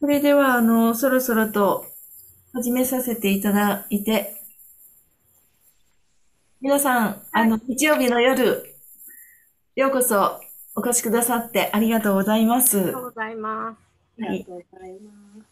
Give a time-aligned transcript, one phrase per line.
[0.00, 1.84] それでは、あの、そろそろと
[2.52, 4.40] 始めさせていただいて、
[6.60, 8.76] 皆さん、あの、日曜日の夜、
[9.74, 10.40] ようこそ
[10.76, 12.78] お越しくださってありがとうございます。
[12.78, 13.76] ありがとうございま
[14.16, 14.22] す。
[14.22, 14.46] はい。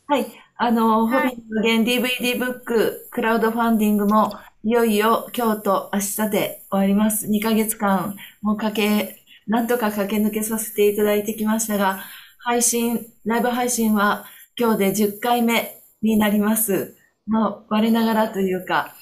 [0.06, 0.26] はい。
[0.58, 4.32] あの、ホビットの現 DVD ブック、クラウドファンディングも、
[4.62, 7.26] いよいよ今日と明日で終わります。
[7.26, 12.04] 2ヶ月間、もう駆け、なんとか駆け抜けさせていただいてきましたが、
[12.38, 14.24] 配信、ライブ配信は
[14.58, 16.96] 今日で10回目になります。
[17.26, 18.94] まあ、我ながらというか、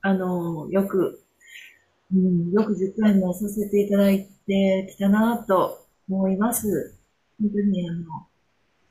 [0.00, 1.22] あの、よく、
[2.10, 6.96] うん、よく10回もさせていただいてきたなと思います。
[7.38, 8.04] 本当にあの、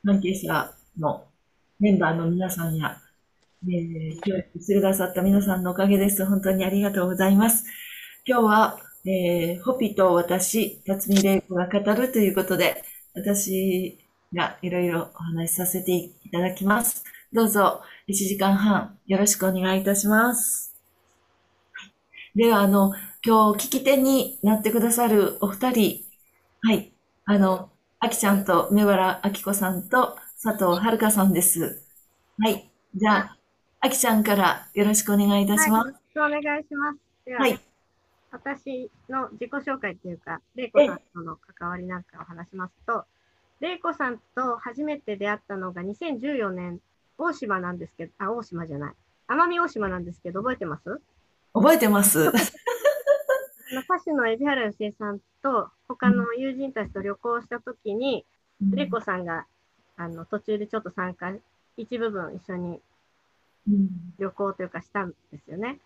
[0.04, 1.26] 関係者の
[1.80, 2.98] メンバーの皆さんや、
[3.64, 6.24] えー、協力してくださった皆さんのおかげです。
[6.24, 7.64] 本当にありがとうございます。
[8.24, 17.04] 今日は、えー、ホピと私、辰巳玲子が語るということで、私がいろいろお話しさせていただきます。
[17.32, 20.74] どうぞ、1時間半よろしくお願いいたします。
[22.34, 22.92] では、あの、
[23.24, 26.04] 今日聞き手になってくださるお二人、
[26.62, 26.92] はい、
[27.24, 31.82] あの、あきちゃんと梅原あきこさんと佐藤遥さんです。
[32.38, 32.70] はい。
[32.94, 33.38] じゃあ、
[33.80, 35.86] あきちゃんからよろしくお願いいたします。
[35.86, 36.98] はい、よろしくお願いします。
[37.24, 37.60] では、はい、
[38.30, 43.04] 私の自己紹介というか、れいこさんとの関わりなんかを話しますと、
[43.60, 46.80] れいこさんと初めて出会ったのが2014年、
[47.18, 48.94] 大島なんですけど、あ、大島じゃない。
[49.28, 51.00] 奄美大島なんですけど、覚えてます？
[51.54, 52.20] 覚えてます。
[52.28, 58.24] 歌手の海老原芳恵さんと他の友人たちと旅行したときに、
[58.72, 59.46] れいこさんが
[59.96, 61.32] あの途中でちょっと参加、
[61.76, 62.80] 一部分一緒に
[64.18, 65.78] 旅行というかしたんですよね。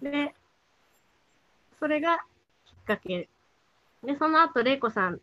[0.00, 0.34] で、
[1.78, 2.18] それが
[2.64, 3.28] きっかけ。
[4.02, 5.20] で、その後、れいこさん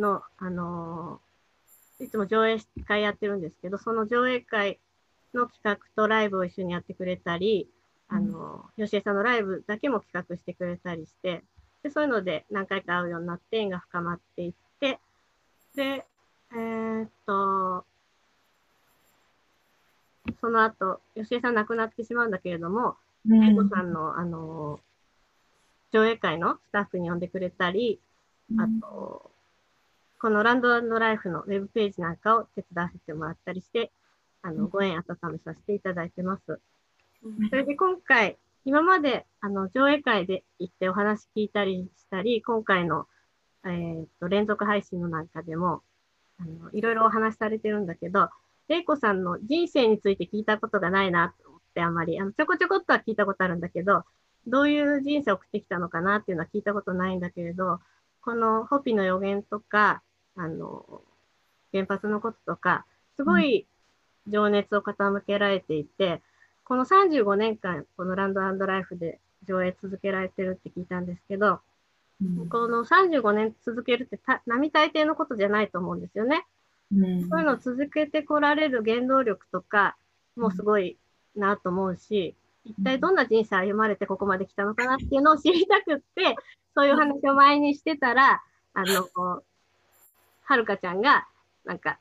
[0.00, 4.78] の、あのー、いつも上映会やってるんですけど、その上映会
[5.34, 7.68] の企画とライブを一緒にやってくれたり、
[8.08, 11.44] あの、吉江さんのライブだけも企画してくれたりして、
[11.82, 14.98] でそういうので何回か会うようになって縁が深まっていって、
[15.74, 16.04] で、
[16.52, 17.84] えー、っと、
[20.40, 22.96] その後、吉江さん亡くなってしまうんだけれども、
[23.26, 24.80] 英子さんの、あの、
[25.92, 28.00] 上映会のスタッフに呼んでくれたり、
[28.58, 29.30] あと、
[30.20, 33.90] このランドライフのウェブページなんかを手伝わせてもらったりして、
[34.42, 36.60] あの、ご縁温めさせていただいてます。
[37.48, 38.36] それで今回、
[38.66, 43.06] 今まで、あの、上映会で行ってお話聞いたりしたり、今回の、
[43.64, 45.82] えー、っと、連続配信のなんかでも、
[46.38, 48.28] あの、いろいろお話しされてるんだけど、
[48.68, 54.04] 玲子さんの人生について聞いたことがないなと思って、あんまり、あの、ちょこちょこっとは聞いたことあるんだけど、
[54.46, 57.80] どういう人生を送ってきたのかなっていうのは聞いたことないんだけれど、
[58.20, 60.02] このホピの予言とか、
[60.36, 61.02] あの、
[61.72, 62.86] 原発のこととか、
[63.16, 63.66] すごい
[64.26, 66.22] 情熱を傾けられていて、
[66.64, 71.60] この35年間、このランドライフで上映続けられてるって聞いたんですけど、
[72.22, 76.46] うん、この35年続けるって並大抵のことじゃないと思うんですよね。
[76.92, 79.96] うん、そういうのを続けてこられる原動力とか
[80.36, 80.98] もすごい
[81.36, 86.36] なと思うし、一体どんな人生歩まれてここまで来たのかなっていうのを知りたくって、
[86.76, 88.42] そういう話を前にしてたら、
[88.74, 89.42] あの、
[90.50, 91.28] はるかちゃんが、
[91.64, 92.00] なんか、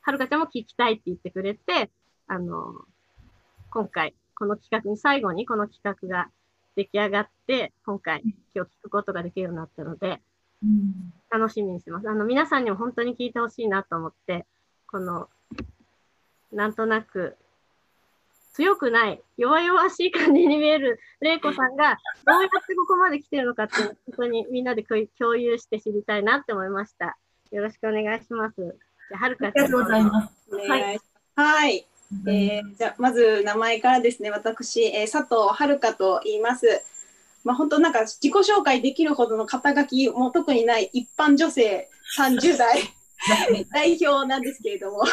[0.00, 1.90] はるかちゃんも聞きたいって言ってくれて、
[2.26, 2.74] あの、
[3.70, 6.28] 今回、この企画に、最後にこの企画が
[6.74, 8.22] 出来上がって、今回、
[8.52, 10.20] 今日聞くことができるようになったので、
[11.30, 12.08] 楽しみにしてます。
[12.08, 14.44] あの、皆さんにも本当に聞いてほしいなと思って、
[14.90, 15.28] この、
[16.50, 17.36] なんとなく、
[18.54, 21.96] 強くない、弱々しい感じに見える玲子さんが、
[22.26, 27.16] どうやってここまで来てるのかって、本当にみんなで共有して知りたいなって思いました。
[27.50, 28.54] よろしくお願いします。
[28.56, 29.46] じゃあ、はるか。
[29.46, 30.54] ありがとうございます。
[30.54, 31.00] はい。
[31.34, 31.86] はい
[32.26, 36.66] えー、じゃまず名前からですね私、えー、佐藤遥と言います。
[37.44, 41.88] まあ、本当なんか自己紹介できるほどの肩書きも特にない一般女性
[42.18, 42.82] 30代
[43.72, 45.04] 代表なんですけれども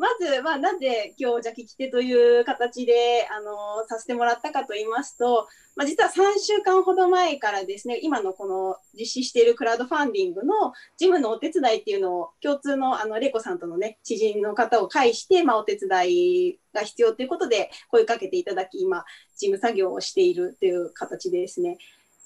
[0.00, 19.04] まず、まあ、なぜ今日じゃ聞き手という形であのさせてもらったかと言いますと、まあ、実は3週間ほど前からですね今のこの実施しているクラウドファンディングの事務のお手伝いっていうのを共通のあの玲子さんとのね知人の方を介して、まあ、お手伝いが必要ということで声かけていただき今
[19.36, 21.76] 事務作業をしているという形ですね。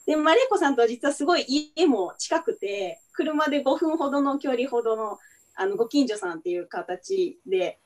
[0.07, 1.45] で、マレコさんとは実はすごい
[1.77, 5.19] 家も近くて、車で5分ほどの距離ほどの
[5.55, 7.79] あのご近所さんっていう形で、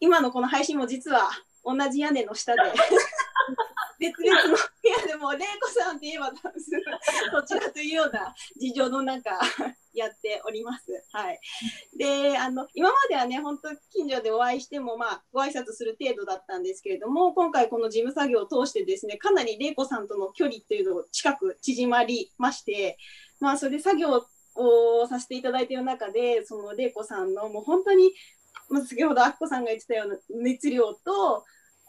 [0.00, 1.30] 今のこの配信も実は
[1.64, 2.60] 同じ屋根の下で
[3.98, 9.30] 別々の部屋でも、玲子さんって言えば、そちらというような事情の中、
[9.94, 10.84] やっております。
[11.12, 11.40] はい。
[11.96, 22.98] で、あの、今まではね、本当近所でお会いしても、まあ、ご挨拶する程度だったんですけれども、今回この事務作業を通してですね、かなり玲子さんとの距離っていうのを近く縮まりまして、
[23.40, 28.10] まあ、それで作業をさせていただいている中で、その玲子さんのもう本当に、
[28.70, 31.44] まあ、先ほどあっこさんが言ってたような熱量と、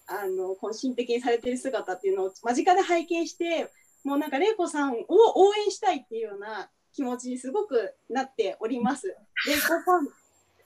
[0.07, 3.71] あの、この心的にされてる姿っていうのを間近で拝見して、
[4.03, 9.15] もうなんか玲子さんを応援したいっていうような気持ちにすごくなっております。
[9.47, 9.81] 玲子さん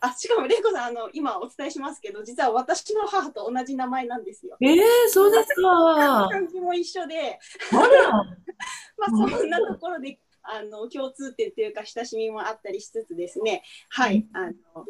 [0.04, 4.58] あしかも玲子さんあの今お伝えしますけど実は私の母と同じ名前なんですよ。
[4.60, 6.28] えー、そうですか。
[6.32, 7.40] 感じも一緒で。
[7.72, 14.86] まあそんなところであの共通点というか親しみもあったりしつつですねはいあの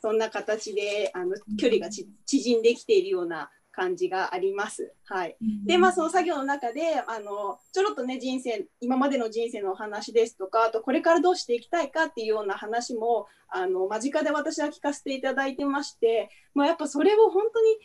[0.00, 4.94] そんな形であの距離が縮んできているような感じがあります。
[5.04, 5.36] はい。
[5.66, 17.76] で、まあ、その作業の中で、あの、ちょろっとね、人生、今までの人生のお話ですとか、あと、これからどうしていきたいかっていうような話も、あの、間近で私は聞かせていただいてまして、まあ、やっぱそれを本当に、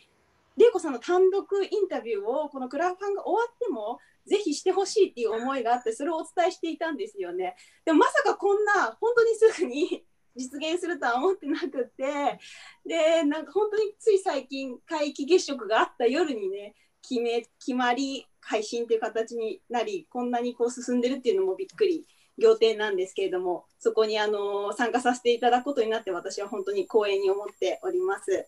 [0.56, 7.56] 玲子さんの単独インタビューを、このクラファンが終わっても、ぜひしてほしいっていう思いがあって、それをお伝えしていたんですよね。
[7.84, 10.04] でもまさかこんな、本当にすぐに
[10.36, 12.38] 実現するとは思ってなくて
[12.86, 22.06] でなんか本当につい最近皆既月食があった夜にね決め決まり配信という形になりこんなにこう進んでるっていうのもびっくり
[22.38, 28.46] 仰天なんですけれどもそこにあの参加させていただくことになって私は本当に光栄に思っております。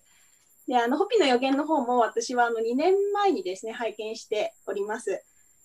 [0.66, 5.22] であのホピの予言の方も私はあの2年前にですね拝見しております。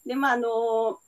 [0.09, 0.99] でまああの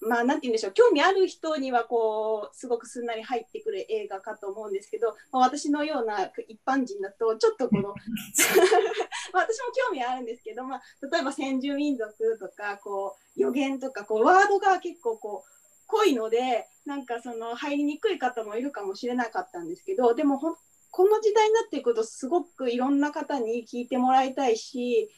[0.00, 7.82] まあ、なんて言うんでしょう、興味ある人には、こう、すごくすんなり入ってくる映画かと思うんですけど、まあ、私のような一般人だと、ちょっとこの
[9.32, 15.50] まあ、私も興味あるんですけど、まあ、例えば先住民族とか、こう、予言とか、こう、ワードが結構こう、
[15.88, 20.54] 濃いので、なんかその、入りにくい方もいるかもしれなかったんですけど、でもほ、
[20.90, 25.10] この時代になっていくと、すごくいろんな方に聞いてもらいたいし、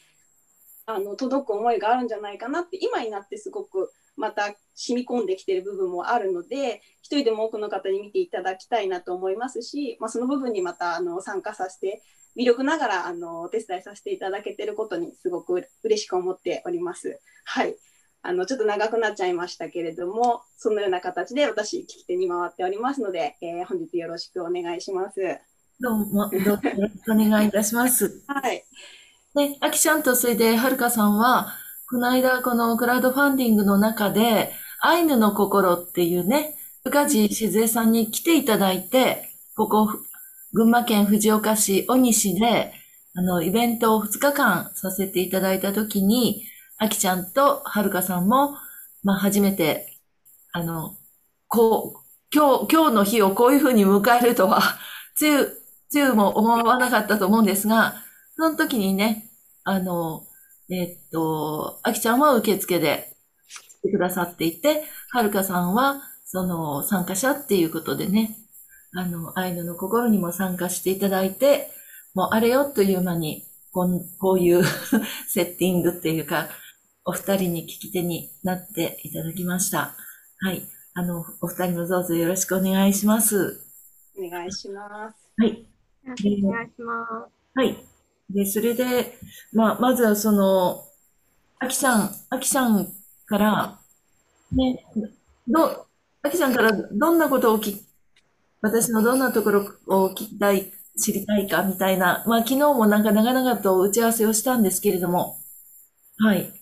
[0.87, 12.03] あの届く思いがあるんじゃないかなって今になってすごくまた染み込んできてる部分もあるので一人でも多くの方に見ていただきたいなと思いますし、まあ、その部分にまたあの参加させて
[12.37, 17.21] 魅力ながらあのお手伝いさせていただけてることにすごく嬉しく思っております。
[17.45, 17.77] はい
[18.23, 25.21] あのちょっと長くなっちゃいましたけれどもそのような形で私聞き手に回っておりますので、えー、本日よろしくお願いします。
[25.81, 28.23] どうもどうぞよろしくお願いいたします。
[28.27, 28.63] はい。
[29.35, 31.55] で、あきちゃんとそれではるかさんは
[31.91, 36.55] この間、このクラウドファンディングの中で、アイヌの心っていうね、
[36.85, 39.89] 宇梶静江さんに来ていただいて、ここ、
[40.53, 42.73] 群馬県藤岡市小西で、
[43.15, 46.45] あの、イベントを2日間させていただいたときに、
[46.79, 48.55] あきちゃんとはるかさんも、
[49.03, 49.99] まあ、初めて、
[50.53, 50.97] あの、
[51.49, 52.01] こう、
[52.33, 54.63] 今日、今日の日をこういうふうに迎えるとは、
[55.17, 57.97] つゆ、つゆも思わなかったと思うんですが、
[58.41, 59.31] その時にね、
[59.65, 60.25] あの、
[60.71, 63.15] えっと、あきちゃんは受付で
[63.83, 68.39] 来てくださっていて、はるかさんはその参加者っていうことでね、
[68.95, 71.71] あの、アイヌの心にも参加していただいて、
[72.15, 74.65] もうあれよという間に、こんこういう
[75.29, 76.49] セッティングっていうか、
[77.05, 79.95] お二人に聞き手になっていただきました。
[80.39, 80.67] はい。
[80.95, 83.61] あの、お二人もどうぞよろしくお願いします。
[84.19, 85.31] お願いします。
[85.37, 85.67] はい。
[86.05, 86.19] お願い
[86.75, 87.31] します。
[87.55, 87.90] はい。
[88.33, 89.19] で、それで、
[89.53, 90.85] まあ、まずはその、
[91.59, 92.93] あきさん、あきさん
[93.27, 93.79] から、
[94.53, 94.85] ね、
[95.47, 95.87] ど、
[96.23, 97.85] あきさんからどんなことをき、
[98.61, 105.39] 私のどんなところを聞きたい、知りたいかみたいな、まあ、昨日もなんか長々と打ち合わせをしたんですけれども、
[106.19, 106.53] はい。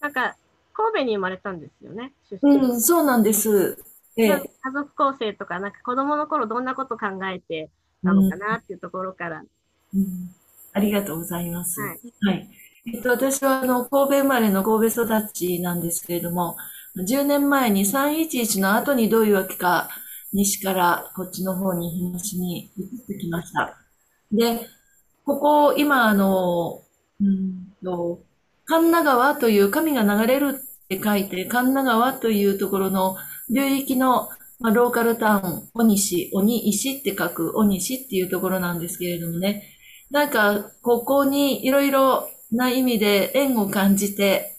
[0.00, 0.36] なんか、
[0.72, 3.82] 神戸に生まれたんですよね、うん、そうなんです。
[4.16, 7.70] ええ、家族構成とか、なんか子供の頃どんなこと考えて
[8.02, 9.42] たのかなっていうところから、
[9.94, 10.37] うん、うん
[10.78, 11.80] ありがとうございます。
[11.80, 12.00] はい。
[12.20, 12.50] はい、
[12.94, 16.56] えっと、私は、あの、神戸生まれの神戸育ちなんですけれども、
[16.96, 19.88] 10年前に311の後にどういうわけか、
[20.32, 23.76] 西からこっちの方に東に移ってきました。
[24.30, 24.66] で、
[25.24, 26.82] ここ、今、あの、
[27.20, 28.20] うんと、
[28.66, 33.16] 神奈川という神が流れるって書いて、神奈川というところの
[33.50, 34.28] 流域の、
[34.60, 39.77] まあ、ローカルタウン、小西、鬼石って書く小西っていうところなんですけれどもね、
[40.10, 44.56] なんか、ここにいろいろな意味で縁を感じて、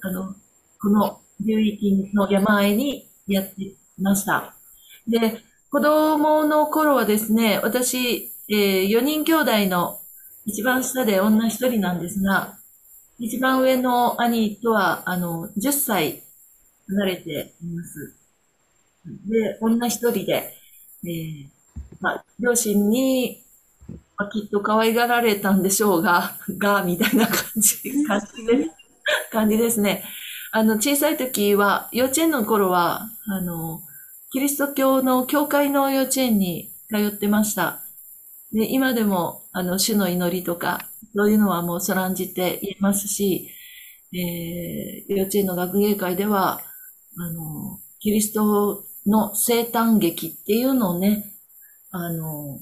[0.00, 0.34] あの、
[0.80, 4.54] この流域の山あいにやってきました。
[5.08, 5.38] で、
[5.70, 10.00] 子供の頃はですね、私、えー、4人兄弟の
[10.44, 12.58] 一番下で女一人なんですが、
[13.18, 16.22] 一番上の兄とは、あの、10歳
[16.88, 18.14] 離れています。
[19.28, 20.54] で、女一人で、
[21.04, 21.46] えー、
[22.00, 23.41] まあ、両親に、
[24.22, 28.70] まあ、きっと可愛がられたんでしょうが、 が、みたいな感じ、感じです。
[29.30, 30.04] 感じですね。
[30.52, 33.80] あの、小さい時は、幼稚園の頃は、あの、
[34.30, 37.82] キリスト教の教会の幼稚園に通ってました。
[38.52, 43.48] で、今でも、あの、主の祈りとか、そういうのはもうそらんじて言えますし、
[44.14, 46.60] えー、幼稚園の学芸会では、
[47.18, 51.34] あの、キリストの生誕劇っていうのをね、
[51.90, 52.58] あの、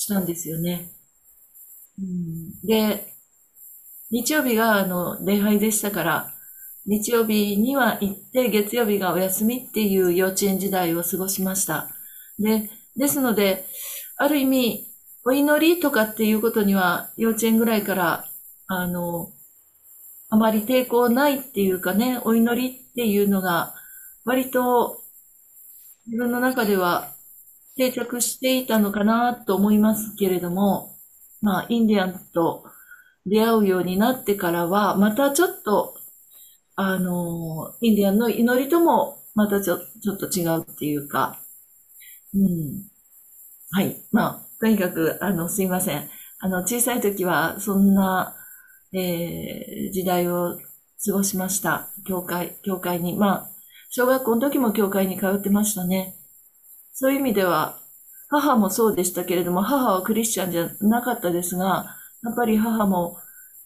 [0.00, 0.92] したんですよね。
[1.98, 3.12] うん、で、
[4.10, 6.34] 日曜日があの、礼拝でしたから、
[6.86, 11.90] 日曜日には行って、月曜日がお休みっていう幼稚園時代を過ごしました。
[12.38, 13.66] で、ですので、
[14.16, 14.86] ある意味、
[15.26, 18.24] お祈りとかっていうことには、幼稚園ぐらいから、
[18.68, 19.30] あの、
[20.30, 23.74] あまり抵抗ないっていうかね、お祈りっていうのが、
[24.24, 25.02] 割と
[26.06, 27.14] 自分の中では
[27.80, 30.98] 定着していたのかなと思いますけれども、
[31.40, 32.64] まあ、インディアンと
[33.24, 35.94] 出会うようになってからは、またちょっと、
[36.76, 41.40] あの、インディアンの祈りとも、またちょちょっと違うっていうか、
[42.34, 42.84] うん。
[43.70, 44.04] はい。
[44.12, 46.10] まあ、とにかく、あの、すいません。
[46.38, 48.36] あの、小さい時は、そんな、
[48.92, 50.58] えー、時代を
[51.04, 51.88] 過ごしました。
[52.06, 53.16] 教会、教会に。
[53.16, 53.50] まあ、
[53.90, 56.19] 小学校の時も教会に通ってましたね。
[57.00, 57.78] そういう意味では、
[58.28, 63.16] 母もそうでしたけれども、母はクリスチャンじゃなかったですが、やっぱり母も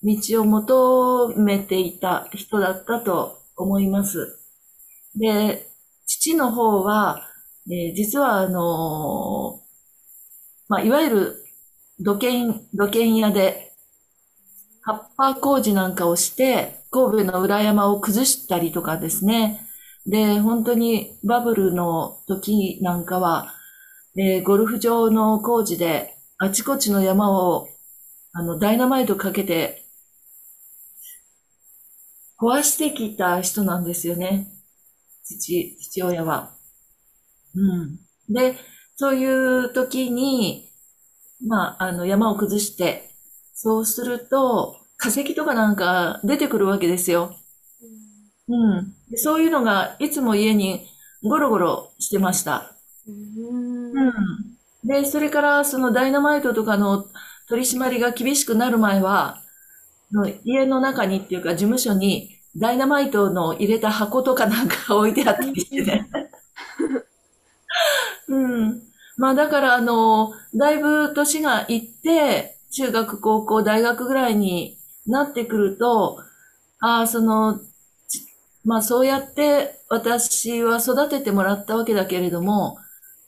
[0.05, 4.38] 道を求めていた人だったと思います。
[5.17, 5.69] で、
[6.07, 7.29] 父の方は、
[7.69, 9.62] えー、実はあのー、
[10.69, 11.45] まあ、いわゆる
[11.99, 13.73] 土建、土建屋で、
[14.83, 19.63] 葉っぱ工事なんかをして、神戸の裏山を崩したりとかですね。
[20.06, 23.54] で、本当にバブルの時なんかは、
[24.16, 27.68] えー、ゴルフ場の工事で、あちこちの山を、
[28.32, 29.84] あの、ダイナマイトかけて、
[32.38, 34.52] 壊してきた人なんですよね。
[35.25, 36.54] 父、父親は。
[37.54, 37.99] うん。
[38.28, 38.56] で、
[38.96, 40.70] そういう時に、
[41.46, 43.11] まあ、あの、山を崩して、
[43.54, 47.37] そうすると、化石とかなんか出てくるわけですよ。
[48.48, 48.94] うん。
[49.16, 50.86] そういうのがいつも家に
[51.22, 52.74] ゴロゴロしてました。
[53.06, 53.92] うん。
[54.84, 57.06] で、それからそのダイナマイトとかの
[57.48, 59.40] 取り締まりが厳しくなる前は、
[60.12, 66.08] の家の中にっていうか事務所にダイナマイトの入れた箱とかなんか置いてあったりしてね。
[68.28, 68.82] うん。
[69.16, 76.18] まあだからあの、だいぶ年がいって、中学、高校、大学ぐらいになってくると、
[76.80, 77.60] ああ、その、
[78.64, 82.78] まあそうやって私は育ててもらったわけだけれども、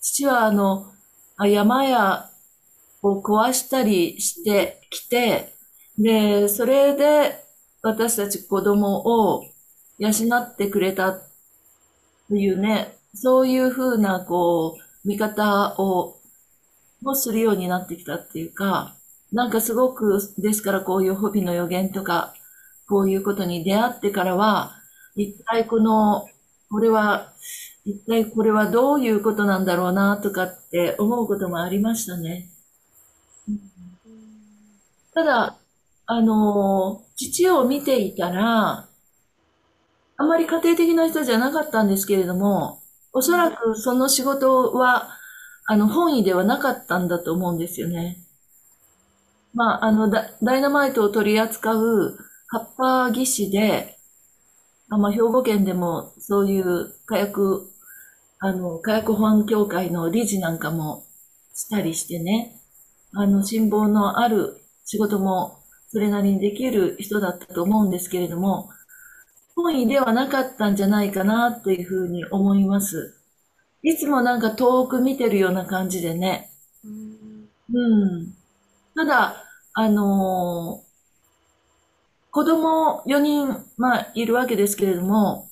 [0.01, 0.93] 父はあの、
[1.39, 2.31] 山や
[3.03, 5.55] を壊したりしてきて、
[5.99, 7.45] で、それで
[7.83, 9.45] 私たち子供を
[9.99, 11.13] 養ってくれた
[12.29, 16.21] というね、そういうふうな、こう、見方を、
[17.03, 18.97] もするようになってきたっていうか、
[19.33, 22.35] なんかすごく、ですからこういうホビの予言とか、
[22.89, 24.75] こういうことに出会ってからは、
[25.17, 26.29] 一体この、
[26.71, 27.33] これは、
[27.85, 32.51] 一体これはどういうことなんだろうなとかって思うこともありましたね。
[35.15, 35.57] ただ、
[36.05, 38.89] あの、父を見ていたら、
[40.19, 42.83] あまり家庭的な人じゃなかったんですけれども、
[43.13, 45.09] おそらくその仕事は、
[45.67, 48.19] あの、本意ではなかったんだと思うんですよね。
[49.55, 52.19] まあ、あの、ダイナマイトを取り扱う
[52.49, 53.96] 葉っぱ技師で、
[54.89, 57.73] あまあ、兵庫県でもそういう火薬、
[58.39, 61.05] あの、火薬保安協会の理事なんかも
[61.55, 62.61] したりしてね、
[63.13, 68.71] あの、辛抱のある仕事もそれなりにできる人だったと思うんですけれども、
[69.57, 73.17] 本意ではなかったんじゃないかなっていうふうに思います。
[73.83, 76.51] いつもなんか遠く見てるような感じでね。
[77.73, 78.35] うん。
[78.95, 80.83] ただ、あの
[82.37, 85.49] 子供4人、まあ、いるわけですけれども、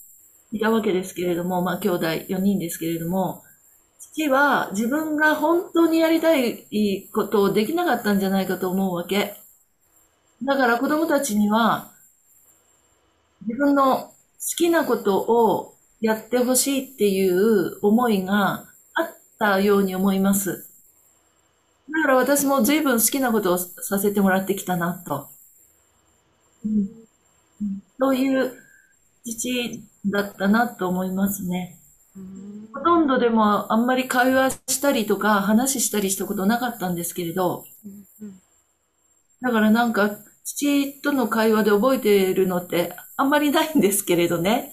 [0.52, 3.42] いたわけですけれども、まあ、兄弟4人ですけれども、
[3.98, 9.34] 父は自分が本当にやりたいことをできなかったんじゃないかと思うわけ。
[10.42, 11.90] だから子供たちには、
[13.46, 14.12] 自分の好
[14.54, 20.68] きなことをやってほしいっていう思いがあったように思います。
[21.90, 25.33] だから私も随分好きなことをさせてもらってきたなと。
[26.64, 26.88] うん、
[27.98, 28.52] そういう
[29.24, 31.78] 父だったなと思いますね。
[32.72, 37.64] ほとんどでもあんまり会話したりとか話したりしたことなかったんですけれど、
[39.40, 44.72] だからなんか父との会話で覚えてるのってあんまりないんですけれどね。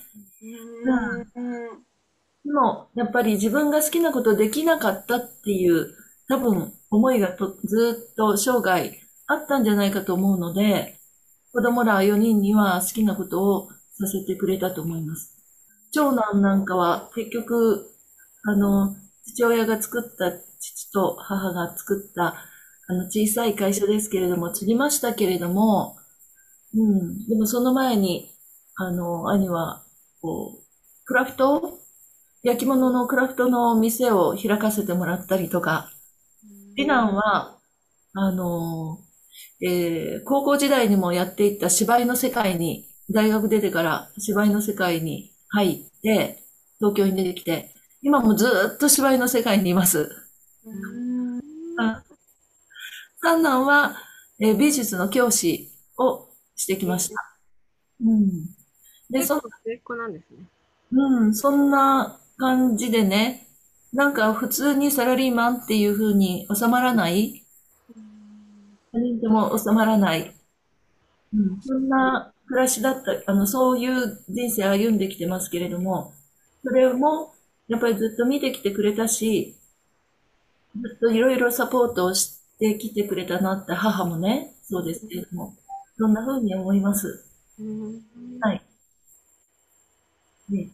[2.43, 5.93] でも、やっぱり自分が好きなことできなかったっていう
[6.27, 11.00] 多分思いがとずっと生涯あったんじゃないかと思うので、
[11.53, 15.35] 子供ら4人には好きなことをさせてくれたと思います。
[15.91, 17.89] 長男なんかは結局、
[18.43, 22.35] あの、父親が作った父と母が作った
[22.87, 25.97] あの小さい会社ですけれども、継ぎましたけれども、
[26.73, 28.33] うん、でもその前に、
[28.75, 29.83] あの、兄は、
[30.21, 31.79] こう、クラフト
[32.43, 35.91] 焼き物のクラフトの店を開かせてもらったりとか、
[36.75, 37.57] 次男は、
[38.13, 38.99] あの、
[39.63, 46.43] えー、高校時代にもやっていった芝居の世界に、大学出てから芝居の世界に入って、
[46.79, 50.09] 東京に出てきて、今もずっと芝居の世界にいます。
[53.21, 53.97] 三男は、
[54.39, 57.15] えー、美術の教師をしてきました。
[58.03, 58.29] うん。
[59.11, 60.45] で、そ、末っ子なんですね。
[60.91, 63.47] うん、そんな感じでね、
[63.93, 67.40] なんか普通にサラリーマンっていう風に収まらない何
[68.99, 70.35] 人でも収まらない。
[71.33, 76.13] うん、そんな暮らしだった、あの、そういう人生歩んできてますけれども、
[76.63, 77.33] それも、
[77.67, 79.55] やっぱりずっと見てきてくれたし、
[80.79, 85.55] ずっといろいろサポートをしてきてくれたなって母もね、そうですけれども、
[85.97, 87.25] そんな風に思います。
[88.41, 88.61] はい。
[90.49, 90.69] ね、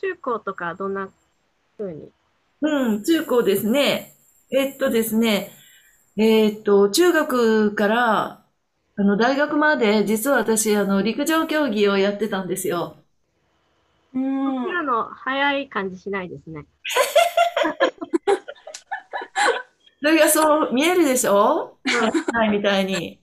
[0.00, 1.10] 中高とかどんな
[1.76, 2.10] 風に？
[2.62, 4.14] うん、中高ですね。
[4.50, 5.52] えっとですね、
[6.18, 8.42] えっと、中学から、
[8.96, 12.96] あの、大学まで、実は私、あの、陸上競技をやってたんですよ。
[14.14, 14.22] うん。
[14.22, 16.64] 今の早い感じしないですね。
[20.00, 21.76] それがそう見えるでしょ？
[22.32, 23.20] はい、みたいに。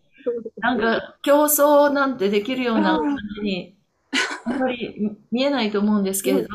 [0.57, 3.75] なんか、競争なんてできるような感じに、
[4.45, 6.49] あんまり見えないと思うんですけれど、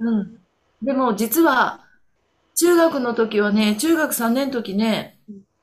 [0.00, 0.40] うん。
[0.82, 1.84] でも、実は、
[2.56, 5.19] 中学の時はね、中学3年の時ね、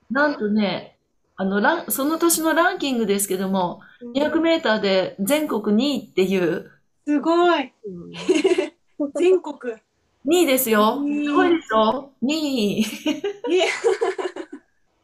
[0.10, 0.98] なんとね、
[1.36, 3.82] あの、ラン、その年のランキングですけども、
[4.16, 6.72] 200メーターで全国2位っていう。
[7.06, 7.74] すごい。
[9.16, 9.74] 全国。
[10.26, 11.00] 2位ですよ。
[11.06, 12.86] すごいでしょ ?2 位。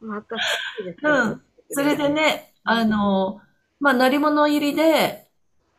[0.00, 0.36] また、
[1.02, 1.42] うん。
[1.70, 3.40] それでね、あの、
[3.80, 5.28] まあ、鳴り物入りで、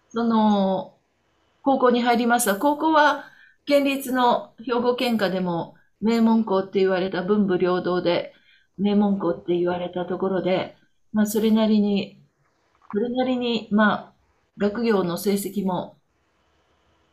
[0.09, 0.95] その、
[1.63, 2.55] 高校に入りました。
[2.55, 3.25] 高校は、
[3.65, 8.34] 県立の兵庫県下でも名門校って言われた文武両道で、
[8.77, 10.75] 名門校って言われたところで、
[11.13, 12.19] まあ、それなりに、
[12.91, 14.13] それなりに、まあ、
[14.57, 15.97] 学業の成績も、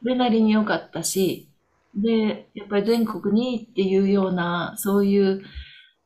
[0.03, 1.48] それなりに良かったし、
[1.94, 5.42] で、やっぱり全国にっていうような、そういう、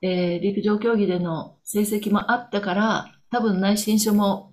[0.02, 4.52] えー、陸上競技での成績もあったから、多分内申書も、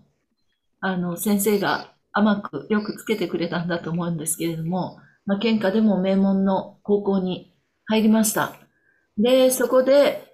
[0.79, 7.53] あの、先生が甘くよくつけてくれたんだと思うんですけれども、まあ、県下でも名門の高校に
[7.85, 8.53] 入りました。
[9.17, 10.32] で、そこで、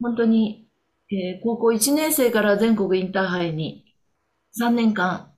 [0.00, 0.68] 本当に、
[1.10, 3.84] えー、高校1年生から全国インターハイに
[4.60, 5.32] 3年間、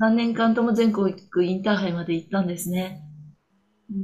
[0.00, 3.02] 3年間とも全国インターハイまで行ったんですね。
[3.90, 3.98] うん、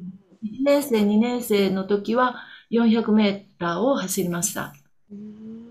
[0.45, 2.37] 1年生、2年生の時は
[2.71, 4.75] 400メーターを走りました。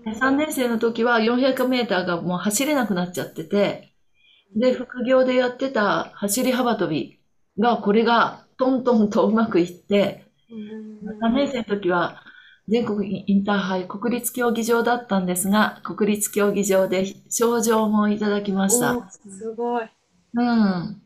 [0.06, 3.94] 3年生の時は400メーターがもう走れなくなっちゃってて、
[4.56, 7.20] で、副業でやってた走り幅跳び
[7.58, 10.24] が、これがトントンとうまくいって、
[11.22, 12.23] 3年生の時は
[12.68, 19.10] 全国インターハイ国立競技場だったんですが、国立競技場で賞状もいただきました。
[19.10, 19.84] すごい。
[20.34, 21.00] うん。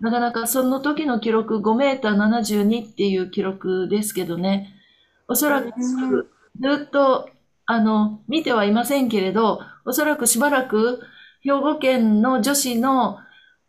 [0.00, 4.74] なかなかその時の記録5メーター72っていう記録ですけどね、
[5.28, 5.70] おそらく
[6.60, 7.28] ずっと
[7.66, 11.00] あの見てはいませんけれど、おそらくしばらく
[11.42, 13.18] 兵庫県の女子の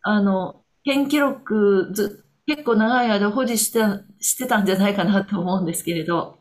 [0.02, 3.80] あの県記録ず結構長い間保持して
[4.18, 6.38] してたんじゃないかなと思うんですけれど。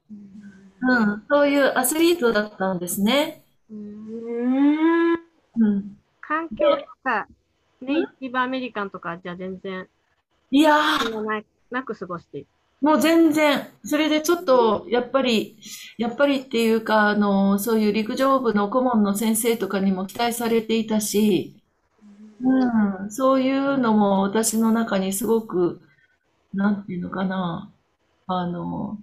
[0.85, 3.43] うん、そういうアスリートだったんですね。
[3.69, 5.17] うん。
[6.21, 7.27] 環境とか、
[7.81, 9.87] ネイティブアメリカンとかじゃ全然、
[10.51, 12.45] いやー、なく過ごして。
[12.81, 15.57] もう全然、それでちょっと、やっぱり、
[15.97, 21.55] やっぱりっていうか、あの、そういう陸上部の顧問の先生とかにも期待されていたし、
[22.41, 25.81] うん、そういうのも私の中にすごく、
[26.53, 27.71] なんていうのかな、
[28.27, 28.97] あの、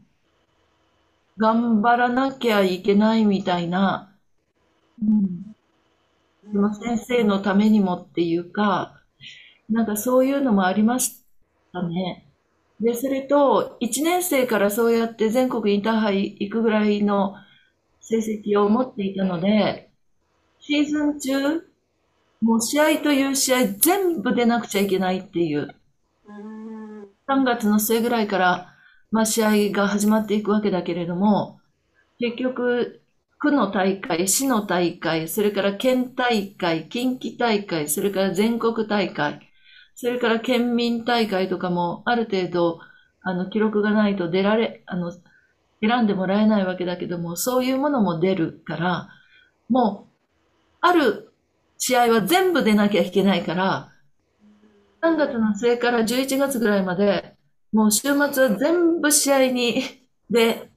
[1.40, 4.14] 頑張らなきゃいけないみたいな、
[5.02, 5.56] うん。
[6.52, 9.00] その先生のためにもっていうか、
[9.70, 11.24] なんかそういうのもありまし
[11.72, 12.26] たね。
[12.78, 17.34] で、それと、1年生からそうやって全国インターハイ行くぐらいの
[18.00, 19.90] 成績を持っていたので、
[20.60, 21.70] シーズン中、
[22.42, 25.74] もう試合という試合全部出なくちゃいけないっていう。
[27.26, 28.69] 3月の末ぐらいから、
[29.10, 31.60] まあ試合が始まっていくわけだけれども、
[32.18, 33.00] 結局、
[33.38, 39.40] 区の大会、市の大会、それから県大会、近畿大会、それから全国大会、
[39.94, 42.80] それから県民大会とかもある程度、
[43.22, 45.12] あの、記録がないと出られ、あの、
[45.80, 49.08] 選んでもらえないわけだけども、そういうものも出るから、
[49.68, 50.12] もう、
[50.82, 51.32] ある
[51.78, 53.92] 試合は全部出なきゃいけないから、
[55.02, 57.34] 3月の末から11月ぐらいまで、
[57.72, 59.82] もう週末は全部試合に、
[60.30, 60.70] で、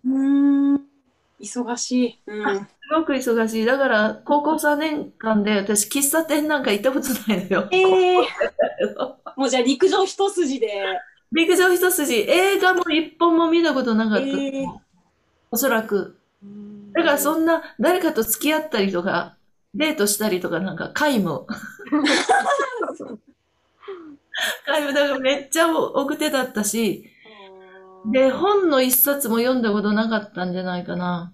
[1.39, 2.19] 忙しい。
[2.27, 2.60] うん。
[2.60, 3.65] すごく忙しい。
[3.65, 7.67] だから、高校3年間で私、喫茶店なんか行ったことないのよ。
[7.71, 8.23] ええー、
[9.38, 10.69] もうじゃあ陸上一筋で。
[11.32, 12.13] 陸上一筋。
[12.29, 14.23] 映画も一本も見たことなかった。
[14.25, 14.65] えー、
[15.51, 16.17] おそらく。
[16.93, 19.36] だからそんな、誰かと付き合ったりとか、
[19.73, 21.45] デートしたりとかなんか皆無。
[24.67, 27.10] だからめっちゃ奥手だったし、
[28.12, 31.34] で、本の一冊も読んだことなかったんじゃないかな。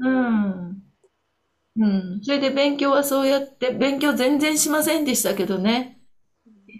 [0.00, 0.82] うん。
[1.78, 2.20] うん。
[2.22, 6.00] それで勉強はそうやって、勉強全然しませんでしたけどね。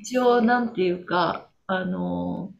[0.00, 2.52] 一応、なんていうか、あの、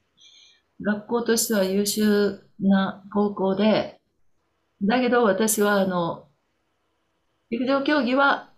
[0.83, 4.01] 学校としては優秀な高校で、
[4.83, 6.29] だけど私は、あの、
[7.51, 8.53] 陸上競技は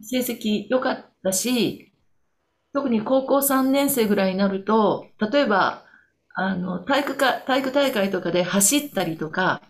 [0.00, 1.83] 成績良かったし、
[2.74, 5.84] 特に高校3年生ぐらいになると、例えば、
[6.34, 9.62] あの、体育か、体育大会とかで走ったりとか、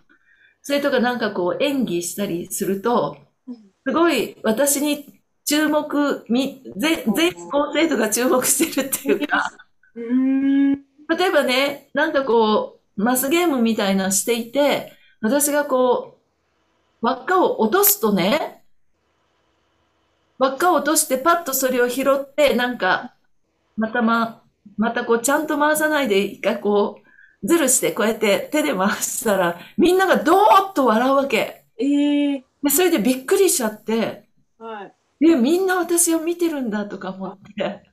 [0.62, 3.19] それとかなんかこう演技したりすると、
[3.87, 9.53] すごい私に注目、み、全、全校生徒が注目してるっていうか、
[9.95, 16.17] 例えばね、なんかこう、マスゲームみたいなしていて、私がこ
[17.03, 18.63] う、輪っかを落とすとね、
[20.38, 23.14] 輪っかを落としてパッとそれを拾って、なんか、
[23.77, 24.42] またま、
[24.77, 27.01] またこうちゃんと回さないで一回こ
[27.42, 31.64] う、ずるしてこうやって手で回したら、みんながドーッと笑うわけ。
[31.79, 34.94] ええー、で、それでびっくりしちゃって、はい。
[35.20, 37.90] で、みんな私を見てるんだとか思って。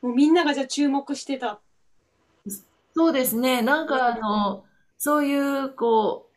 [0.00, 1.60] もうみんながじゃあ注目してた。
[2.94, 3.62] そうですね。
[3.62, 4.64] なんかあの、
[4.96, 6.30] そういう、こ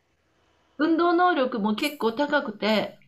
[0.78, 2.98] う、運動能力も結構高くて、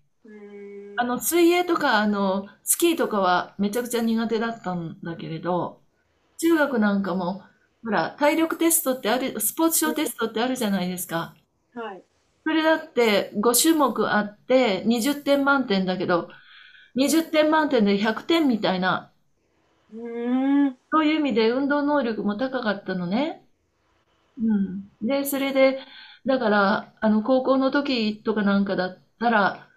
[0.97, 5.83] あの、水泳とか、あの、スキーとかはめちゃくちゃ苦手だったんだけれど、
[6.39, 7.43] 中学なんかも、
[7.85, 11.35] ほら、体力テストってある、スポーツ賞テストってあるじゃないですか。
[11.75, 12.05] はい。
[12.45, 16.29] それだって5種目あって20点満点だけど、
[16.95, 19.13] 20点満点で100点みたいな、
[19.93, 23.47] うんそういう意味で運動能力も高かったのね。
[24.39, 24.91] うん。
[25.03, 25.81] で、それで、
[26.27, 29.72] だから、あの、高校の時とかなんかだったら、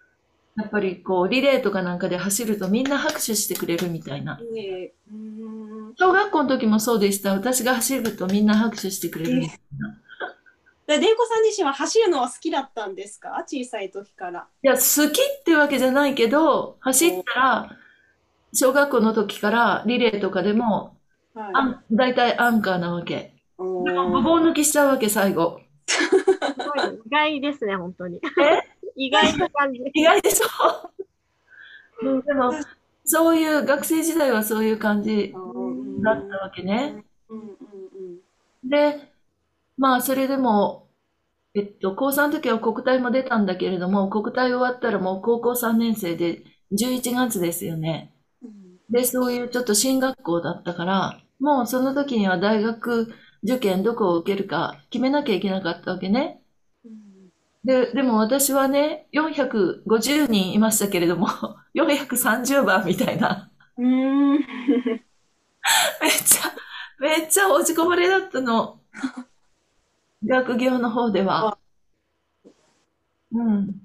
[0.57, 4.39] やっぱりこう、リレーとかなんかで走るとみんな拍手してくれるみたいな。
[5.97, 7.33] 小学校の時もそうでした。
[7.33, 9.97] 私が走るとみんな拍手してくれるみたいな。
[10.87, 13.43] で、玲子さん自身は走るのは好きだったんですか？
[13.47, 14.47] 小さい時から。
[14.63, 17.69] いや、好きってわけじゃないけど、走ったら、
[18.53, 20.95] 小学校の時からリレーとかでも、
[21.33, 23.33] はい、あ大体アンカーなわけ。
[23.57, 25.59] でも、ごぼう抜きしちゃうわけ、最後。
[27.05, 28.17] 意外ですね、本当に。
[28.17, 28.19] え？
[28.95, 29.79] 意外な感じ。
[29.93, 30.91] 意外でしょ？
[32.01, 32.51] うん、でも、
[33.05, 35.33] そういう、学生時代はそういう感じ
[36.03, 37.05] だったわけね。
[38.63, 39.11] で、
[39.77, 40.87] まあ、それでも、
[41.53, 48.13] えっと、高3の時は国体も出たんだけれども、国体終わったらもう高校3年生で11月ですよね。
[48.89, 56.41] で、そういうちょっと進学校だったから、もうその時には大学受験どこを受けるか決めなきゃいけなかったわけね。
[57.65, 61.27] で、でも私はね、450人いましたけれども、
[61.73, 63.51] 430番みたいな。
[63.77, 64.33] うん。
[64.33, 64.41] めっ
[66.23, 66.51] ちゃ、
[66.99, 68.79] めっちゃ落ちこぼれだったの。
[70.23, 71.57] 学業の方では。
[73.31, 73.81] うん。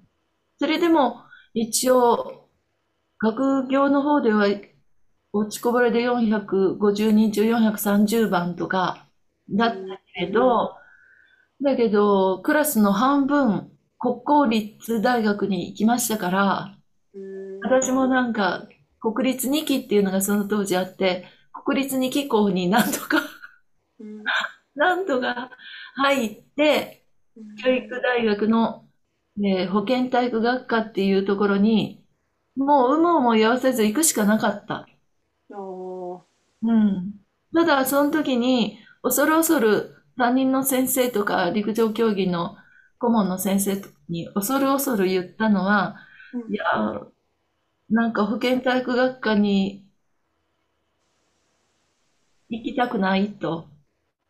[0.59, 1.23] それでも、
[1.55, 2.49] 一応、
[3.19, 4.47] 学業の方では、
[5.33, 9.07] 落ちこぼれで450人中430番とか
[9.49, 9.77] だった
[10.15, 10.77] けど、
[11.63, 13.70] だけど、クラスの半分、
[14.01, 16.75] 国公立大学に行きましたから、
[17.63, 18.67] 私もなんか、
[18.99, 21.27] 国立2期っていうのがその当時あって、
[21.65, 23.21] 国立2期校になんとか
[24.75, 25.51] なんとか
[25.95, 27.05] 入って、
[27.63, 28.87] 教育大学の、
[29.39, 32.03] えー、保健体育学科っていうところに、
[32.57, 34.87] もう有無をも言わせず行くしかなかった。
[36.63, 37.15] うん。
[37.55, 42.57] ただ、その時に、恐る恐る担任の先生とか陸上競技の
[43.01, 45.97] 顧問の先生に恐る恐る言ったのは、
[46.51, 46.65] いや、
[47.91, 49.85] なんか保健体育学科に
[52.49, 53.69] 行きたくないと。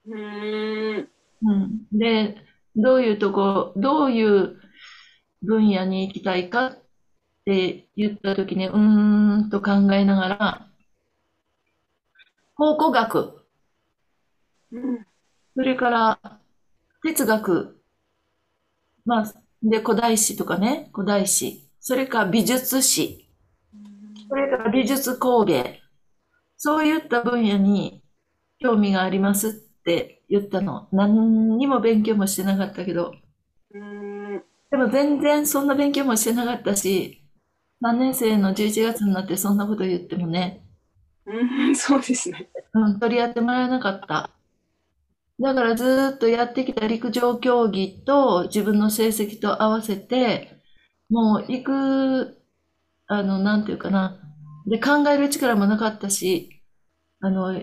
[0.07, 1.11] うん。
[1.43, 1.87] うん。
[1.93, 2.37] で、
[2.77, 4.61] どういうとこ、どういう
[5.43, 6.79] 分野に行きたいかっ
[7.47, 10.69] て言ったときに、うーんと考えながら、
[12.55, 13.45] 考古学、
[14.73, 15.07] うん、
[15.55, 16.21] それから
[17.03, 17.80] 哲学、
[19.05, 23.29] まあ、で、古代史とかね、古代史、それから美術史、
[24.29, 25.81] それから美術工芸、
[26.57, 28.03] そういった分野に
[28.59, 30.89] 興味がありますって言ったの。
[30.93, 33.15] 何にも勉強もしてなかったけど。
[34.71, 37.23] でも全然そんな勉強もしてなかったし、
[37.81, 40.65] 何年生の11月になってそんなこと言ってもね。
[41.27, 42.51] うん、そうですね。
[42.75, 44.31] うん、取り合ってもらえなかった。
[45.40, 50.61] だからずっとやってきた陸上競技と自分の成績と合わせて、
[51.09, 52.38] もう行く、
[53.07, 54.20] あの、なんていうかな。
[54.66, 56.62] で、考える力もなかったし、
[57.20, 57.55] あの、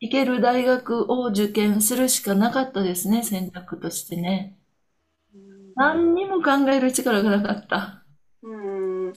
[0.00, 4.58] 行ける大学を受験するしかなかったですね、選択としてね。
[5.74, 8.04] 何にも考える力がなかった。
[8.42, 8.54] う
[9.10, 9.12] ん、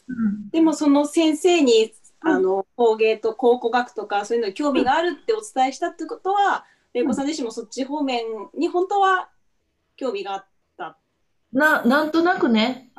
[0.52, 8.24] でもその先生にあの工芸と考古学とかそういうのに興味があるってお伝えしたってことは、玲子さん自身もそっち方面
[8.58, 9.28] に本当は
[9.98, 10.46] 興味があっ
[10.78, 10.98] た。
[11.52, 12.90] な、なんとなくね。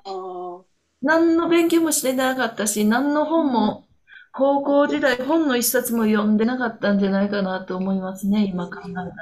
[1.01, 3.87] 何の勉強もしてなかったし、何の本も
[4.33, 9.15] 高校時代本の一冊も読んでなかったんじゃないかなと思いますね、今考えたら。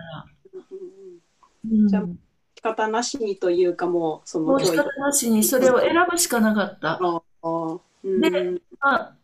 [1.70, 2.02] うん、じゃあ、
[2.56, 4.58] 仕方なしにというかもう、その。
[4.58, 6.98] 仕方なしに、それを選ぶしかなかった。
[8.02, 9.16] で、まあ、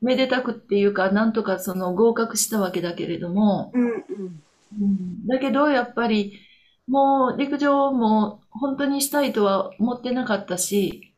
[0.00, 4.42] めでたくっていうか、なんとかその合格したわけだけれども、うんうん
[4.80, 6.40] うん、だけど、やっぱり、
[6.86, 11.14] もう陸上も本当にしたいとは思ってなかったし、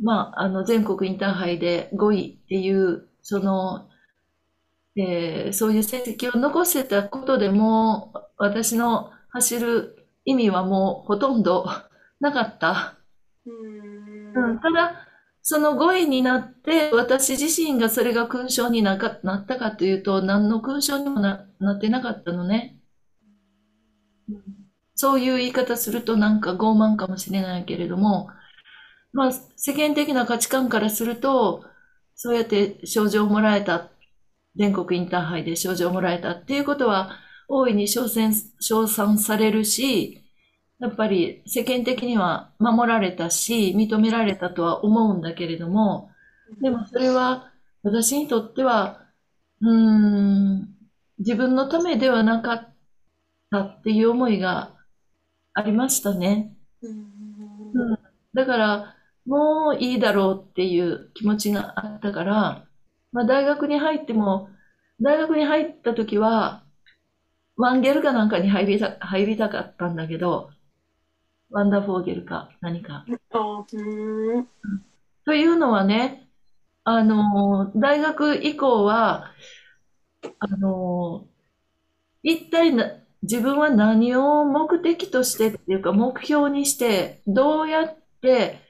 [0.00, 3.88] まあ、あの、全国インターハイで5位っていうその、
[4.96, 11.66] えー、そういう成績を残せたことでも、私の走る意味はもうほとんど
[12.20, 12.96] なかった。
[13.46, 13.50] う
[14.52, 15.07] ん、ただ、
[15.50, 22.78] その5位になって、私自身がそれが勲章になかなったかというと、何の勲章にもなってなかったのね。
[24.94, 28.28] そういう言い方するとなんか傲慢かもしれないけれども、
[29.14, 31.64] まあ、世間的な価値観からすると、
[32.14, 33.88] そうやって賞状をもらえた、
[34.54, 37.12] 全国インターハイで賞状をもらえたっていうことは、
[37.48, 40.27] 大いに称賛称賛されるし、
[40.80, 46.10] やっぱり世間的には守られたし、認められたとは思うんだけれども、
[46.60, 49.02] でもそれは私にとっては、
[49.60, 50.68] うーん、
[51.18, 52.74] 自分のためではなかっ
[53.50, 54.76] たっていう思いが
[55.54, 56.54] ありましたね。
[56.82, 57.98] うん、
[58.34, 58.94] だから、
[59.26, 62.64] もういいだろうっていう気持ちがあったから、
[63.12, 64.48] まあ、大学に入っても、
[65.00, 66.64] 大学に入った時は、
[67.56, 70.50] ワンゲルかなんかに入りた入りたかったんだけど、
[71.50, 73.04] ワンダーフォーゲルか何か。
[75.24, 76.28] というのはね、
[76.84, 79.32] あの、大学以降は、
[80.38, 81.26] あの、
[82.22, 88.60] 一体な、自分は何を目的としてっていうか目標にして、どうやって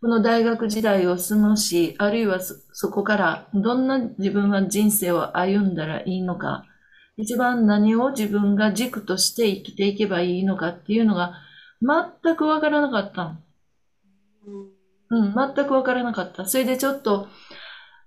[0.00, 6.64] この大学時代を過ごし、あるいはそこからどんな自分は人生を歩んだらいいのか、
[7.16, 11.34] 一番何を自分が軸として生きていけばいいのかっていうのが
[11.80, 13.36] 全くわからなかったの。
[15.10, 16.46] うん、全くわからなかった。
[16.46, 17.28] それでちょっと、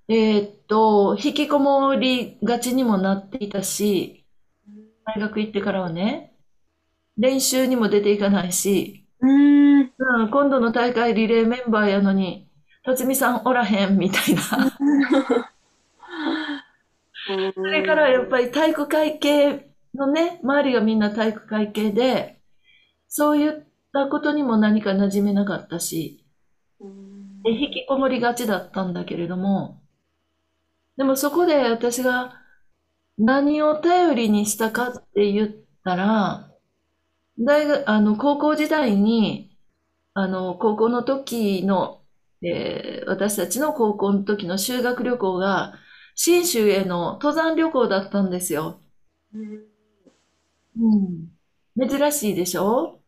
[0.08, 4.26] えー、っと、引きこもりがちにもなっていたし、
[5.06, 6.34] 大学行ってからはね、
[7.18, 9.92] 練習にも出ていかないし、うん、
[10.30, 12.50] 今度の大会リレーメンバーやのに、
[12.84, 14.42] 辰巳さんおらへんみたいな。
[17.54, 22.41] それからやっぱり体育会系のね、周りがみんな体育会系で、
[23.12, 26.26] そういったことにも何か馴染めなかったし、
[27.44, 29.80] で引きこもりがちだったんだけれども、
[30.98, 32.34] でもそこで私が
[33.18, 35.52] 何を頼りにしたかって言っ
[35.84, 36.52] たら、
[37.40, 39.58] 大学、あの、高校時代に、
[40.14, 42.04] あの、高校の時の、
[42.44, 45.76] えー、私たちの高校の時の修学旅行が、
[46.16, 48.82] 信州への登山旅行だったんですよ。
[49.34, 49.72] うん。
[50.78, 50.96] う
[51.86, 53.01] ん、珍しいでしょ？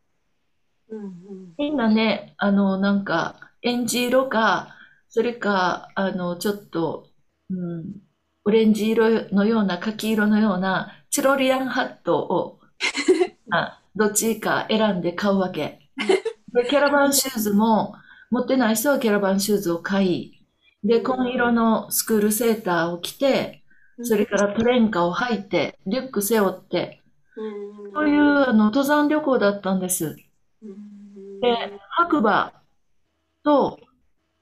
[1.57, 4.75] みんなね、あの、なんか、エンジ色か、
[5.09, 7.07] それか、あの、ちょっと、
[7.49, 8.01] うん、
[8.45, 12.59] オレンジ色のような、柿色のような、チロリアンハットを、
[13.51, 15.89] あどっちか選んで買うわけ。
[16.53, 17.95] で、キャラバンシューズも、
[18.31, 20.43] 持ってない人はキャラバンシューズを買い、
[20.83, 23.63] で、紺色のスクールセーターを着て、
[24.01, 27.01] それからトレンカを履いて、リュック背負って、
[27.93, 30.17] そういうあの登山旅行だったんです。
[31.43, 32.53] で、白馬
[33.43, 33.77] と、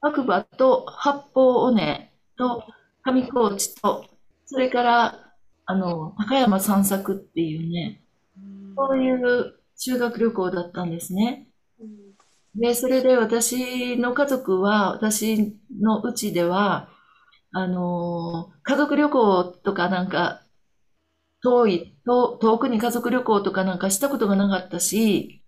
[0.01, 2.63] 白馬と八方尾根と
[3.03, 4.05] 上高地と、
[4.45, 5.33] それから、
[5.65, 8.03] あの、高山散策っていうね、
[8.77, 11.47] そういう修学旅行だったんですね。
[12.55, 16.87] で、それで私の家族は、私のうちでは、
[17.51, 20.43] あの、家族旅行とかなんか、
[21.41, 25.43] 遠い、遠遠くに家族旅行とかなんかしたことがなかったし、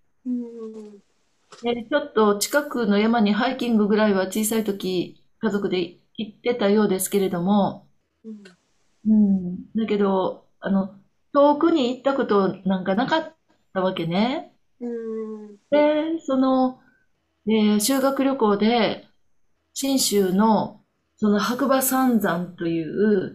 [1.62, 7.86] でちょっと近くの山にハイキングぐらいは小さい時、家族で行ってたようですけれども、
[9.06, 10.94] うん、だけど、あの、
[11.32, 13.34] 遠くに行ったことなんかなかっ
[13.74, 14.52] たわけね。
[15.70, 16.80] で、その、
[17.46, 19.06] で、修学旅行で、
[19.74, 20.80] 信州の、
[21.16, 23.34] その白馬三山という、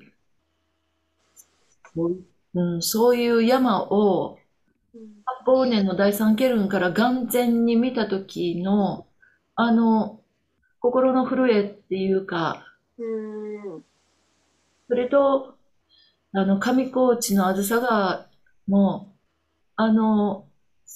[2.56, 4.39] うん、そういう山を、
[5.38, 9.08] 八方年の第三ケルンから眼前に見た時の、
[9.56, 10.22] あの、
[10.80, 12.66] 心の震えっていうか、
[14.88, 15.56] それと、
[16.34, 18.28] あの、上高地のあずさ川
[18.68, 19.14] も、
[19.76, 20.48] あの、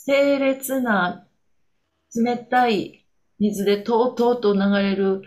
[0.06, 1.28] 清烈な
[2.15, 3.06] 冷たい
[3.39, 5.22] 水でとうとうと流れる、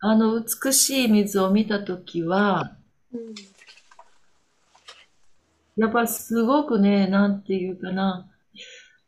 [0.00, 2.76] あの美しい水を見たときは、
[3.12, 3.34] うん、
[5.76, 8.28] やっぱりすごくね、なんていうかな、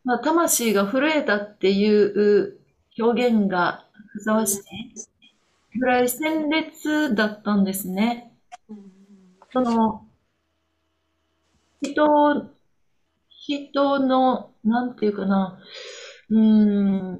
[0.04, 2.58] まあ、魂が震えたっていう
[2.98, 4.60] 表現がふさわしい。
[5.78, 8.32] ぐらい鮮烈だったんですね。
[9.52, 10.06] その、
[11.82, 12.50] 人、
[13.28, 15.58] 人の、なんていうかな、
[16.28, 17.12] うん、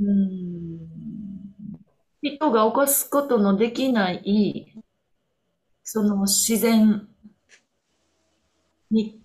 [0.00, 0.78] うん、
[2.22, 4.82] 人が起こすことのできない、
[5.82, 7.08] その自然。
[8.94, 9.20] に、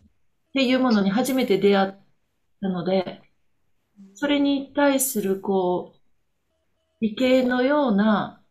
[0.50, 1.94] っていうものに初めて出会っ
[2.62, 3.22] たので、
[4.16, 6.00] それに対する、こう、
[7.02, 8.42] 理系のような、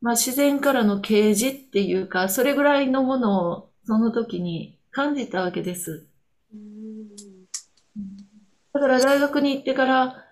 [0.00, 6.08] まあ自然からの啓示っていうか、それぐらいのものをその時に感じたわけです。
[8.72, 10.24] だから大学に行ってから、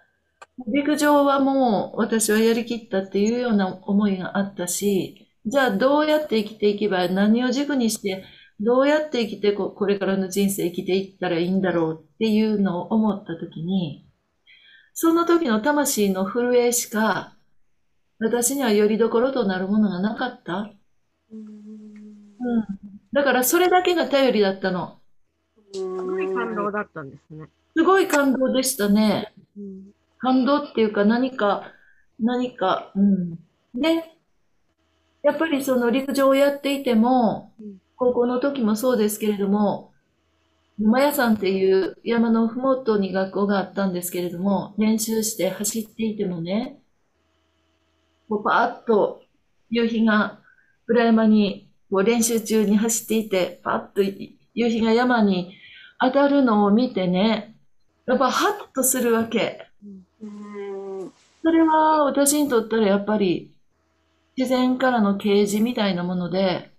[0.73, 8.25] 陸上はもう私はやりきったっていうような思いがあったし、じゃあどうやって生きていけば、何を軸にして、
[8.61, 14.07] どうやって生きてこ、これからの人生生きていったらいいんだろうっていうのを思ったときに、
[14.93, 17.37] その時の魂の震えしか、
[18.19, 20.71] 私にはよりどころとなるものがなかった。
[21.33, 22.67] うん。
[23.13, 24.99] だからそれだけが頼りだったの。
[25.73, 27.47] すごい感動だったんですね。
[27.75, 29.33] すごい感動でしたね。
[29.57, 31.73] うん感動っていうか何か、
[32.21, 33.37] 何か、うん。
[33.75, 34.05] で、
[35.23, 37.53] やっぱりその陸上をやっていても、
[38.01, 39.93] 高校の時もそうですけれども、
[40.81, 46.79] 馬屋山っていう山のふもとに学校があったんですけれども、練習して走っていてもね、
[48.31, 49.21] こうパーッと
[49.69, 50.39] 夕日が
[50.87, 54.01] 裏山にこう練習中に走っていて、パーッと
[54.55, 55.55] 夕日が山に
[56.01, 57.55] 当たるのを見てね、
[58.07, 59.67] やっぱハッとするわけ。
[61.43, 63.51] それは私にとったらやっぱり
[64.39, 66.70] 自然からの啓示みたいなもので、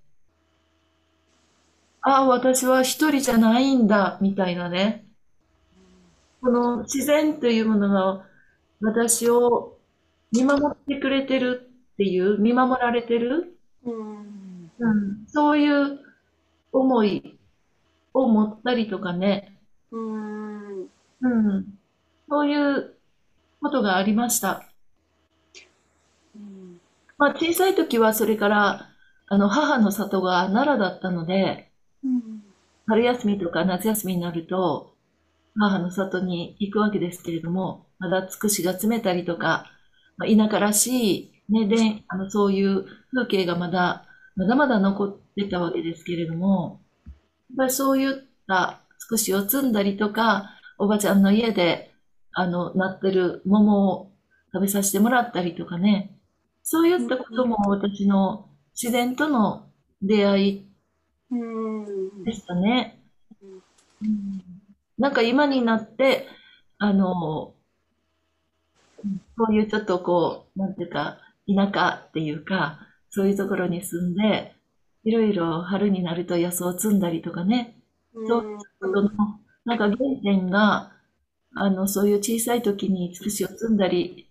[2.02, 5.06] ああ、私は一人じゃないんだ、みたいなね。
[6.42, 8.26] この自然というものが
[8.82, 9.78] 私を
[10.32, 16.00] 見守ってくれてるっていう、見守られてる、うん、うん、そういう
[16.72, 17.40] 思い
[18.14, 19.56] を持ったりとかね。
[19.92, 21.78] うん、うん、
[22.28, 22.96] そういう
[23.62, 24.64] ことがありました。
[27.20, 28.90] まあ、小さい時はそれから、
[29.28, 31.71] あの、母の里が奈良だったので、
[32.88, 34.94] 春休みとか夏休みになると、
[35.56, 39.66] 母の里に行くわけですけれども、まだつくしが詰めたりとか、
[40.18, 47.14] まあ、田舎らしい、ね、で、あの、そういう風景がまだ、まだまだ残ってたわけですけれども、やっ
[47.58, 48.14] ぱりそういっ
[48.48, 49.72] たつくしを摘ん。
[49.72, 51.22] だりとか、おばちゃん。
[51.22, 51.92] の家で
[52.34, 54.12] あの、なってる桃を
[54.54, 56.18] 食べさせてもらったりとかね、
[56.64, 58.50] そういったことも私の
[58.80, 59.68] 自然との
[60.02, 60.71] 出会い
[62.26, 63.00] でしたね。
[64.02, 64.42] うん、
[64.98, 66.28] なんか今になって、
[66.78, 67.54] あの、
[69.38, 72.80] そういうちょっとこう、なんていうか、田舎っていうか、
[73.10, 74.54] そういうところに住んで、
[75.04, 77.78] いろいろ春になると野草を摘んだりとかね、
[78.28, 79.10] そういうことの、
[79.66, 80.92] なんか原点が、
[81.56, 84.30] あの、そういう小さい時につくしを摘んだり、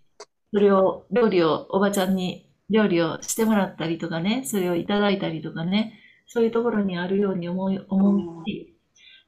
[0.53, 6.00] それを、料理をおばちゃんに料理をしてもらったりとかね、それをいただいたりとかね、
[6.33, 8.79] そういうところにあるように思い、思うし、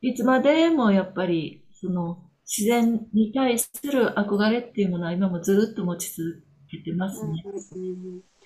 [0.03, 7.43] いつまでもやっぱり、その、自然に対する憧れっていうものは今もずっと持ち続けてますね。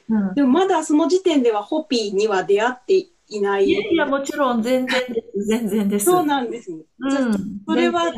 [0.08, 2.94] うん、でもまだその時点ではホピーには出会って
[3.28, 3.66] いない。
[3.66, 5.44] いやいや、もちろん全然です。
[5.44, 6.06] 全然です。
[6.06, 6.78] そうなんですね。
[6.98, 8.10] うん、それは、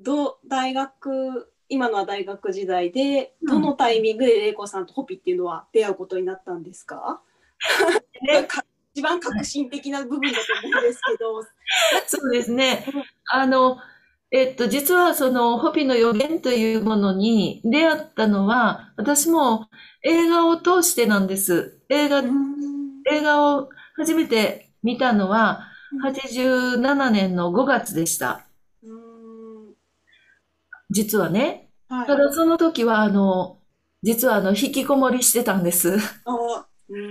[0.00, 7.20] ど大学、今のは大学時代で、どのタイミングで玲子さんとホピーっていうのは出会うことになったんですか、
[8.22, 8.46] ね、
[8.94, 11.42] 一番革新的な部分だと思うんですけど。
[12.06, 12.86] そうですね。
[13.28, 13.78] あの、
[14.30, 19.68] えっと、実はその、ホピの予言というものに出会ったのは、私も
[20.02, 21.80] 映画を通してなんです。
[21.88, 22.22] 映画、
[23.10, 25.68] 映画を初めて見たのは、
[26.04, 28.46] 87年の5月でした。
[30.90, 31.68] 実はね。
[31.88, 33.58] ただその時は、あの、
[34.04, 35.98] 実はあの、引きこもりしてたんです。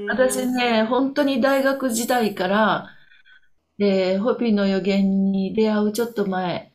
[0.08, 2.90] 私ね、本当に大学時代から、
[3.78, 6.74] で、ホピの予言に出会うちょっと前、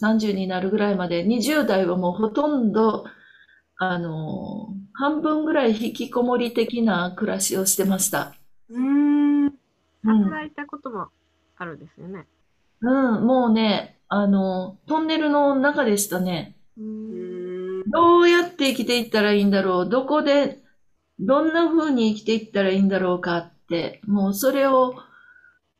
[0.00, 3.04] 30になるぐらいまで、20代はもうほとんど、
[3.76, 8.34] あの、半分ぐらい引きこもり的な暮らしをしてました。
[8.70, 9.50] うん。
[10.04, 11.08] 働いたことも
[11.56, 12.26] あるんですよね。
[12.80, 16.56] うん、もうね、あの、トンネルの中でしたね。
[16.78, 20.61] うんどうやって生きていったらいいんだろうどこで、
[21.18, 24.94] どんな風に生きていったらいいんだろうかって、もうそれを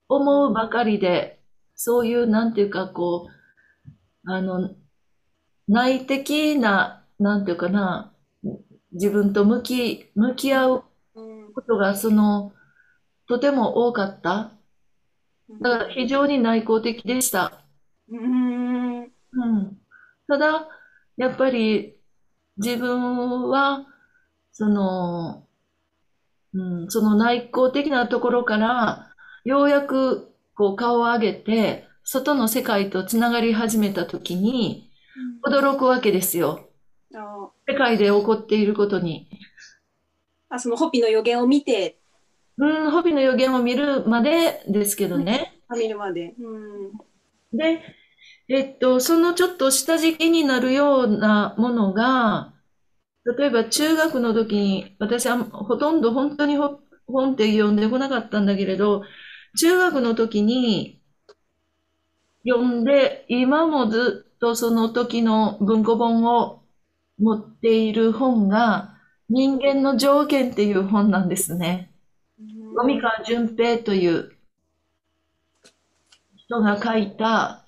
[0.08, 1.40] 思うばかりで、
[1.74, 4.70] そういう、なんていうか、こう、あの、
[5.68, 8.14] 内的な、なんていうかな、
[8.92, 10.84] 自分と向き、向き合う
[11.54, 12.52] ことが、その、
[13.26, 14.52] とても多かった。
[15.60, 17.64] だから非常に内向的でした。
[18.08, 19.02] うん。
[19.04, 19.78] うん。
[20.28, 20.68] ただ、
[21.16, 21.96] やっぱり
[22.56, 23.86] 自分は、
[24.52, 25.46] その、
[26.54, 29.12] うん、その内向的なところから、
[29.44, 34.90] ようやくこう顔を上げて、外の世界とつながり始めたときに、
[35.46, 36.68] 驚くわけですよ。
[37.68, 39.28] 世界で起こっていることに。
[40.48, 41.98] あ、そのホピの予言を見て。
[42.58, 45.58] うん、ホピの予言を見るまでですけどね。
[45.76, 46.34] 見るまで。
[46.38, 47.82] うん、で、
[48.48, 52.52] えっと、そのちょっと下敷きになるようなものが、
[53.24, 59.04] 例えば中学の時に、私はほとんど本当に本って読んでこなかったんだけれど、
[59.58, 61.00] 中学の時に、
[62.44, 66.62] 読んで、今もずっとその時の文庫本を
[67.18, 68.96] 持っている本が、
[69.28, 71.92] 人間の条件っていう本なんですね。
[72.74, 74.36] 上川淳平という
[76.36, 77.64] 人が書いた、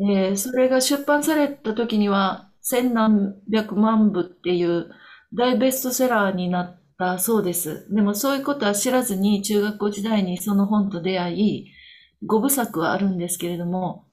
[0.00, 4.90] えー、それが出版された時には千何百万部っていう
[5.32, 7.86] 大ベストセラーになったそうです。
[7.90, 11.72] でもそういうことは知らずに中学校時代にその本と出会い、
[12.26, 14.04] 五部作はあるんですけれども、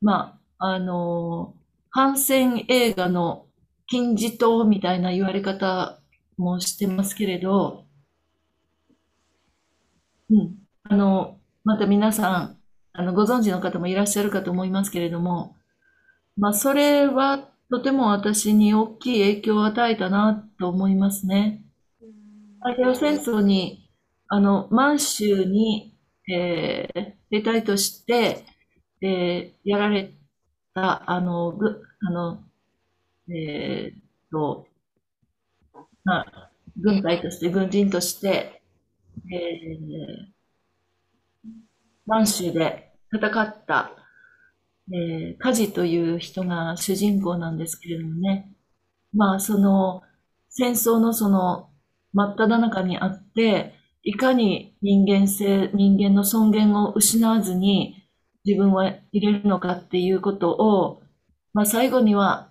[0.00, 1.56] まあ、あの、
[1.90, 3.46] 反戦映画の
[3.88, 5.98] 金字塔みたいな言われ方
[6.36, 7.84] もしてますけれど、
[10.30, 10.54] うん。
[10.84, 12.58] あの、また皆さん、
[12.92, 15.56] あの、ご存知の方もいらっしゃるかと思いますけれども、
[16.36, 21.62] まあ、それはとても私に大きい影響を与えたなと思いますね。
[22.60, 23.90] 太平洋戦争に、
[24.28, 25.94] あの、満州に、
[26.30, 28.44] えー、兵隊として、
[29.02, 30.14] えー、やられ
[30.74, 32.42] た、あの、ぐ、あの、
[33.30, 34.00] えー、
[34.30, 34.66] と、
[36.04, 36.50] まあ、
[36.80, 38.62] 軍隊として、軍人として、
[39.30, 41.48] えー、
[42.06, 43.92] 満州で戦った、
[44.92, 48.50] えー、カジという人が主人公なんですけれどもね。
[49.12, 50.02] まあ、その、
[50.48, 51.70] 戦争のその、
[52.12, 58.08] 真っ只中にあって、いかに人間性、人間の尊厳を失わずに
[58.44, 61.02] 自分は入れるのかっていうことを、
[61.52, 62.50] まあ最後には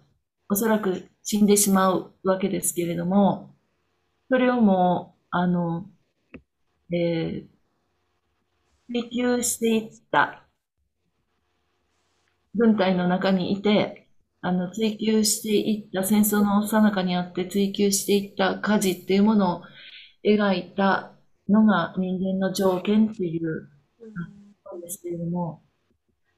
[0.50, 3.56] おそらく死んでしまうわけですけれども、
[4.30, 5.90] それをもう、あの、
[6.92, 7.48] えー、
[8.90, 10.47] 追求していった
[12.58, 14.08] 軍隊の中にいて、
[14.42, 19.62] あの、追求していった戦争の最中にあって追求していった火事っていうものを
[20.24, 21.14] 描いた
[21.50, 23.70] のが人間の条件っていう、
[24.72, 25.64] なんですけれども、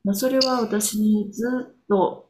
[0.04, 2.30] まあ、それは私にずっと、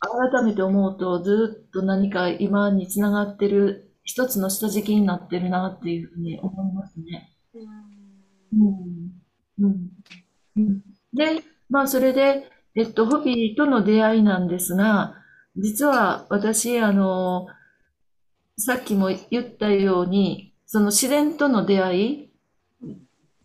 [0.00, 7.36] 改めて思うとずっと何か今につながってる一つの下敷きになってるなっていうふうに思いますね。
[8.52, 9.10] うん。
[9.58, 9.90] うん。
[10.56, 10.82] うん。
[11.12, 15.16] で、まあそれで、えっと、ホビーとの出会いなんですが、
[15.56, 17.46] 実は私、あの、
[18.58, 22.30] さっきも言ったように、その自然との出会い、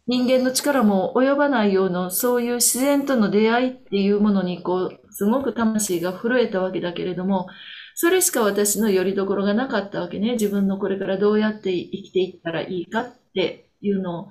[0.07, 7.47] 人間の力も及ばないような、そういう自然との出会いっていうものに、こう、すごく魂が震えたわけだけれども、
[7.95, 10.33] それしか私の拠り所がなかったわけね。
[10.33, 14.23] 自分のこれからどうやって生きていったらいいかっていうのを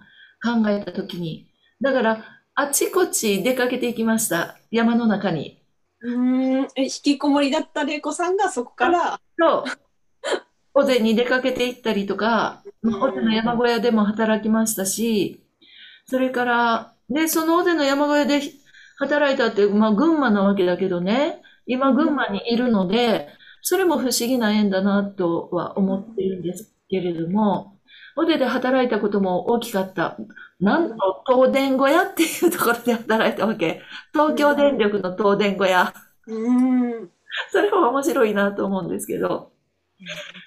[0.42, 1.48] 考えたときに。
[1.80, 4.56] だから、あちこち出かけていきました。
[4.70, 5.60] 山の中に。
[6.02, 9.20] うん、引きこもりだった玲子さんがそこから。
[9.36, 9.64] そう。
[10.74, 15.44] 尾瀬に出かけて行ったりとか、尾瀬の山小屋でも働きましたし、
[16.06, 18.40] それから、で、その尾瀬の山小屋で
[18.98, 23.28] 働いたって、まあ、群馬なわけだけどね、今群馬にいるので、
[23.62, 27.73] それも不思議な縁だなとは思っているんですけれども、
[28.16, 30.16] 尾瀬で働いたことも大きかった。
[30.60, 33.82] なんと、東電小屋っていうところで働いたわけ。
[34.12, 35.92] 東京電力の東電小屋。
[36.26, 36.52] う
[37.02, 37.10] ん。
[37.50, 39.52] それも面白いなと思うんですけど。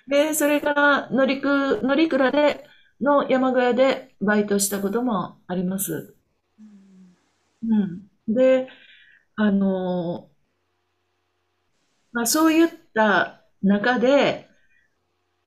[0.07, 2.65] で、それから乗りく、乗鞍で、
[3.01, 6.15] の山小屋でバイトしたこともあります。
[7.63, 8.07] うん。
[8.27, 8.67] で、
[9.35, 10.29] あの、
[12.11, 14.46] まあそういった中で、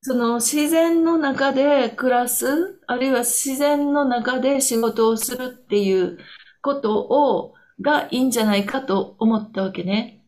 [0.02, 6.18] その自然の中で暮らす、あるいは自然の中で仕事をするっていう
[6.62, 10.24] ことを、がいいんじゃないかと思ったわけね。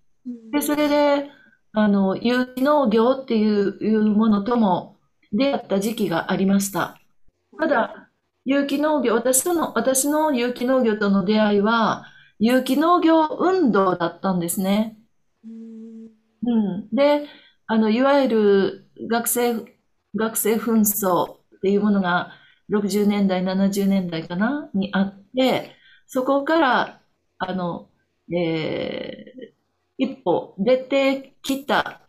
[0.53, 1.31] で、それで、
[1.73, 4.97] あの、有機農業っていうものとも
[5.33, 6.99] 出会った時期がありました。
[7.59, 8.11] ただ、
[8.45, 12.05] 有機農業、私との、私の有機農業との出会いは、
[12.39, 14.99] 有機農業運動だったんですね。
[16.45, 16.89] うん。
[16.91, 17.27] で、
[17.66, 19.64] あの、いわゆる学生、
[20.14, 22.32] 学生紛争っていうものが
[22.70, 25.76] 60年代、70年代かなにあって、
[26.07, 27.00] そこから、
[27.38, 27.88] あの、
[28.34, 29.53] えー、
[29.98, 32.09] 一歩出てきた、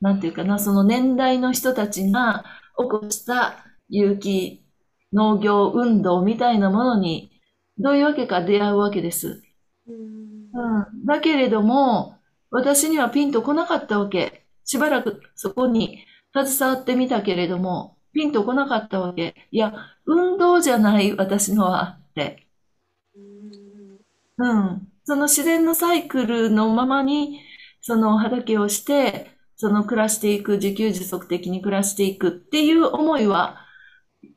[0.00, 2.44] なんていうかな、その年代の人たちが
[2.76, 4.64] 起こした有機
[5.12, 7.32] 農業運動みたいなものに、
[7.78, 9.42] どういうわけか出会うわけです。
[9.86, 12.18] うん、だけれども、
[12.50, 14.37] 私にはピンとこなかったわけ。
[14.68, 16.04] しばらくそこに
[16.36, 19.34] 携わってみたけれども、ピンとこなかったわけ。
[19.50, 19.72] いや、
[20.04, 22.46] 運動じゃない、私のは、って。
[24.36, 24.88] うん。
[25.04, 27.40] その自然のサイクルのままに、
[27.80, 33.64] その畑をして、その暮らしていく、自給自足的に暮らしていくっていう思いは、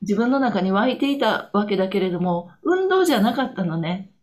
[0.02, 4.14] 自分の中に湧いていたわけだけれども、運動じゃなかったのね。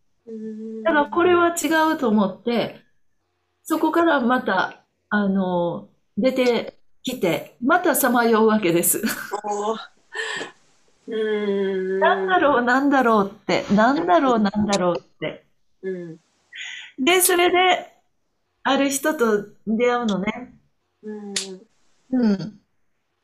[0.83, 2.81] だからこれは違うと思って、
[3.61, 5.89] そこからまた、あの、
[6.21, 9.01] 出てきて、またさまようわけです。
[11.07, 15.45] なんだろう、なんだろうって、なんだろう、なんだろうって。
[15.81, 16.19] うん
[16.99, 17.93] で、それで、
[18.63, 20.53] ある人と出会うのね。
[21.01, 21.33] うん。
[22.11, 22.59] うん。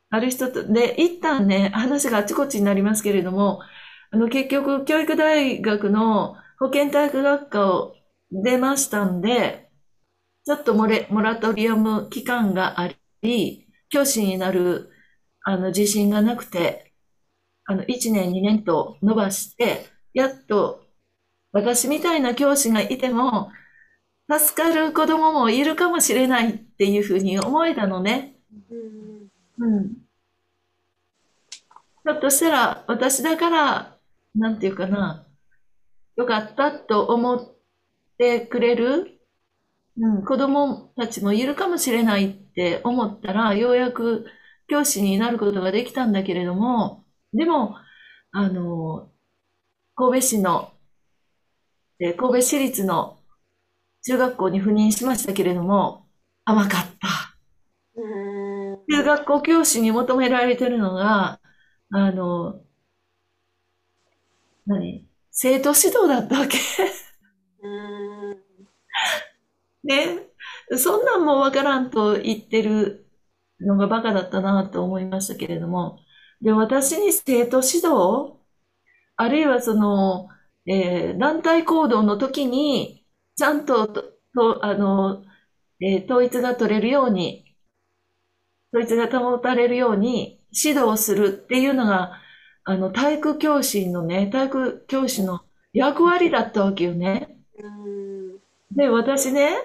[0.10, 3.62] ある人と、で、一旦ね、話があちこちになりますけれども、
[4.12, 7.96] あの、結局、教育大学の保健体育学科を
[8.32, 9.65] 出ましたんで、
[10.46, 12.90] ちょっとモレ、モラトリアム期間があ
[13.24, 14.92] り、教師になる、
[15.44, 16.94] あの、自信がなくて、
[17.66, 20.86] あの、1年、2年と伸ばして、やっと、
[21.52, 23.52] 私みたいな教師がいても、
[24.32, 28.36] 助かる子供もいるかもしれないっていうふうに思えたのね。
[29.58, 29.88] うん。
[32.04, 33.98] ひょっとしたら私だから、
[34.36, 35.26] なんていうかな、
[36.18, 37.56] よかったと思っ
[38.20, 39.15] てくれる、
[39.98, 44.26] うん、子供たちもいるかもしれないって思ったら、ようやく
[44.68, 47.76] 教師になることができたんだけれども、でも、
[48.32, 49.10] あの、
[49.96, 50.74] 神戸市の、
[52.00, 53.18] 神戸市立の
[54.04, 56.06] 中学校に赴任しましたけれども、
[56.44, 57.36] 甘かった。
[58.88, 61.40] 中学校教師に求められてるのが、
[61.90, 62.62] あの、
[64.66, 65.08] 何？
[65.32, 66.58] 生徒指導だったわけ。
[69.86, 70.28] ね。
[70.78, 73.08] そんなんもわからんと言ってる
[73.62, 76.00] のがバカだったなと思いましたけれども。
[76.42, 78.40] で、私に生徒指導
[79.18, 80.30] あるいはその、
[80.66, 83.06] えー、団体行動の時に、
[83.36, 85.24] ちゃんと、と、あの、
[85.80, 87.56] えー、統一が取れるように、
[88.74, 92.20] 統一が保たれるように指導するっていうのが、
[92.66, 97.38] あの、体育教師のね、体育教師の役割だったわけよね。
[98.72, 99.56] で、私ね、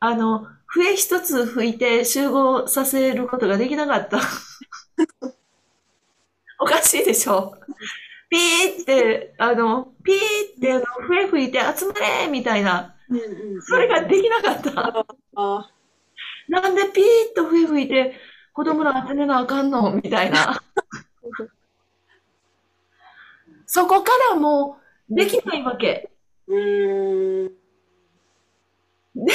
[0.00, 4.20] あの、笛一つ吹いて集合させることができなかった。
[6.60, 7.56] おかしいでしょ
[8.30, 10.16] ピーって、あの、ピー
[10.56, 12.94] ってあの笛吹いて集まれみたいな。
[13.60, 15.06] それができなかった。
[16.48, 18.14] なんでピーッと笛吹いて
[18.52, 19.92] 子供ら集めなあかんの？
[19.92, 20.60] みたいな。
[23.66, 24.78] そこからも
[25.10, 26.10] うできないわけ。
[29.14, 29.32] で、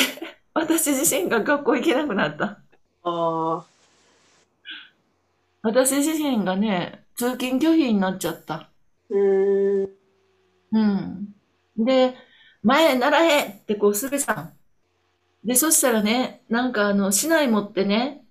[0.59, 2.59] 私自身が学校行けなくなった。
[3.03, 3.65] あ
[5.61, 8.69] 私自身がね、通勤拒否になっちゃった。
[9.09, 9.89] うん。
[10.73, 11.35] うん。
[11.77, 12.15] で、
[12.61, 14.53] 前ならへんってこう、すべさん。
[15.47, 18.25] で、そしたらね、なんかあの、市内持ってね、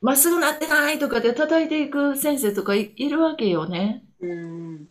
[0.00, 4.04] まっすぐなってないとかで叩いていく先生とかい、いるわけよね。
[4.20, 4.88] うん。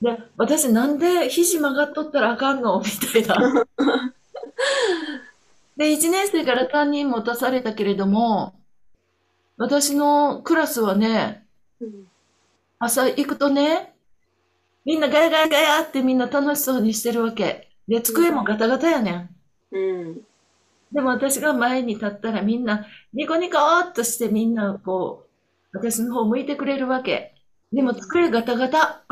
[0.00, 2.80] で、私なんで肘曲がっとったらあかんの？
[2.80, 3.64] みたいな。
[5.80, 8.52] で、1年生から担任持たされたけれども、
[9.56, 11.46] 私のクラスはね、
[12.78, 13.94] 朝行くとね、
[14.84, 17.70] みんなガヤガヤガヤってみんな楽しそうにしてるわけ。
[17.88, 19.30] で、机もガタガタやねん。
[19.70, 20.20] うん。
[20.92, 25.24] でも私が前に立ったらみんなニコニコーっとしてみんなこ
[25.72, 27.34] う、私の方向いてくれるわけ。
[27.72, 29.02] でも机ガタガタ。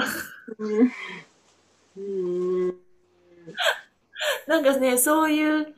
[1.96, 2.74] うん、
[4.46, 5.77] なんかね、そういう、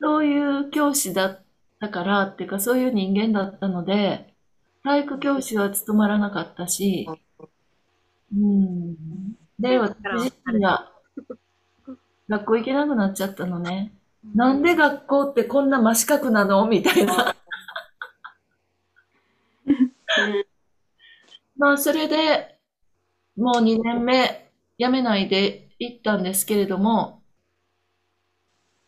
[0.00, 1.44] そういう教師だっ
[1.80, 4.34] たからっていうか、そういう人間だったので、
[4.82, 7.08] 体育教師は務まらなかったし、
[8.34, 8.96] うん。
[9.58, 10.92] で、私自身が
[12.28, 13.92] 学校行けなくなっちゃったのね。
[14.34, 16.66] なんで学校ってこんな真四角なの？
[16.66, 17.36] みたいな。
[21.56, 22.58] まあ、それで、
[23.36, 27.22] もう2年目、辞めないで行ったんですけれども、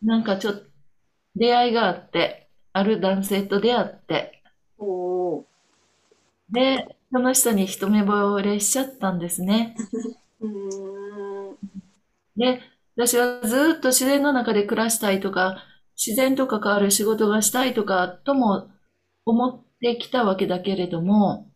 [0.02, 0.65] なんかちょっと、
[1.37, 4.43] 出会いがあって、ある男性と出会って、
[6.51, 9.76] で、その人に一目惚れしちゃったんですね。
[12.37, 12.61] で、
[12.97, 15.62] 私はずっと自然の中で暮らしたいとか、
[15.97, 18.68] 自然と関わる仕事がしたいとか、とも
[19.24, 21.51] 思ってきたわけだけれども、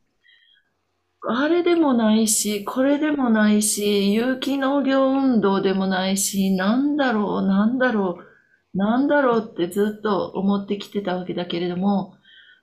[1.22, 8.29] あれでもないし、これでもないし、有機農業運動でもないし、なんだろう、なんだろう、
[8.74, 12.14] なんだろうってずっと思ってきてたわけだけれども、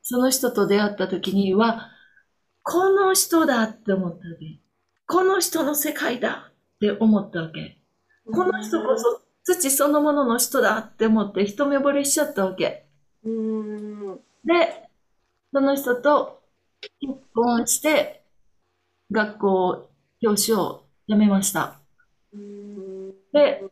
[0.02, 1.90] その人と出会った時には、
[2.64, 4.60] この人だって思ったわけ。
[5.06, 7.82] この人の世界だって思ったわけ。
[8.34, 12.86] この人こそ土そのものの人だって思って一目惚れしちゃったわけ。
[13.24, 14.90] で、
[15.54, 16.42] その人と
[17.00, 18.24] 結婚して、
[19.12, 19.90] 学校
[20.22, 21.80] 教師を辞めました。
[23.34, 23.64] で、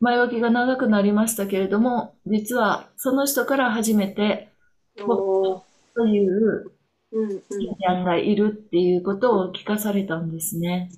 [0.00, 4.48] 前置きが長くなりましたけれども、実はその人から初めて、
[4.96, 5.64] と
[6.06, 6.70] いう
[7.12, 10.90] インディアンがいるっていうことを聞かされたんですね。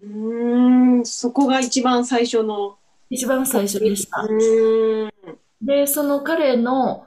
[0.00, 2.78] うん、そこが一番最初の。
[3.10, 4.26] 一番最初でした。
[5.62, 7.06] で、その彼の、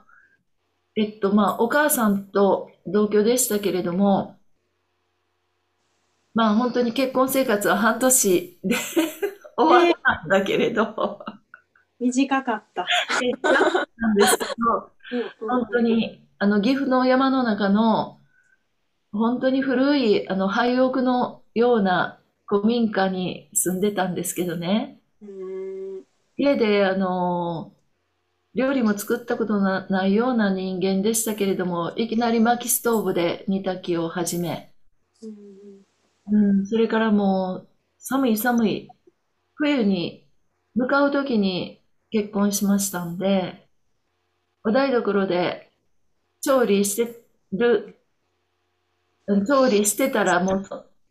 [0.96, 4.36] えっと、まあ、お母さんと同居でしたけれども、
[6.34, 8.76] まあ、本当に結婚生活は半年で
[9.58, 11.24] 終わったんだけれど、
[12.00, 12.86] 短かった。
[13.98, 14.92] なんですけど、
[15.48, 18.18] 本当に、あの、岐阜の山の中の、
[19.12, 25.00] 本当に古い、あの、廃屋のような古民家に住んでたんですけどね。
[26.38, 27.74] 家で、あの、
[28.56, 34.74] 料理も作ったことのないような人間でしたけれども、いきなり薪ストーブで煮炊きを始め、
[36.32, 38.90] うん、それからもう、寒い寒い、
[39.62, 40.28] 冬に
[40.74, 43.68] 向かう時に結婚しましたんで、
[44.64, 45.72] お台所で
[46.42, 47.96] 調理してる、
[49.48, 50.66] 調理してたらもう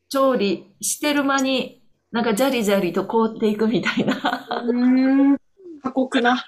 [0.08, 1.80] 調理してる間に、
[2.10, 4.48] なんかジャリジャリと凍っていくみたいな。
[4.66, 5.38] うん、
[5.80, 6.44] 過酷な。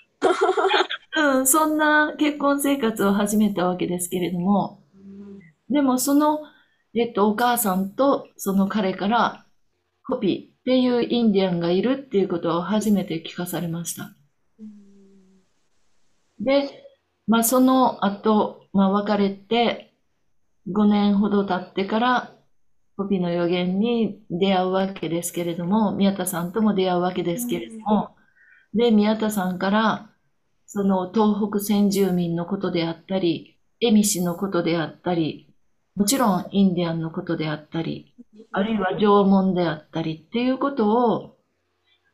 [1.17, 4.83] うん、そんな結婚生活を始めたわけですけれども、
[5.71, 6.41] でもその、
[6.95, 9.47] えっと、お母さんとその彼から、
[10.05, 14.15] コピっていうインディアンがいるっていうことを初めて聞かされました。
[16.39, 16.71] で、
[17.27, 19.93] まあその後、まあ別れて、
[20.69, 22.35] 5年ほど経ってから、
[22.97, 28.15] コピの予言に出会うわけですけれども、宮田さんとも出会うわけですけれども、
[28.73, 30.11] で、宮田さんから、
[30.67, 35.52] その東北先住民のことであったり、恵美氏のことであったり、
[35.95, 38.15] もちろんインディアンのことであったり、
[38.53, 41.37] あるいは縄文であったりっていうことを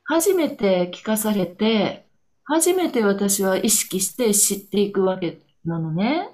[0.04, 2.08] 初めて聞かされて、
[2.44, 6.30] 初めて私は意識して知っていくわけなのね。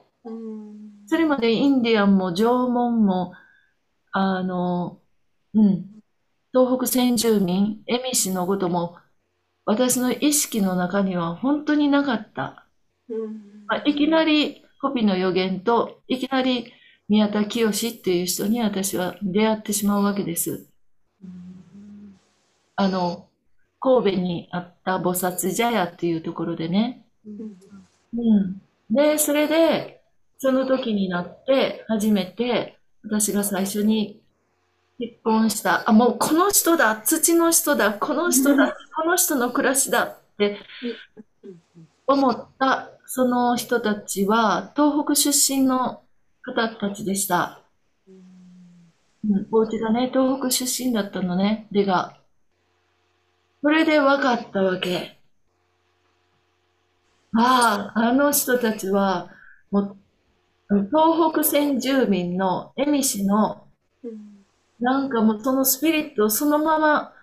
[1.07, 3.33] それまでインディアンも縄文も、
[4.13, 5.01] あの、
[5.55, 5.87] うん、
[6.53, 8.97] 東北先住民、エミシのことも、
[9.67, 12.67] 私の意識の中には本当になかった。
[13.67, 16.73] まあ、いきなりコピの予言と、いきなり
[17.09, 20.67] 宮田清っていう人に私は出会ってしまうわけです。
[22.77, 23.29] あの、
[23.81, 27.05] 神戸にあった菩薩茶屋っていうところでね。
[27.27, 28.61] うん。
[28.91, 30.01] で、それで、
[30.39, 34.21] その時になって初めて私が最初に
[34.99, 40.59] 結婚した、あ、もうこの人だ、土の人だ、この人だ、 この人の暮らしだって
[42.07, 46.03] 思ったその人たちは東北出身の
[46.45, 47.63] 方たちでした。
[49.27, 52.19] うん、お家がね、東北出身だったのね、でが。
[53.63, 55.19] それで分かったわけ。
[57.35, 59.31] ああ、あの人たちは、
[59.71, 59.97] もう、
[60.69, 63.67] 東北先住民の恵美氏の、
[64.81, 67.15] なんかもうそのスピリットをそのまま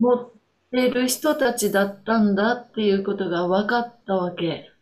[0.00, 0.30] 持っ
[0.72, 4.72] てる人たちだったんだっていうことが分かったわけ。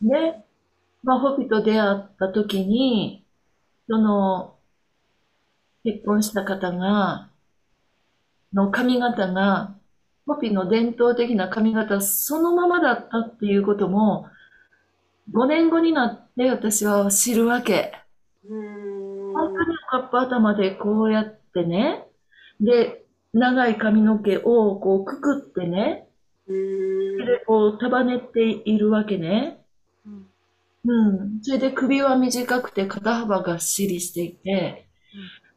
[0.00, 0.45] で、
[1.06, 3.24] まあ、ホピと出会った時に、
[3.88, 4.56] その、
[5.84, 7.30] 結婚した方が、
[8.52, 9.76] の髪型が、
[10.26, 14.26] ホピの伝統的な髪型そのままだったっていうことも、
[15.32, 17.92] 5年後になって私は知るわけ。
[18.48, 22.04] 本当にカップ頭でこうやってね、
[22.60, 26.08] で、長い髪の毛をこうくくってね、
[26.48, 29.55] でこう束ねているわけね。
[30.86, 31.40] うん。
[31.42, 34.88] それで首は短くて肩幅がっしりしていて、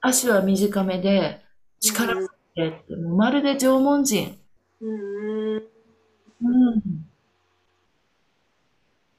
[0.01, 1.41] 足は短めで
[1.79, 4.37] 力がってって、もうまるで縄文人。
[4.81, 5.55] うん。
[5.57, 6.79] うん。
[6.79, 6.81] っ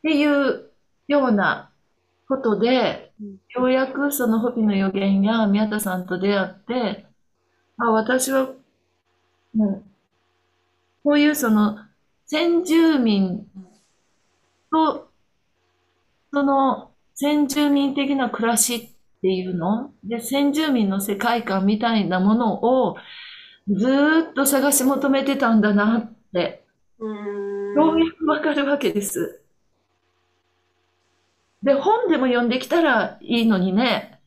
[0.02, 0.70] ていう
[1.06, 1.70] ような
[2.28, 3.12] ことで、
[3.54, 7.06] ようやくそのホピの予言や宮田さんと出会って、
[7.76, 8.50] あ、私は、
[9.54, 9.84] もう、
[11.04, 11.78] こういうその
[12.26, 13.46] 先住民
[14.70, 15.09] と
[16.32, 19.92] その先住民的な暮らしっていうの？
[20.04, 22.96] で、先住民の世界観みたいなものを
[23.68, 26.64] ずーっと探し求めてたんだなって、
[27.00, 29.40] ようやくわかるわけです。
[31.62, 34.18] で、本でも読んできたらいいのにね。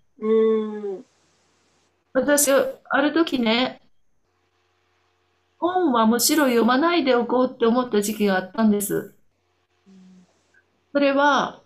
[2.13, 3.81] 私、ある時ね、
[5.57, 9.15] 本はむしろ読まないでおこうって思った時期があったんです。
[10.91, 11.62] それは、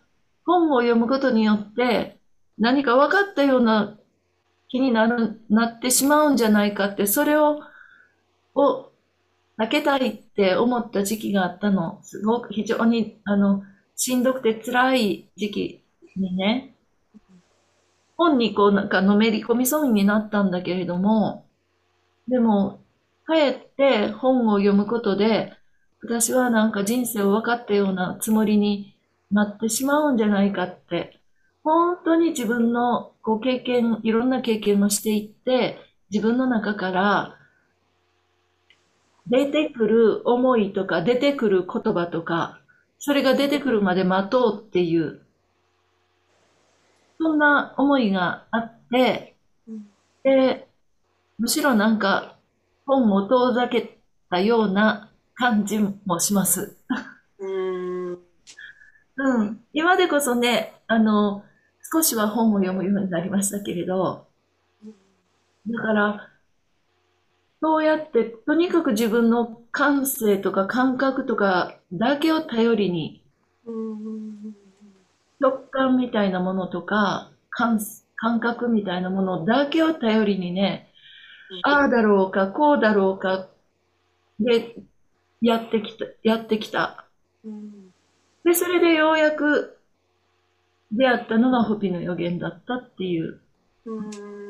[0.47, 2.17] 本を読むことによって
[2.57, 3.99] 何か分かったような
[4.69, 7.61] 気になる、なってしまうんじゃないかって、それを、
[8.55, 8.91] を
[9.59, 11.99] 避けたいって思った時期があったの。
[12.03, 13.63] すごく非常に、あの、
[13.95, 15.83] しんどくて辛い時期
[16.15, 16.75] にね、
[18.17, 21.45] 本にこうなんかのめり込みそうになったんだけれども、
[22.27, 22.81] でも、
[23.25, 25.53] かえって本を読むことで、
[26.01, 28.96] 私はなんか人生を分かったようなつもりに
[29.31, 31.19] なってしまうんじゃないかって、
[31.63, 37.37] 本当に自分のこう経験、いろんな経験をしていって、自分の中から
[39.27, 42.61] 出てくる思いとか出てくる言葉とか、
[42.99, 45.21] それが出てくるまで待とうっていう、
[47.19, 49.35] そんな思いがあって、
[50.23, 50.67] で、
[51.37, 52.37] むしろなんか
[52.85, 53.99] 本を遠ざけ
[54.29, 56.77] たような感じもします。
[59.17, 59.63] うん。
[59.73, 61.43] 今でこそね、あの、
[61.91, 64.27] 少しは本を読むようになりましたけれど、
[65.67, 66.29] だから、
[67.61, 73.23] そうやって、とにかく自分の感性とか感覚とかだけを頼りに、
[75.39, 77.79] 直感みたいなものとか、感
[78.15, 80.91] 感覚みたいなものだけを頼りにね、
[81.63, 83.47] ああだろうか、こうだろうか、
[84.39, 84.75] で、
[85.41, 87.05] やってきた、やってきた。
[88.47, 89.77] で、それでようやく
[90.93, 93.41] 出会ったのがホピの予言だったっていう。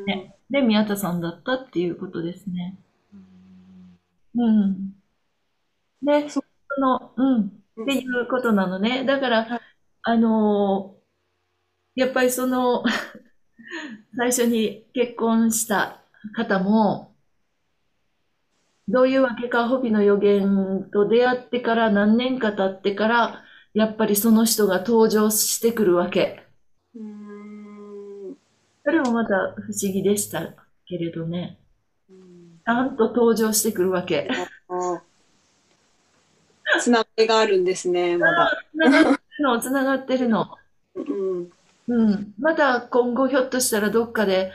[0.05, 2.77] ね、で、宮田さんだったっていうことですね。
[4.35, 4.93] うん。
[6.03, 6.43] で、そ
[6.79, 7.45] の、うん、
[7.81, 9.03] っていうことなのね。
[9.03, 9.61] だから、
[10.03, 12.83] あのー、やっぱりその
[14.15, 16.03] 最初に結婚した
[16.35, 17.15] 方も、
[18.87, 23.43] どういうわけか、ホビの予言と出会ってから何年か経ってから、
[23.77, 26.43] やっぱりその人が登場してくるわけ。
[28.83, 30.55] それもまた不思議でした
[30.87, 31.59] けれどね。
[32.09, 34.31] ちゃんと登場してくるわけ。
[36.81, 38.51] つながりがあるんですね、まだ。
[38.71, 40.47] つながってるの、つながってるの。
[40.95, 41.51] うん。
[41.87, 42.33] うん。
[42.39, 44.53] まだ今後ひょっとしたらどっかで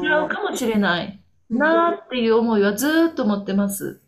[0.00, 1.20] 出会うかもしれない
[1.50, 4.00] なーっていう思いはずーっと持ってます。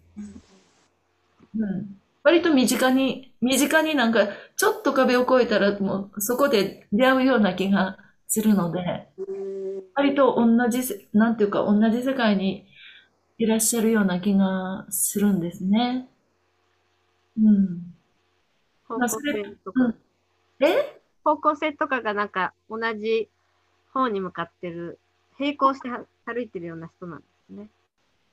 [1.54, 1.98] うん。
[2.22, 9.54] 割と身近に、身近になんかちょっと壁を越えたらもうそこで出会うような気がするので、うん
[9.96, 12.66] 割と同じせ、なんていうか同じ世界に
[13.38, 16.08] いらっしゃるような気がするんですね。
[17.40, 17.94] うん。
[18.88, 19.94] 方向性とかうん。
[20.60, 21.00] え？
[21.22, 23.28] 方向性とかがなんか同じ
[23.92, 24.98] 方に向かってる、
[25.38, 27.68] 並行しては歩いてるような人なんですね。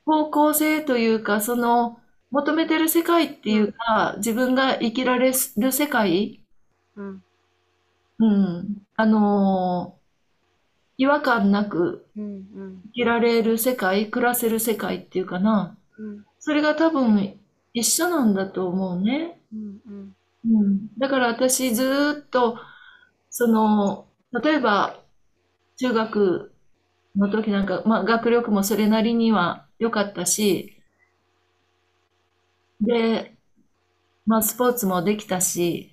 [0.07, 1.99] 方向性というか、その、
[2.31, 6.43] 求めてる世界っていうか、自分が生きられる世界、
[6.95, 7.23] うん。
[8.19, 10.01] うん、あのー
[10.97, 15.77] 違和感なく生きられる世界、暮らせる世界っていうかな。
[15.97, 17.39] うんそれが多分
[17.73, 19.39] 一緒なんだと思うね。
[19.53, 20.15] うんうん
[20.45, 20.87] うん。
[20.97, 22.57] だから私ずーっと、
[23.29, 24.07] その、
[24.43, 24.99] 例えば、
[25.77, 26.53] 中学
[27.15, 30.80] の時なんか、まあ学力もそれなりには良かったし、
[32.81, 33.35] で、
[34.25, 35.91] まあスポーツもできたし、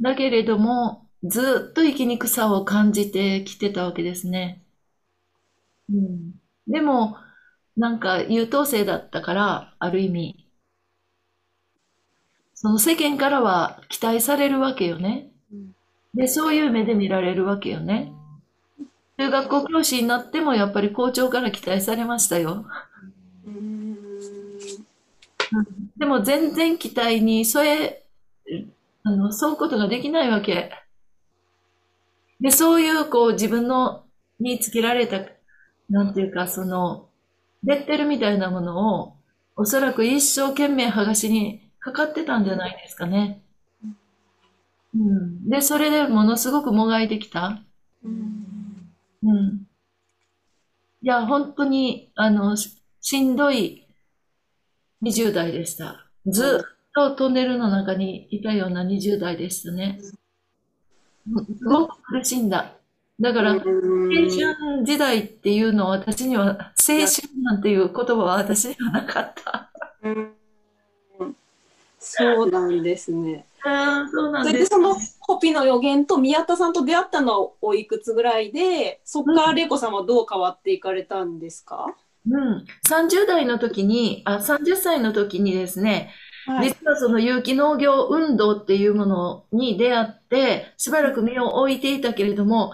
[0.00, 4.62] だけれども、ずーっと生きにくさを感じてきてたわけですね。
[5.90, 6.32] うん。
[6.66, 7.16] でも、
[7.76, 10.46] なんか優等生だったから、ある意味、
[12.54, 15.30] その世間からは期待されるわけよね。
[15.52, 15.74] うん
[16.14, 18.12] で、そういう目で見られるわけよね。
[19.18, 22.64] 中学校教師になってもやっぱり校長から期待されましたよ。
[25.58, 28.06] うんでも全然期待に添え、
[29.04, 30.70] あの、沿うことができないわけ。
[32.40, 34.04] で、そういうこう自分の
[34.40, 35.20] につけられた、
[35.88, 37.08] なんていうか、その、
[37.62, 39.16] レッテルみたいなものを、
[39.56, 43.40] おそらく一生懸命剥がしにかかってたんじゃないですかね。
[44.94, 45.48] うん。
[45.48, 47.62] で、それでものすごくもがいてきた。
[48.04, 48.44] うん
[49.22, 49.66] うん。
[51.02, 53.83] いや、本当に、あの、ししんどい
[55.04, 56.06] 20代でした。
[56.26, 60.00] ずっとトンネルの中にいたような20代でしたね。
[60.00, 60.16] す
[61.64, 62.72] ごく苦しんだ。
[63.20, 69.70] だから、青春時代っていうのは私には、青春なんていう言葉は私にはなかった。
[70.02, 70.34] うん
[72.04, 73.46] そうなんですね。
[73.62, 74.58] そうなんそれで。
[74.58, 81.94] ですそのホピの予言と宮田さんと出会ったのはおいくつぐらいで、そこから玲子さんはどう変わっていかれたんですか、
[82.26, 82.64] うん。
[82.88, 86.12] 30代の時に、あ、30歳の時にですね、
[86.46, 86.68] はい。
[86.68, 92.72] 実はその有機農業運動っていうものに出会って、しばらく身を置いていたけれども、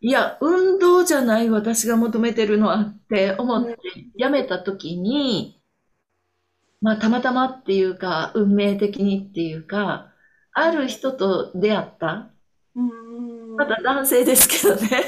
[0.00, 3.76] いや、運動じゃない私が求めてるのはって思って
[4.18, 5.60] 辞めた時に、
[6.80, 10.12] まあたまたまっていうか、運命的にっていうか、
[10.52, 12.30] ある人と出会った。
[12.74, 15.04] うんまた男性ですけどね。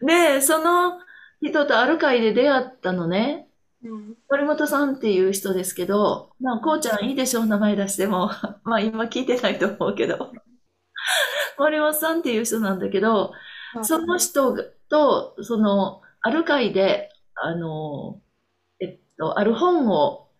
[0.00, 1.00] うんで、その
[1.40, 3.48] 人とある会で出会ったのね。
[3.84, 8.30] うん森本さんっていう人ですけど、まあ、こうちゃんいいでしょう、名前出しても。
[8.64, 10.32] まあ、今聞いてないと思うけど。
[11.58, 13.32] 森本さんっていう人なんだけど、
[13.82, 14.56] その人
[14.88, 18.20] と、その、ある会で、あの、
[18.80, 20.30] えっと、ある本を、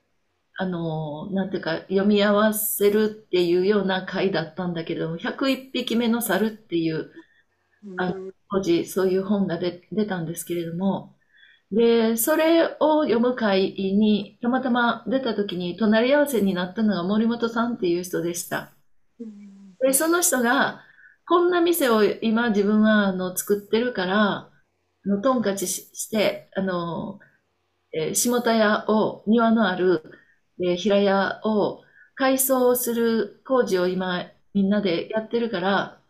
[0.57, 7.11] あの、なんていうか、読み合わせるっていうような会だったんだけども、101匹目の猿っていう、
[7.97, 8.15] あ
[8.51, 11.17] 当時そういう本が出、出たんですけれども、
[11.73, 18.73] で、それを読む会にたまたま出た時に隣り合わせになったのが森本さんっていう人でした。
[19.21, 19.75] うん。
[19.81, 20.83] で、その人が、
[21.27, 24.53] こんな店を今自分はあの作ってるから、あ
[25.07, 27.19] のトンカチしして、あの、
[27.95, 30.03] えー下田屋を、庭のある、
[30.61, 31.85] えー平屋を
[32.17, 36.02] 改装する工事を今みんなでやってるから、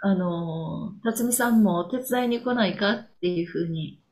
[0.00, 4.02] あの、辰巳さんも手伝いに来ないかっていうふうに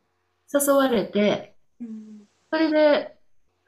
[0.52, 1.56] 誘われて、
[2.50, 3.18] それで、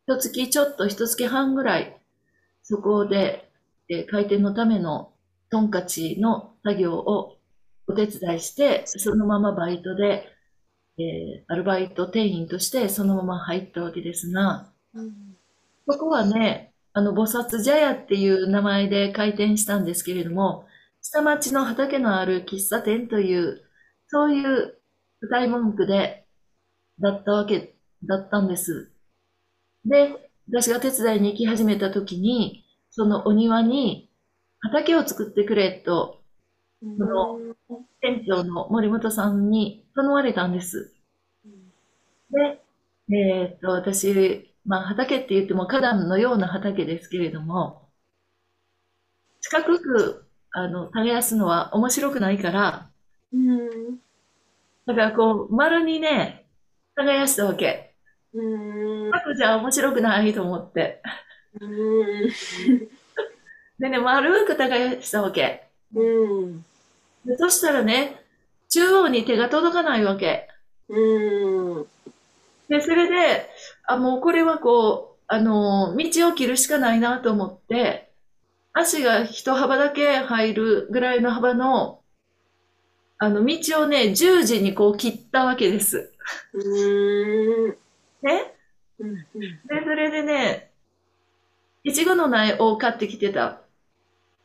[0.07, 2.01] 一月ちょっと一月半ぐらい、
[2.63, 3.51] そこで、
[3.89, 5.13] えー開店のための
[5.49, 7.37] トンカチの作業を
[7.87, 10.27] お手伝いして、そのままバイトで、
[10.97, 14.71] えーアルバイト店員としてそのまま入ったわけですが、
[15.87, 20.65] そこはね、あの、菩薩茶屋っていう名前で開店したんですけれども、
[21.01, 23.61] 下町の畑のある喫茶店という、
[24.07, 24.79] そういう
[25.21, 26.25] 歌い文句で、
[26.99, 28.91] だったわけ、だったんです。
[29.85, 34.09] で、私が手伝いに行き始めた時に、そのお庭に
[34.59, 36.21] 畑を作ってくれと、
[36.81, 37.39] の
[38.01, 40.93] 店長の森本さんに頼まれたんです。
[42.31, 42.61] で、
[43.11, 47.89] えーっと、私、まあ畑って言っても花壇のような畑ですけれども、
[49.41, 52.89] 四角く、あの、耕すのは面白くないから、
[53.33, 53.99] うん
[54.85, 56.38] だからこう、丸にね、
[57.05, 57.93] 耕したわけ。
[58.33, 61.01] うん四角じゃ面白くないと思って。
[61.59, 62.29] うん
[63.79, 65.67] でね、丸く耕したわけ。
[65.93, 66.65] うん
[67.25, 68.23] でそしたらね、
[68.69, 70.47] 中央に手が届かないわけ。
[70.89, 71.85] うん
[72.69, 73.49] で、それで、
[73.87, 78.11] あ、もうこれはこう、あの、道を切るしかないなと思って、
[78.73, 82.01] 足が一幅だけ入るぐらいの幅の、
[83.17, 86.13] あの、道をね、十字にこう切ったわけです。
[86.53, 87.77] うん
[88.21, 88.53] ね？
[88.99, 89.25] うんで、
[89.83, 90.71] それでね、
[91.83, 93.61] いちごの苗を買ってきてた。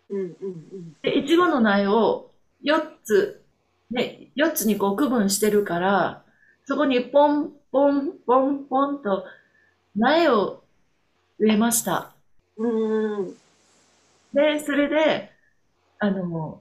[0.08, 2.30] うんうんで、いちごの苗を
[2.62, 3.42] 4つ、
[3.90, 6.24] ね、4つにこう区分してるから、
[6.66, 9.24] そこにポン、ポン、ポン、ポンと
[9.96, 10.64] 苗を
[11.38, 12.14] 植えました。
[12.56, 13.36] うん
[14.32, 15.30] で、それで、
[15.98, 16.60] あの、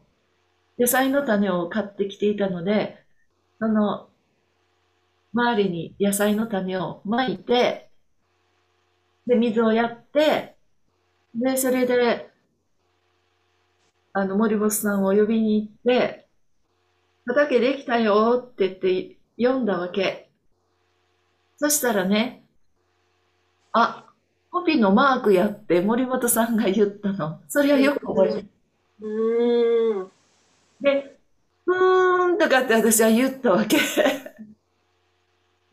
[0.78, 3.04] 野菜の種を買ってきていたので、
[3.60, 4.10] その、
[5.34, 7.90] 周りに野菜の種をまいて、
[9.28, 10.56] で、水をやって、
[11.34, 12.30] で、それで、
[14.14, 16.28] あの、森本さんを呼びに行って、
[17.26, 20.30] 畑できたよって言って読んだわけ。
[21.58, 22.46] そしたらね、
[23.72, 24.06] あ、
[24.52, 27.40] コピーのマークやって森本さんが言ったの。
[27.48, 28.48] それはよく覚えてる。
[29.02, 30.12] うん
[30.82, 31.18] で、
[31.66, 33.78] ふーんとかって私は言ったわけ。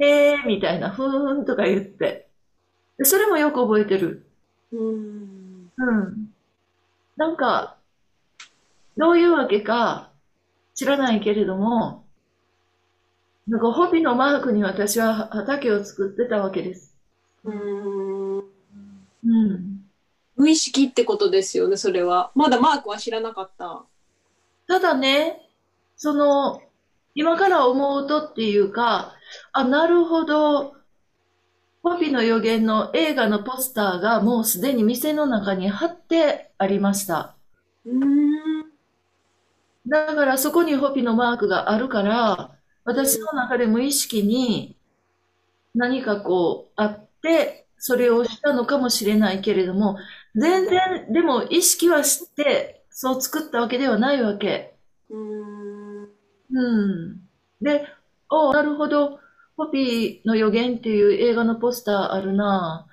[0.00, 2.28] えーみたいな、ふーんとか言って。
[2.98, 4.26] で、それもよく覚えてる。
[4.72, 6.32] うんうん。
[7.16, 7.76] なんか、
[8.96, 10.10] どういうわけか
[10.74, 12.04] 知らないけれども、
[13.46, 16.96] なんかホビのマークに私は畑を作ってたわけです。
[17.44, 19.84] うんうん。
[20.36, 22.32] 無意識ってことですよね、それは。
[22.34, 23.84] まだマークは知らなかった。
[24.66, 25.50] ただね、
[25.96, 26.62] その、
[27.14, 29.14] 今から思うとっていうか、
[29.52, 30.74] あ、なるほど、
[31.82, 37.36] ホビの予言の映画のポスターがもうすでに店の中に貼ってありました。
[37.84, 38.70] うん
[39.88, 44.76] だからそこにホピのマークがあるから、私の中で無意識に
[45.74, 49.96] 何かこうあって、それをしたのかもしれないけれども、
[50.34, 54.76] 全然、でも意識はして、そう作ったわけではないわけ。
[55.10, 56.04] うん
[56.52, 57.28] うん。
[57.60, 57.86] で、
[58.30, 59.18] おなるほど。
[59.56, 62.86] ホピーの予言っていう映画のポスターあるな。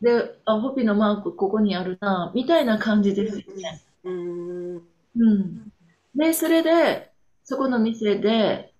[0.00, 2.30] で、あ、ホピーのマークここにあるな。
[2.34, 3.82] みたいな感じですよね。
[4.04, 4.80] うんう
[5.34, 5.72] ん。
[6.14, 7.10] で、それで、
[7.42, 8.72] そこの店で、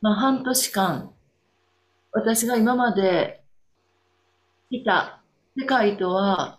[0.00, 1.12] まあ、半年間、
[2.12, 3.42] 私が今まで
[4.70, 5.22] いた
[5.56, 6.58] 世界とは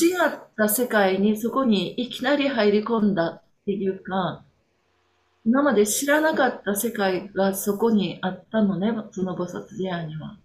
[0.00, 4.44] 違った世界にそこにいきなり入り込んだっていうか、
[5.44, 10.38] 今まで知らなかった世界がそこにあったのね、その菩薩寺屋には。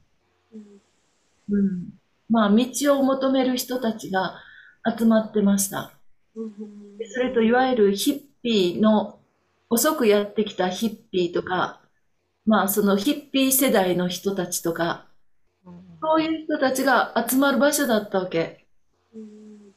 [1.49, 1.89] うん。
[2.29, 4.39] まあ、道を求める人たちが
[4.97, 5.91] 集まってました。
[6.97, 9.19] でそれといわゆるヒッピーの
[9.69, 11.81] 遅くやってきたヒッピーとか、
[12.45, 15.07] まあそのヒッピー世代の人たちとか、
[16.01, 18.65] そういう人たちが集まる場所だったわけ。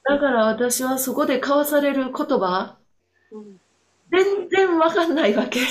[0.04, 2.76] だから私はそこで交わされる言葉、
[4.10, 5.60] 全然わかんないわけ。
[5.60, 5.64] ち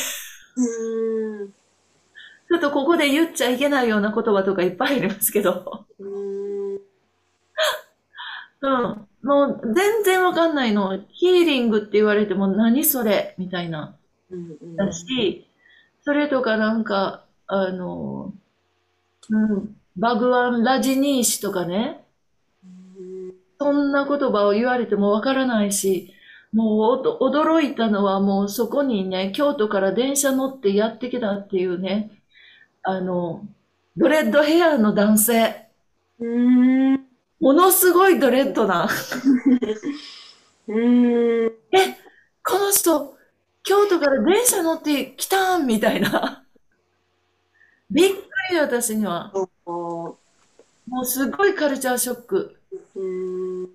[2.54, 5.86] ょっとここで言っちゃいけないような言葉とかいっぱいありますけど。
[6.00, 6.08] うん。
[9.24, 11.00] もう全然わかんないの。
[11.12, 13.96] ヒーリングって言われても何それみたいな。
[14.78, 15.48] だし、
[16.04, 18.34] それとかなんか、あの、
[19.30, 22.04] うん、バグワン・ラジニーシとかね、
[23.60, 26.14] そんな言葉を言われてもわからないし、
[26.54, 32.12] もう驚いたのはもうそこにね、京都から電車乗ってやってきたっていうね、
[32.84, 33.46] あの、
[33.98, 35.68] ドレッドヘアの男性。
[36.20, 37.08] うーん。
[37.40, 38.88] ものすごいドレッドな。
[40.68, 41.52] うーん。
[41.72, 41.98] え、
[42.44, 43.18] この人、
[43.64, 46.44] 京都から電車乗って来たんみたいな。
[47.92, 48.16] びっく
[48.52, 49.34] り私には。
[49.66, 50.18] お
[50.88, 52.56] もうすごいカルチャーショック。
[52.96, 53.70] うーん。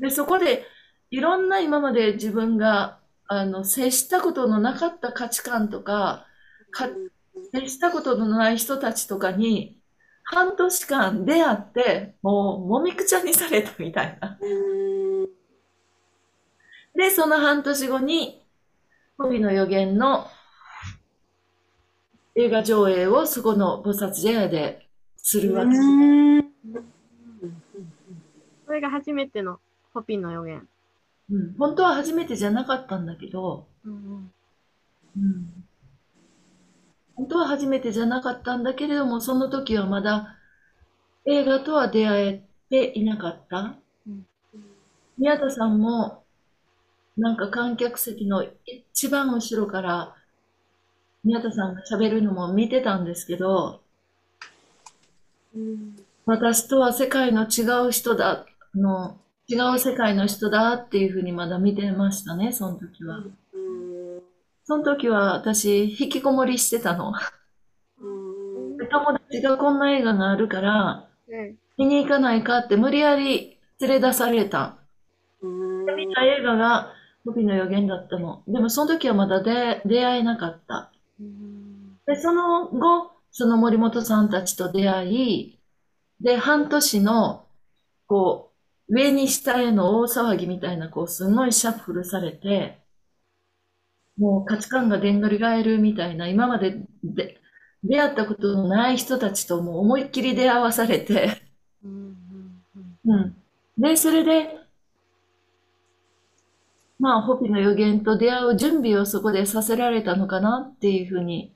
[0.00, 0.64] で、そこで
[1.10, 6.26] いろんな今まで自分が、あの、接したことのなかった価値観とか、
[6.70, 6.88] か、
[7.52, 9.80] 接したことのない人たちとかに、
[10.22, 14.38] 半年間出会って、もう、もみくちゃにされたみたいな。
[16.94, 18.46] で、その半年後に、
[19.18, 20.28] ホビの予言の
[22.36, 25.72] 映画上映をそこの菩薩茶屋でするわけ。
[28.66, 29.58] それが初めての
[29.92, 30.68] ポピーの予言。
[31.30, 34.32] うん、本当は初めてじゃなかったんだけど、うん
[35.16, 35.64] うん、
[37.14, 40.36] 本当は初めてじゃなかったんだけれども、その時はまだ
[41.24, 43.76] 映画とは出会えていなかった。
[44.06, 44.26] うん
[45.20, 46.24] 宮田さんも、
[47.18, 50.16] なんか観客席の一番後ろから
[51.24, 53.82] 宮田さんが喋るのも見てたんですけど、
[55.54, 55.96] うん。
[56.24, 59.19] 私とは世界の違う人だ、の、
[59.50, 63.16] 違う世界の人だっていうふうにまだ見てましたね、その時は。
[63.18, 63.30] うん。
[64.64, 67.12] その時は私、引きこもりしてたの。
[68.90, 74.76] 友達がこんな映画があるから、うん見に行かないかって無理やり連れ出された。
[75.42, 76.92] 見た映画が、
[77.24, 78.42] ボビの予言だったの。
[78.46, 80.92] でもその時はまだ出出会えなかった。
[81.18, 81.60] うん
[82.06, 85.58] で、その後、その森本さんたちと出会い、
[86.20, 87.46] で、半年の、
[88.06, 88.49] こう、
[88.90, 92.78] 上に下への大騒ぎみたいな、こう、すごいシャッフルされて、
[94.18, 97.40] もう価値観がでんがり返るみたいな、今までで
[97.84, 101.40] 出会ったことのない人たちともう思いっきり出会わされて、
[101.84, 102.16] うん
[103.06, 103.36] うんうん。
[103.78, 104.58] で、それで、
[106.98, 111.50] まあ、ホピの予言と出会う準備をそこでさせられたのかなっていうふうに、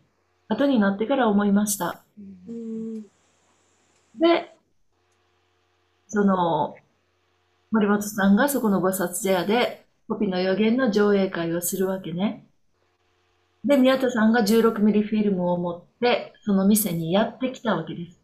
[0.48, 2.02] 後になってから思いました。
[2.48, 3.02] うんうん。
[4.18, 4.56] で、
[6.08, 6.76] その、
[7.74, 12.46] 森本さんがそこの菩薩茶屋で、ポピの予言の上映会をするわけね。
[13.64, 18.20] で、宮田さんが16ミリフィルムを持って、その店にやってきたわけです。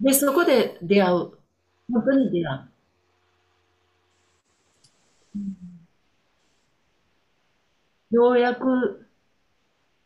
[0.00, 1.14] で、そこで出会う。
[1.92, 2.68] 本当に出会う。
[5.34, 5.56] うん
[8.12, 9.06] ようやく、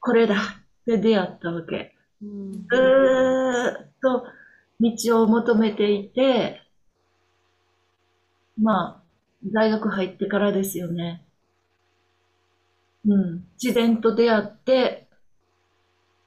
[0.00, 0.38] これだっ
[0.86, 1.94] て出会ったわけ。
[2.22, 4.24] うんずーっと
[4.80, 6.63] 道を求めていて、
[8.58, 9.02] まあ、
[9.44, 11.22] 大学入ってからですよね。
[13.06, 13.44] うん。
[13.62, 15.06] 自然と出会って、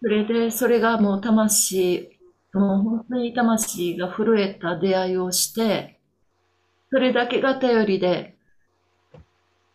[0.02, 2.10] それで、それがもう魂、
[2.54, 6.00] もう本当に魂が震えた出会いをして、
[6.92, 8.36] それだけが頼りで、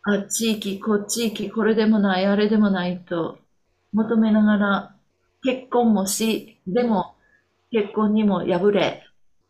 [0.03, 3.37] あっち行き、こっち行き、これでもない、あれでもないと
[3.93, 4.95] 求めながら、
[5.43, 7.15] 結婚もし、でも
[7.71, 9.03] 結婚にも敗れ、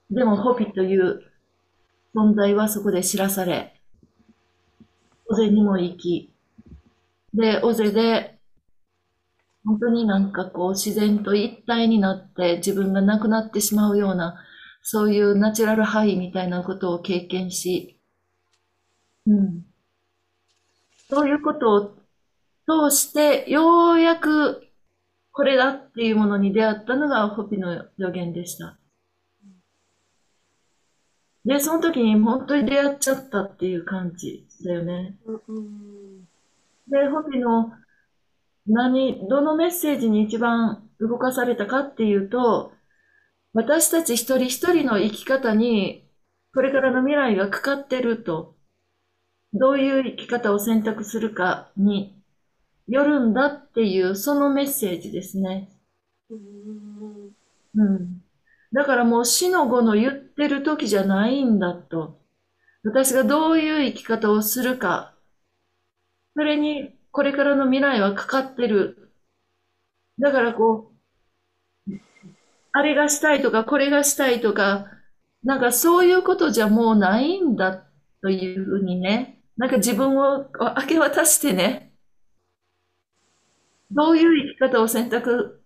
[0.10, 1.24] でもホピという
[2.16, 3.80] 存在はそこで知らされ、
[5.30, 6.34] 尾瀬にも行き、
[7.34, 8.40] で、尾瀬で、
[9.66, 14.36] 本当になんかこう自然と一体になって自分がなくなってしまうような、
[14.82, 18.00] そういうナチュラルハイみたいなことを経験し、
[19.26, 19.66] うん。
[21.10, 21.96] そういうこと
[22.68, 24.68] を通して、ようやく
[25.32, 28.78] これだっていうものに出会ったのがホピの予言でした。
[31.46, 35.18] で、その時に本当に出会っちゃったっていう感じだよね。
[35.26, 36.24] うん。
[36.88, 37.72] で、ホピの
[38.66, 42.72] 何、どのメッセージに一番動かされたかっていうと、
[43.54, 46.10] 私たち一人一人の生き方に、
[46.54, 48.56] これからの未来がかかってると、
[49.54, 52.16] どういう生き方を選択するかに
[52.88, 55.70] よるんだっていう、そのメッセージですね。
[56.30, 57.36] うん。
[57.76, 58.23] うん。
[58.74, 62.20] だからもう死の後の言ってる時じゃないんだと。
[62.84, 65.14] 私がどういう生き方をするか。
[66.36, 69.12] それにこれからの未来はかかってる。
[70.20, 70.92] だからこ
[71.88, 71.94] う、
[72.72, 74.88] あれがしたいとか、これがしたいとか、
[75.44, 77.86] なんかそういうことじゃもうないんだ
[78.22, 80.48] というふうにね、なんか自分を
[80.78, 81.94] 明け渡してね、
[83.92, 85.62] どういう生き方を選択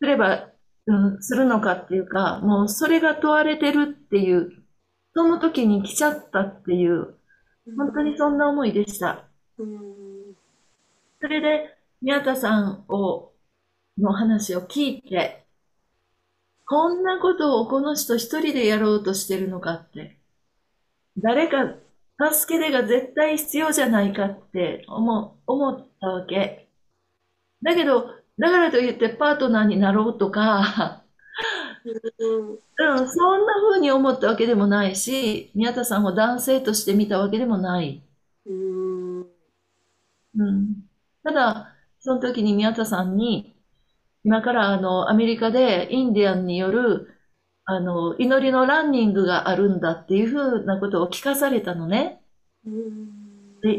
[0.00, 0.51] すれば、
[0.86, 4.50] うん、するのかっていうか、もうそれが問われてるっていう、
[5.14, 7.14] その時に来ちゃったっていう、
[7.76, 9.24] 本当にそんな思いでした。
[11.20, 13.32] それで、宮田さんを、
[13.98, 15.46] の話を聞いて、
[16.66, 20.18] こんなことをこの人一人でやろうとしてるのかって、
[21.18, 21.74] 誰か
[22.30, 26.68] 助け手が絶対必要じゃないかって思思ったわけ。
[27.62, 28.06] だけど、
[28.38, 31.02] だからといってパートナーになろうとか、
[31.84, 38.02] うん、そんな風に思ったわけでもないし、宮田さんを男性として見たわけでもない。
[38.46, 40.84] うん、うん、
[41.24, 43.54] ただ、その時に宮田さんに、
[44.24, 47.08] 今からあの、アメリカでインディアンによる、
[47.64, 52.22] あの、祈りのランニングがあるんだっていうふうなことを聞かされたのね。
[53.62, 53.76] で、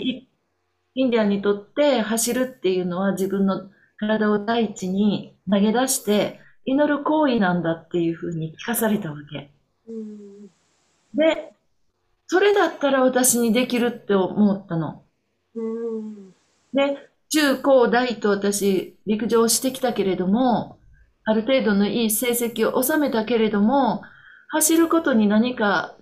[0.95, 3.69] インディアンにとって走るっていうのは自分の
[4.07, 9.51] 体を大地に投げ出して祈る行為なんだっていうふうに聞かされたわけ。
[11.15, 11.53] で、
[12.27, 15.03] それだったら私にできるって思ったの。
[16.73, 20.77] で、中高大と私陸上してきたけれども、
[21.25, 24.01] ある程度のいい成績を収めたけれども、
[24.49, 25.95] 走ることに何か、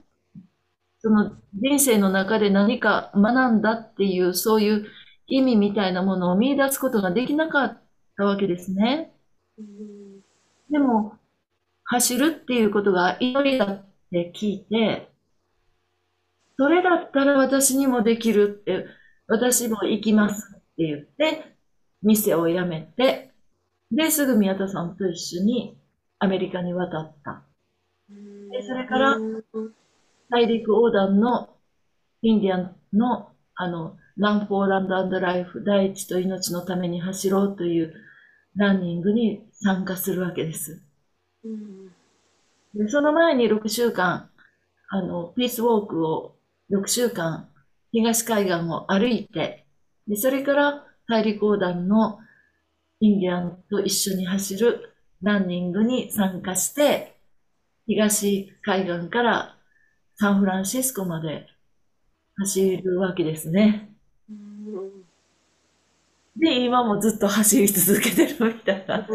[1.00, 4.86] その人生の中で何か学んだっていう、そういう
[5.28, 7.81] 意味みたいなものを見出すことができなかっ
[8.22, 9.12] たわけですね。
[10.70, 11.16] でも、
[11.86, 15.10] 走るっていうことが祈りだって聞いて、
[16.58, 18.86] それだったら私にもできるって、
[19.28, 21.56] 私も行きますって言って、
[22.04, 23.32] 店を辞めて、
[23.92, 25.76] で、すぐ宮田さんと一緒に
[26.20, 27.42] アメリカに渡った。
[28.52, 29.18] で、それから、
[30.30, 31.50] 大陸横断の
[32.22, 37.94] インディアンの、あの、ランフォーランドライフ、大地と命のために走ろうという
[38.56, 40.82] ランニングに参加するわけです。
[42.74, 44.30] でその前に6週間、
[44.90, 46.36] あの、ピースウォークを
[46.72, 47.50] 6週間、
[47.92, 49.66] 東海岸を歩いて、
[50.08, 52.20] で、それから大陸横断の
[53.00, 57.18] インディアンと一緒に走るランニングに参加して、
[57.88, 59.58] 東海岸から
[60.16, 61.48] サンフランシスコまで
[62.38, 63.90] 走るわけですね。
[66.36, 69.08] で、今もずっと走り続けてるみたいな。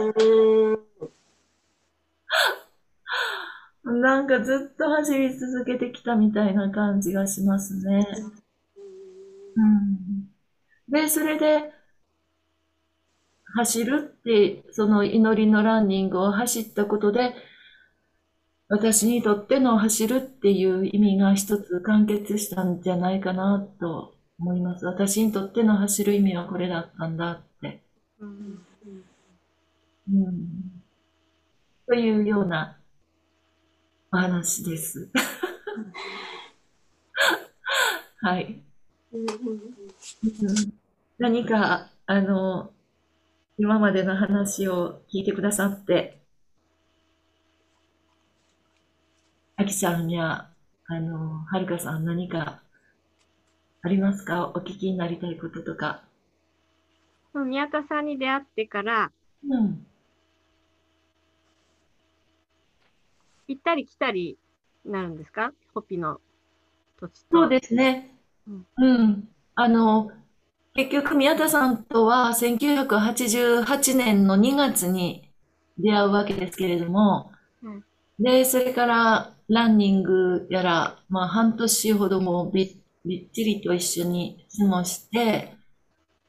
[3.84, 8.06] なんかずっと走り続けてきたみたいな感じがしますね。
[9.56, 10.28] うん、
[10.88, 11.72] で、それで、
[13.55, 17.34] 走るって、その祈りのランニングを走ったことで、
[18.68, 24.85] 私にとっての走るっていう意味が一つ完結したんじゃないかなと思います。
[24.87, 27.81] 私にとっての走る意味はこれだったんだって。
[28.21, 28.65] うん、
[30.13, 30.83] うん、
[31.87, 32.77] というような
[34.13, 35.11] お話です。
[38.21, 38.63] はい。
[41.19, 42.71] 何か、あの、
[43.59, 46.21] 今までの話を聞いてくださって、
[49.57, 50.51] あきちゃんや、
[50.87, 52.63] あの、はるかさん何か
[53.87, 54.49] ありますか？
[54.49, 56.03] お聞きになりたいこととか。
[57.33, 59.13] 宮田さんに出会ってから、
[59.49, 59.87] うん。
[63.47, 64.37] 行ったり来たり
[64.85, 65.53] なるんですか？
[65.73, 66.21] ホピの
[66.99, 67.43] 土地と。
[67.43, 68.13] そうですね。
[68.49, 68.67] うん。
[68.77, 70.11] うん、あの、
[70.75, 75.31] 結局宮田さんとは1988年の2月に
[75.79, 77.31] 出会うわけですけれども、
[77.63, 77.85] うん、
[78.19, 82.77] で、それからランニングやら、まあ半年ほどもびっ
[83.07, 85.55] びっちりと一緒に過ごして、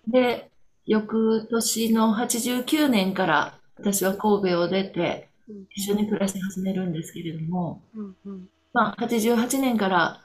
[0.07, 0.49] で、
[0.85, 5.29] 翌年の89年から私は神戸を出て、
[5.75, 10.21] 一緒に暮らし始めるんですけれども、うんうん、まあ、88年から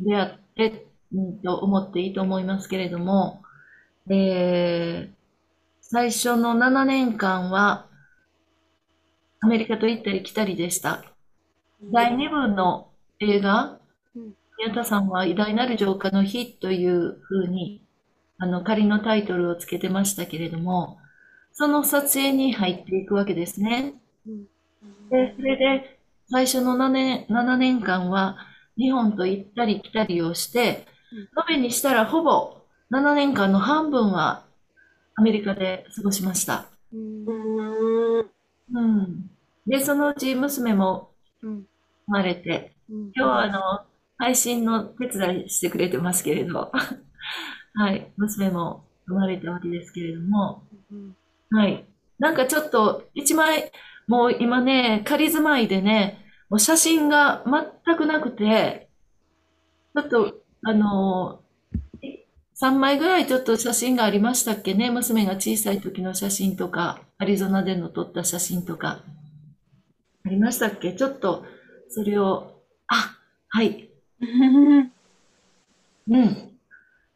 [0.00, 3.42] 出会って、うんと思っていいと思いますけれども、
[4.10, 5.14] えー、
[5.80, 7.86] 最初の7年間は、
[9.40, 11.04] アメリカと行ったり来たりでした。
[11.92, 12.88] 第2部の
[13.20, 13.78] 映画、
[14.58, 17.82] 宮田さんは偉大なる浄化の日というふうに、
[18.38, 20.98] あの、仮のタイトルをつけてましたけれども、
[21.52, 23.94] その撮影に入っていくわけですね。
[25.10, 25.98] で、それで、
[26.30, 28.36] 最初の7年 ,7 年間は、
[28.76, 34.44] 日本と行ったり来たりをして、延べにしたらほぼ7年間の半分は
[35.14, 36.66] アメリカで過ごしました。
[38.72, 39.30] うん。
[39.66, 41.10] で、そのうち娘も
[41.42, 41.66] 生
[42.06, 43.86] まれて、今日はあの、
[44.18, 46.72] 配信の手伝いしてくれてますけれど、
[47.74, 50.62] はい、娘も生まれたわけですけれども、
[51.50, 51.84] はい。
[52.18, 53.70] なんかちょっと一枚、
[54.06, 57.44] もう今ね、仮住まいでね、もう写真が
[57.84, 58.88] 全くなくて、
[59.94, 61.42] ちょっとあの、
[62.60, 64.90] 3枚ぐらいちょっと写真がありましたっけね。
[64.90, 69.02] 娘が小さい時の写真とか、アリゾナでの撮った写真とか。
[70.24, 70.94] ありましたっけ？
[70.94, 71.44] ちょっと、
[71.88, 73.18] それを、あ、
[73.48, 73.90] はい。
[76.08, 76.56] うん。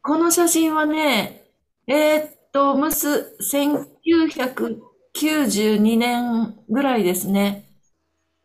[0.03, 1.45] この写真はね、
[1.87, 7.67] えー、っと、むす、1992年ぐらいですね。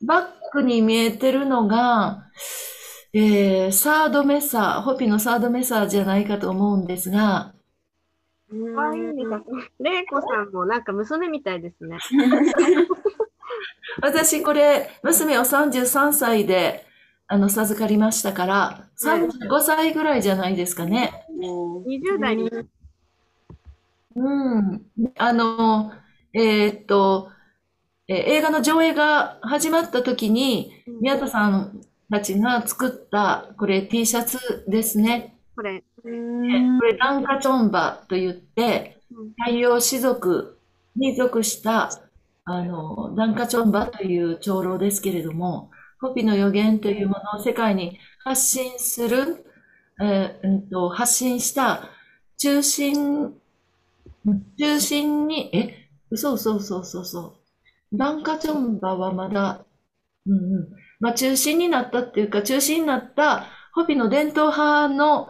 [0.02, 2.26] バックに見えてるのが、
[3.14, 7.54] えー、サードメサー、ホピのサードメサーじゃないかと思うんですが。
[8.50, 9.30] かわいいです
[9.80, 11.98] レイコさんもなんか娘みたいですね。
[14.02, 16.86] 私これ、娘を33歳で、
[17.28, 21.26] あの、授かりましたから、35歳ぐらいじゃないですかね。
[21.42, 22.50] 20代に。
[24.16, 24.82] うん。
[25.18, 25.92] あの、
[26.34, 27.30] えー、っと、
[28.08, 30.72] えー、映画の上映が始まった時に、
[31.02, 31.82] 宮田さん
[32.12, 35.36] たちが作った、これ T シャツですね。
[35.56, 35.84] これ。
[36.04, 39.00] これ、ダンカチョンバと言って、
[39.44, 40.60] 太陽氏族
[40.96, 41.90] に属した、
[42.44, 45.72] あの、ダンカチョンバという長老ですけれども、
[46.06, 49.44] コピの予言というものを世界に発信する、
[50.00, 51.90] えー、うんと、発信した
[52.38, 53.34] 中心、
[54.60, 57.40] 中心に、え、嘘嘘嘘嘘嘘。
[57.92, 59.66] ダンカチョンバはまだ、
[60.28, 60.42] うんうん。
[61.00, 65.30] まあ中心になったっていうか、中心になったホピの伝統派の、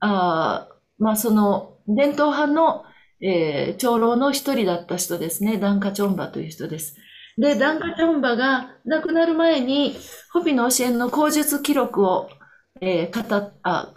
[0.00, 0.68] あ
[0.98, 2.84] まあその伝統派の、
[3.22, 5.58] えー、長老の一人だった人ですね。
[5.58, 6.96] ダンカチョンバという人です。
[7.40, 9.96] で、ダンカチョンバが亡くなる前に、
[10.30, 12.28] ホピの教えの口述記録を、
[12.82, 13.94] えー、語っ、あ、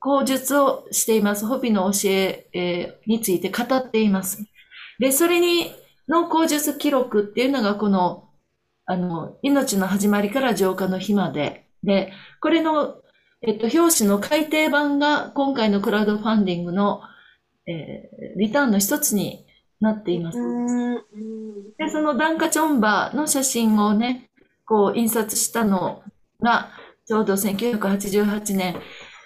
[0.00, 1.46] 口述をしています。
[1.46, 4.46] ホピの教ええー、について語っています。
[4.98, 5.74] で、それに、
[6.08, 8.30] の口述記録っていうのがこの、
[8.86, 11.66] あの、命の始まりから浄化の日まで。
[11.82, 12.94] で、これの、
[13.42, 17.02] えっと、表紙の改訂版が今回のクラウドファンディングの、
[17.66, 19.45] えー、リターンの一つに
[19.80, 20.38] なっています。
[21.78, 24.30] で、そのダンカチョンバの写真をね、
[24.64, 26.02] こう印刷したの
[26.40, 26.70] が、
[27.06, 28.76] ちょうど1988年、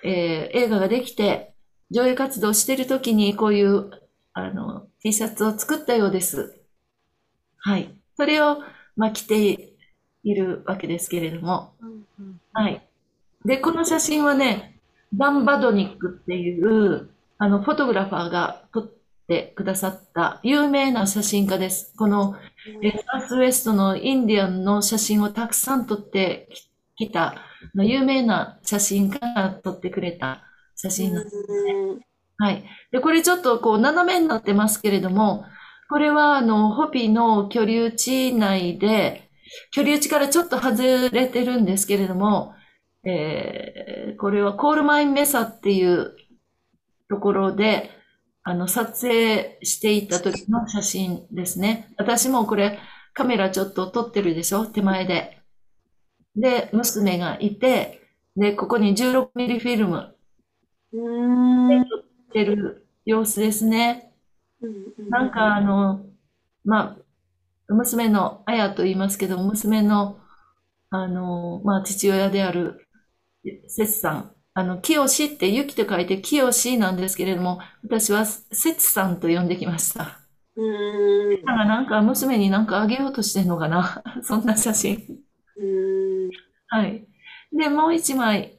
[0.05, 1.55] えー、映画ができて、
[1.91, 3.91] 上映活動している時にこういう、
[4.33, 6.61] あの、T シャツを作ったようです。
[7.59, 7.95] はい。
[8.17, 8.59] それを、
[8.97, 9.75] まあ、着て
[10.23, 11.73] いるわけですけれども。
[12.53, 12.87] はい。
[13.45, 14.79] で、この写真はね、
[15.15, 18.93] ダン・バドニックっていう、あの、フォトグラファーが撮っ
[19.31, 21.95] てくださった有名な写真家です。
[21.97, 22.35] この、
[22.83, 26.49] えサウスウェストのインディアンの写真をたくさん撮って
[26.97, 27.37] きた、
[27.77, 30.43] 有名な写真家が撮ってくれた
[30.75, 32.01] 写真なんですね。
[32.39, 32.65] はい。
[32.91, 35.45] で、これちょっとこう斜めになってますけれども、
[35.89, 39.31] これはあの、ホピの居留地内で、
[39.73, 42.55] 居留地からちょっと外れてるんですけれども、
[43.05, 46.17] えー、これはコールマインメサっていう
[47.09, 48.00] ところで、
[48.51, 51.93] あの、撮影していた時の写真ですね。
[51.97, 52.79] 私もこれ
[53.15, 54.67] カメラちょっと撮ってるでしょ？
[54.67, 55.39] 手前で。
[56.35, 58.01] で、娘がいて、
[58.37, 60.15] で、ここに16ミリフィルム
[60.93, 60.99] で
[61.89, 64.13] 撮ってる様子ですね。
[65.11, 66.07] なんかあの、
[66.65, 66.97] ま
[67.69, 70.19] あ、娘の、あやと言いますけど、娘の、
[70.91, 72.89] あの、まあ、父親である、
[73.69, 80.19] せつさん、あの、清しって雪と書いて清しなんですけれども、私はせつさんと呼んできました。
[80.57, 81.43] うん。
[81.45, 84.03] なんか娘になんかあげようとしてんのかな？
[84.23, 84.97] そんな写真。
[85.57, 85.65] う
[86.27, 86.31] ん。
[86.69, 87.07] はい。
[87.53, 88.59] で、もう一枚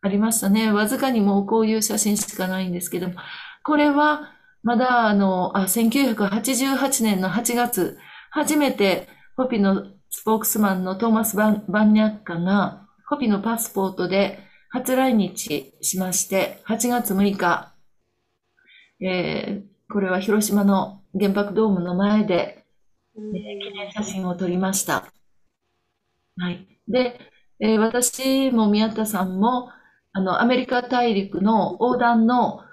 [0.00, 0.72] ありましたね。
[0.72, 3.14] わずかにもうこういう写真しかないんですけども、
[3.62, 4.32] これは、
[4.64, 7.98] まだあの、あ、1988年の8月、
[8.30, 14.38] 初めてホピのスポークスマンのトーマス・バンバンニャッカが、ホピのパスポートで
[14.72, 17.72] 初来日しまして、8月6日、
[19.00, 22.64] えー、これは広島の原爆ドームの前で、
[23.16, 25.12] えー、記念写真を撮りました。
[26.36, 26.66] はい。
[26.88, 27.20] で、
[27.60, 29.68] えー、私も宮田さんも、
[30.12, 32.64] あの、アメリカ大陸の横断の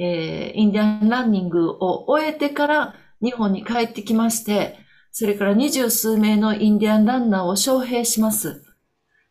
[0.00, 4.78] えー、インディアンランニングを終えてから日本に帰ってきまして、
[5.10, 8.62] それから二十数名のインディアンランナーを招聘します。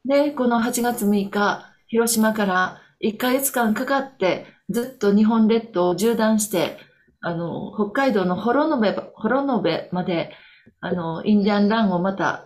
[0.03, 6.77] で、この8月6日、広島から1ヶ月間かかってずっと日本列島を縦断して、
[7.21, 10.31] あの、北海道のホロノベ、ホロノベまで、
[10.81, 12.45] あの、インディアンランをまた、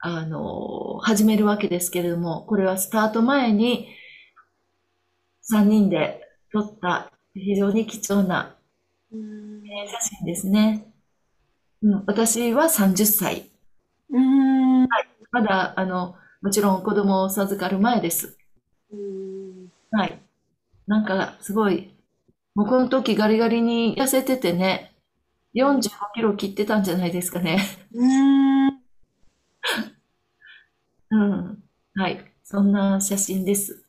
[0.00, 3.88] あの、始めるわけですけれども、これはスタート前に
[5.52, 6.22] 3人で
[6.52, 8.56] 撮った非常に貴重な
[9.10, 9.16] 写
[10.18, 10.86] 真ですね。
[11.82, 13.50] うん、私は30歳。
[14.10, 18.36] はい、まだ、あの、もちろん子供を授かる前です。
[19.90, 20.18] はい。
[20.86, 21.94] なんか、すごい、
[22.54, 24.94] もうこの時ガリガリに痩せててね、
[25.54, 27.58] 45キロ切ってたんじゃないですかね。
[27.92, 28.68] うん。
[31.10, 31.62] うん。
[31.94, 32.24] はい。
[32.42, 33.84] そんな写真です。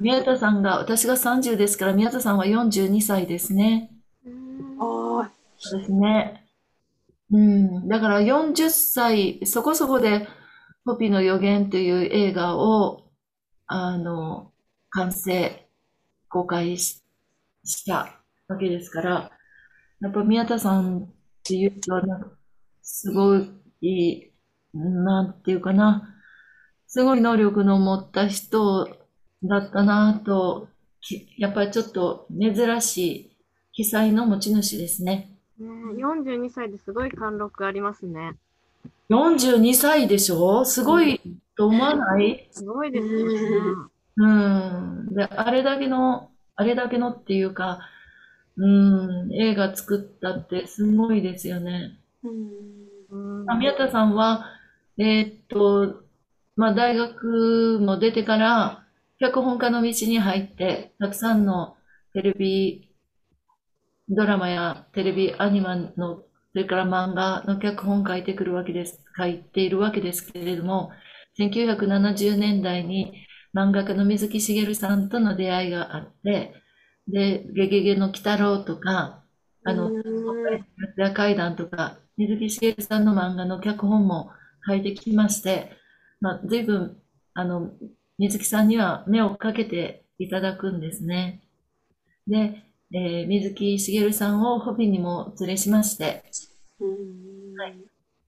[0.00, 3.90] 宮田さんが、私が30ですから、宮田さんは42歳ですね。
[4.78, 5.30] ああ。
[5.58, 6.46] そうですね。
[7.32, 7.88] うん。
[7.88, 10.26] だから40歳、そこそこで、
[10.84, 13.04] ポピの予言という映画を、
[13.66, 14.52] あの、
[14.90, 15.68] 完成、
[16.28, 17.02] 公開し
[17.86, 19.30] たわけですから、
[20.00, 21.08] やっぱ宮田さんっ
[21.44, 22.30] ていうと、なんか、
[22.82, 23.36] すご
[23.80, 24.32] い、
[24.72, 26.14] なんていうかな、
[26.86, 28.88] すごい能力の持った人
[29.44, 30.68] だったなと、
[31.38, 33.36] やっぱりちょっと珍しい
[33.72, 35.36] 記載の持ち主ですね。
[35.58, 38.36] ね42歳ですごい貫禄ありますね。
[39.10, 40.64] 42歳でしょ？
[40.64, 41.20] すごい
[41.56, 42.48] と思わない？
[42.52, 43.36] すごいですよね。
[44.16, 45.14] うん。
[45.14, 47.80] で、あれだけの、あれだけのっていうか、
[48.56, 51.98] うん、映画作ったってすごいですよね。
[52.22, 53.58] うん。
[53.58, 54.46] 宮田さんは、
[54.98, 56.02] えー、っと、
[56.56, 58.84] まあ、大学も出てから、
[59.18, 61.76] 脚本家の道に入って、たくさんの
[62.12, 62.90] テレビ
[64.08, 66.22] ドラマやテレビアニメの、
[66.52, 70.90] それから漫画の脚本書いてくるわけです、書いているわけですけれども、
[71.38, 73.24] 1970年代に
[73.54, 76.54] 漫画家の水木しげるさんとの出会いがあって、
[77.08, 79.24] で、ゲゲゲの鬼太郎とか、
[79.64, 79.90] あの、
[80.96, 84.30] や階段とか、水木しげるさんの漫画の脚本も
[84.66, 85.72] 書いてきまして、
[86.20, 87.00] まあ、随分、
[87.34, 87.70] あの、
[88.18, 91.42] 水木さんには目をかけていただくんですね。
[92.26, 96.24] で、えー、水木しげるさんをホビにも連れしまして、
[97.58, 97.76] はい、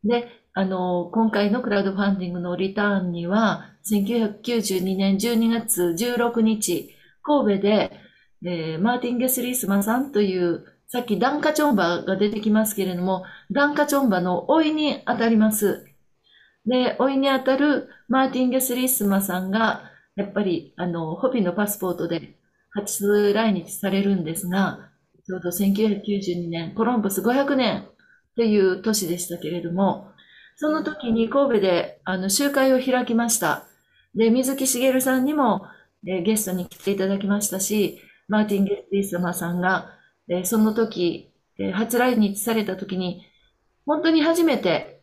[0.05, 7.91] で、あの、今回のクラウドファンディングのリターンには、1992年12月16日、神戸で、
[8.45, 15.87] えー、マーティン・ゲスリースマさんという、さっきダンカチョンバが出てきますけれども、ダンカチョンバの老いに当たります。
[16.67, 22.35] で、老いに当たるマーティン・ゲスリースマさんが、やっぱり、あの、ホビのパスポートで
[22.75, 24.91] 初来日されるんですが、
[25.27, 27.85] ちょうど1992年、コロンブス500年っ
[28.37, 30.09] ていう年でしたけれども、
[30.57, 33.67] その時に神戸であの集会を開きました。
[34.15, 35.67] で、水木しげるさんにも、
[36.07, 39.91] えゲストに来ていただきましたし、マーティン・ゲスティスマさんが、
[40.29, 43.25] えその時、え初来日された時に、
[43.87, 45.03] 本当に初めて、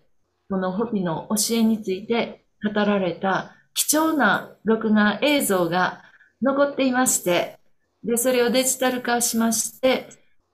[0.50, 6.02] このホピの教えについて語られた貴重な録画映像が
[6.42, 7.59] 残っていまして、
[8.04, 10.10] で、それをデジタル化しまして、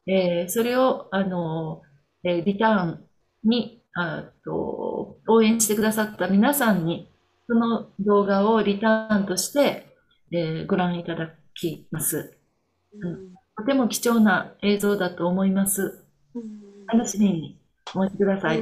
[0.08, 1.82] えー、それを、あの、
[2.24, 3.06] えー、リターン
[3.44, 7.10] に、あと、応援してくださった皆さんに、
[7.48, 9.88] その動画をリターンとして、
[10.32, 12.38] えー、ご覧いただきます、
[13.00, 13.34] うん。
[13.58, 16.04] とても貴重な映像だと思います。
[16.88, 17.60] 楽しみに
[17.94, 18.62] お待ちください。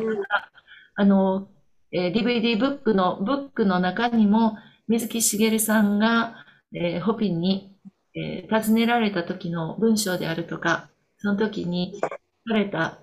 [0.95, 1.47] あの、
[1.91, 4.57] えー、DVD ブックの、ブックの中にも、
[4.87, 7.72] 水木しげるさんが、えー、ホピンに
[8.15, 11.99] えー、尋ねられた時の文章であるとか、その時に
[12.47, 12.99] された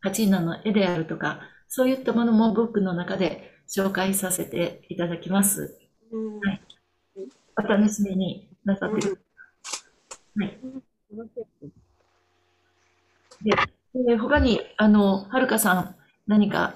[0.00, 5.78] カチーナの絵であるとか、そういったものもブックの中で紹介させていただきます。
[6.44, 6.60] はい、
[7.56, 10.44] お楽しみになさってください。
[10.44, 10.58] はい。
[13.42, 16.74] で、で他に、あの、はるかさん、何か、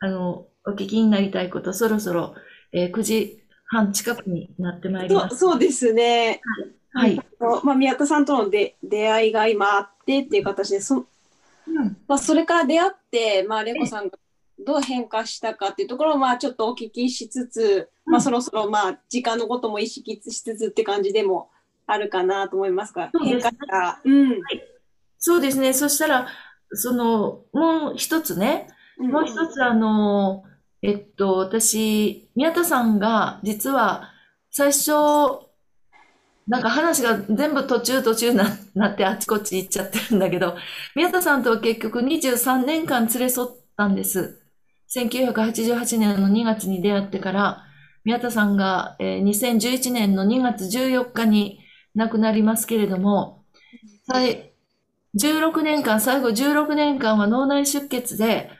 [0.00, 2.34] あの、お聞きになりたいこと、そろそろ、
[2.72, 5.36] えー、9時半近くになってまいります。
[5.36, 6.40] そうですね。
[6.92, 7.16] はい。
[7.38, 10.96] はい、まあ、宮田さんとので出会いが今あってっていう形で、そ,、
[11.66, 14.18] うんまあ、それから出会って、まあ、玲子さんが
[14.58, 21.50] どう変化したかっていうところを、まあ、ちょっとお聞きしつつ、うん、まあ、そろそろ、まあ、時間のことも意識しつつって感じでも
[21.86, 24.00] あるかなと思いますが、変化した。
[24.04, 24.62] うん、はい。
[25.18, 25.72] そうですね。
[25.72, 26.28] そしたら、
[26.72, 28.68] その、もう一つね、
[28.98, 30.44] もう一つ、あの、
[30.82, 34.12] えっと、私、宮田さんが実は
[34.50, 34.92] 最初、
[36.46, 40.56] なんか話が全部途中途中な、なってあちこち行っちゃってるんだけど、
[40.94, 44.40] 宮田さんとは結局23年間連れ添ったんです。
[44.94, 47.64] 1988年の2月に出会ってから、
[48.04, 51.58] 宮田さんが、えー、2011年の2月14日に
[51.94, 53.44] 亡くなりますけれども、
[55.16, 58.50] 16年間、最後16年間は脳内出血で、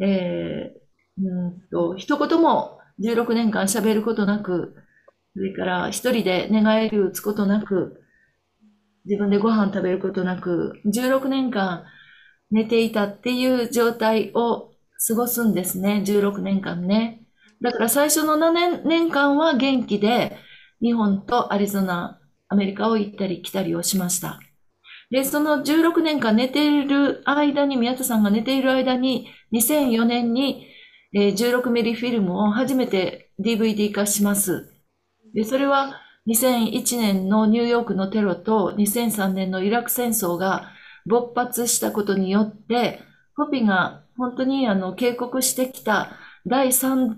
[0.00, 0.77] えー
[1.20, 4.74] うんと、一言も16年間喋ることなく、
[5.34, 8.02] それから一人で寝返り打つことなく、
[9.04, 11.84] 自分でご飯食べることなく、16年間
[12.50, 14.72] 寝ていたっていう状態を
[15.06, 17.22] 過ごすんですね、16年間ね。
[17.60, 20.36] だから最初の7年年間は元気で、
[20.80, 24.40] 日本とアリゾナ、アメリカを行ったり来たりをしました。
[25.10, 30.66] で、その16年間寝ている間に、宮田さんが寝ている間に、2004年に、
[31.14, 34.72] えー、16ミリフィルムを初めて DVD 化します。
[35.34, 40.70] で、それは2001年のニューヨークのテロと2003年のイラク戦争が
[41.06, 43.00] 勃発したことによって、
[43.36, 46.12] ホピが本当にあの警告してきた
[46.46, 47.16] 第3、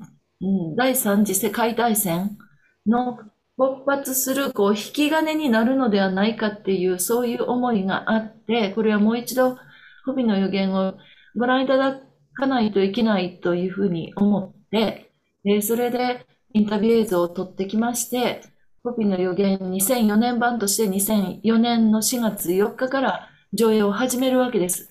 [0.77, 2.39] 第3次世界大戦
[2.87, 3.19] の
[3.57, 9.59] 勃発するこう引き金になるのではないかっていうそういう思いがあって、これはもう一度
[10.07, 10.95] ホビの予言を
[11.37, 15.12] ご覧いただくかないといけないというふうに思って、
[15.44, 18.43] でそれでインタビュー映像を撮ってきまして、
[18.82, 24.89] ホビの予言2004年版として2004年の4月4日から上映を始めるわけです。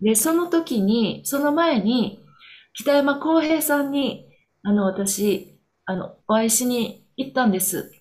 [0.00, 2.22] で、その時に、その前に、
[2.74, 4.26] 北山康平さんに、
[4.62, 7.92] あの、私、あの、お会いしに行ったんです。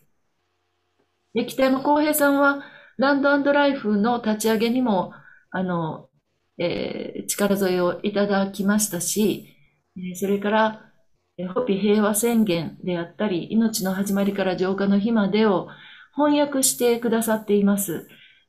[1.34, 2.64] で、北山康平さんは、
[2.98, 5.14] ランドライフの立ち上げにも、
[5.52, 6.09] あの、
[6.60, 9.56] えー、力添えをいただきましたし、
[10.16, 10.86] それから、
[11.38, 15.70] えホピ平和宣言であったり、命の始まりから浄化の日までを
[16.16, 18.08] 翻訳してくださっています。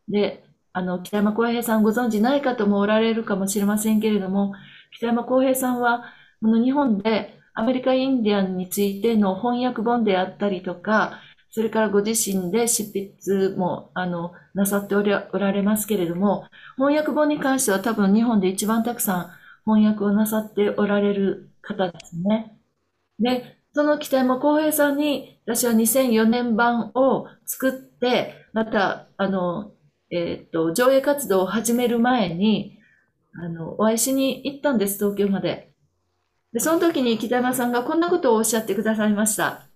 [0.08, 4.54] で、あの、北山康平さんご存知ない方もおられるかもしれませんけれども、
[4.96, 6.04] 北山康平さんは、
[6.40, 11.20] この日本でアメリカインディアンについての翻訳本であったりとか、
[11.50, 12.84] それからご自身で執
[13.22, 16.46] 筆も、あの、なさっておられますけれども、
[16.76, 19.30] 翻訳本に関しては多分日本で一番たくさん
[19.64, 22.56] 翻訳をなさっておられる方ですね。
[23.18, 29.72] で、その北山康平さんに、私は2004年版を作って、また、あの、
[30.10, 32.78] えっ、と、上映活動を始める前に、
[33.34, 35.72] あの、お会いしに行ったんです、東京まで。
[36.52, 39.69] で、その時に北山さんがこんなことをおっしゃってくださいました。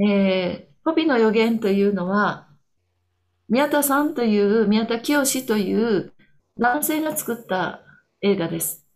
[0.00, 2.48] えー、ホビの予言というのは、
[3.48, 6.12] 宮田さんという、宮田清という
[6.58, 7.80] 男性が作った
[8.20, 8.86] 映画です。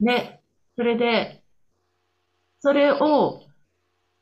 [0.00, 0.40] で、
[0.76, 1.42] それで、
[2.60, 3.42] それを、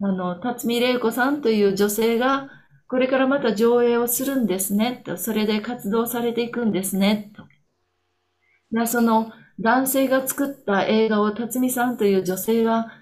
[0.01, 2.51] あの、辰巳玲子さんという女性が、
[2.89, 5.17] これからまた上映をするんですね、と。
[5.17, 8.87] それで活動されていくんですね、と。
[8.87, 12.93] その男性が作った映画を辰巳さんという女性が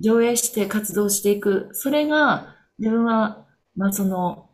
[0.00, 1.68] 上映して活動していく。
[1.72, 3.46] それが自分は、
[3.76, 4.50] まあその、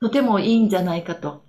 [0.00, 1.44] とてもいいんじゃないかと。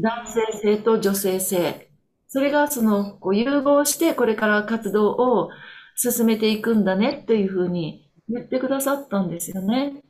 [0.00, 1.90] 男性性と女性性。
[2.28, 5.50] それがその、こう融合してこれから活動を
[5.96, 10.02] 進めていくんだねというふうに言ってくださったんですよね。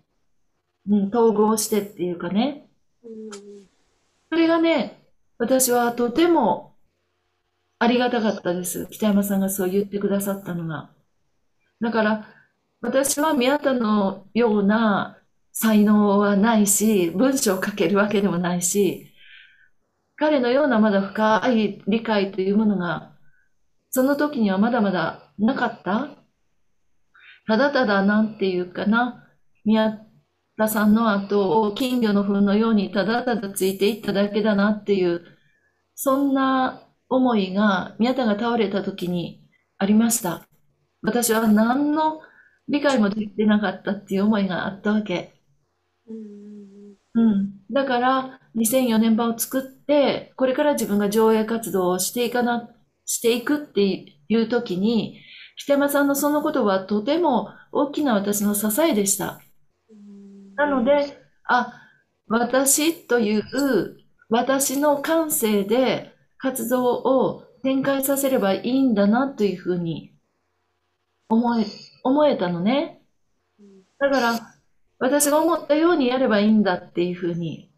[0.89, 2.69] うん、統合してっていうかね。
[4.31, 5.03] それがね、
[5.39, 6.75] 私はとても
[7.79, 8.87] ありがたかったです。
[8.91, 10.91] 北山さんがそう言ってくださったのが。
[11.81, 12.27] だから、
[12.81, 15.19] 私は宮田のような
[15.53, 19.13] 才能はないし、文章を書けるわけでもないし、
[20.17, 23.13] 彼のようなまだ深い理解というものが、
[23.91, 26.09] その時にはまだまだなかった
[27.47, 29.27] ただただなんていうかな、
[29.65, 29.99] 宮
[30.57, 35.23] 田さんの後を金魚の糞のようにただただついていっただけだなっていう、
[35.95, 39.43] そんな思いが宮田が倒れた時に
[39.79, 40.47] ありました。
[41.03, 42.21] 私は何の
[42.69, 45.35] 理解もできてなかったっていう思いがあったわけ。
[47.15, 47.51] うん。
[47.71, 52.71] だから、2004年版を作って、これから自分が上映活動をしていかな、
[53.05, 53.83] していくって
[54.29, 55.21] いう時に、
[55.57, 59.41] 北山さんのそのことはとても大きな私の支えでした。
[60.57, 61.73] なので、あ、
[62.29, 63.97] 私という、
[64.29, 70.16] 私の感性で活動を展開させればいいんだなというふうに
[71.29, 71.67] 思え、
[72.03, 73.03] 思えたのね。
[73.99, 74.41] だから、
[74.99, 77.71] 私が思ったようにやればいいんだっていうふうに。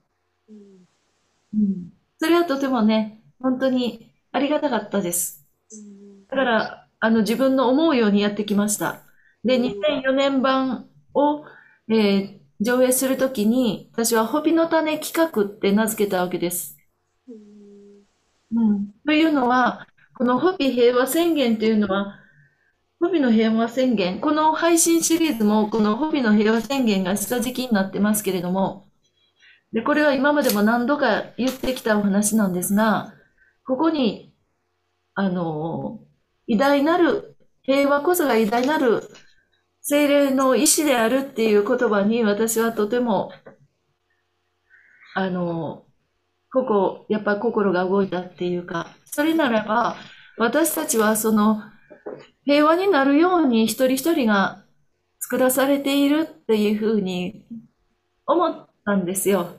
[1.54, 1.92] うん。
[2.18, 5.46] それはとてもね、本当にありがたかったです。
[6.28, 9.02] だから、あの、自分の思うようにやってきました。
[9.44, 11.44] で、2004年版を、
[11.88, 16.76] えー、上映するときに、私はホビの種企画って名付けたわけです。
[18.52, 18.92] うん。
[19.06, 22.17] というのは、このホビ平和宣言というのは、
[23.00, 28.88] ホビの平和宣言、この配信シリーズもこのホビの平和宣言が下敷きになってますけれども、
[29.72, 33.14] で、これは今までも何度か言ってきたお話なんですが、
[33.64, 34.34] ここに、
[35.14, 36.00] あの、
[36.46, 39.02] 偉大なる、平和こそが偉大なる
[39.82, 43.30] 精霊の意志であるっていう言葉に私はとても、
[45.14, 45.84] あの、
[46.52, 49.96] ここ、やっぱ心が動いたっていうか、それならば、
[50.38, 51.62] 私たちはその、
[52.48, 54.64] 平和になるように一人一人が
[55.20, 57.44] 下されているっていうふうに
[58.24, 59.56] 思ったんですよ。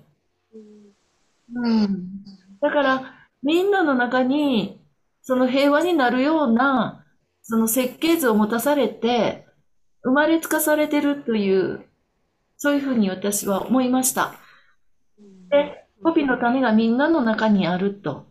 [1.54, 2.24] うん。
[2.60, 3.14] だから、
[3.44, 4.82] みんなの中に、
[5.22, 7.06] その平和になるような、
[7.44, 9.46] その設計図を持たされて、
[10.02, 11.86] 生まれつかされてるという、
[12.58, 14.34] そういうふうに私は思いました。
[15.52, 18.26] で、ポピの種がみんなの中にあると。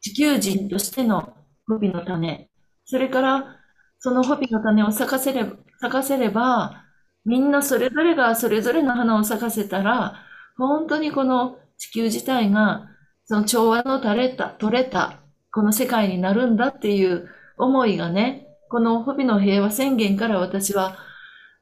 [0.00, 1.36] 地球人としての
[1.68, 2.50] ホピの種。
[2.84, 3.56] それから、
[3.98, 6.84] そのホピの種を咲かせれば、咲かせれば、
[7.24, 10.14] みんなそれぞれがそれぞれの花を咲かせたら、
[10.56, 12.88] 本当にこの地球自体が、
[13.24, 15.20] その調和の取れた、取れた、
[15.50, 20.98] この世界になるんだっていう思いがね、このホビの平和宣言から私は、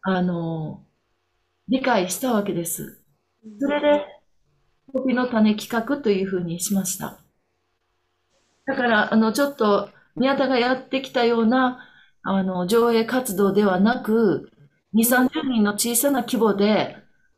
[0.02, 0.84] あの、
[1.68, 3.02] 理解したわけです。
[3.60, 4.04] それで、
[4.92, 7.20] ホビの種企画というふうにしました。
[8.66, 11.88] だから、あの、ちょっと、宮田がやってきたような、
[12.22, 14.50] あの、上映活動ではなく、
[14.92, 16.96] 2、30人の小さな規模で、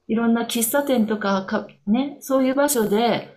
[0.09, 3.37] いろんな喫茶店とかか、ね、そういう場所で、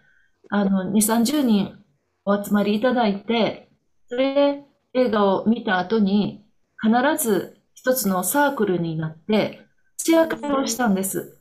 [0.49, 1.84] あの、2、30人
[2.26, 3.69] お集まりいただいて、
[4.07, 6.45] それで映画を見た後に、
[6.81, 9.65] 必ず一つのサークルになって、
[9.97, 11.39] シェア会をしたんです。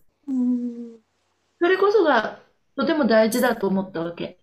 [1.60, 2.40] それこそが
[2.76, 4.38] とても大事だと思ったわけ。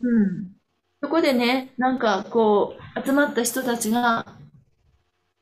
[0.00, 0.51] うん。
[1.02, 4.24] そこでね、なんかこう、集まった人たちが、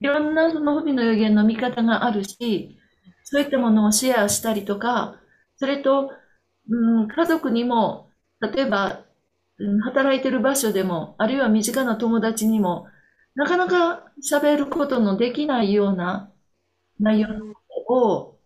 [0.01, 2.79] いろんなその不備の予言の見方があるし、
[3.25, 5.17] そういったものをシェアしたりとか、
[5.57, 6.13] それと、
[6.71, 8.09] うん、家族にも、
[8.41, 9.05] 例えば、
[9.59, 12.87] うん、働いてる場所でも、あるいは身近な友達にも、
[13.35, 16.33] なかなか喋ることのできないような
[16.99, 17.29] 内容
[17.87, 18.39] を、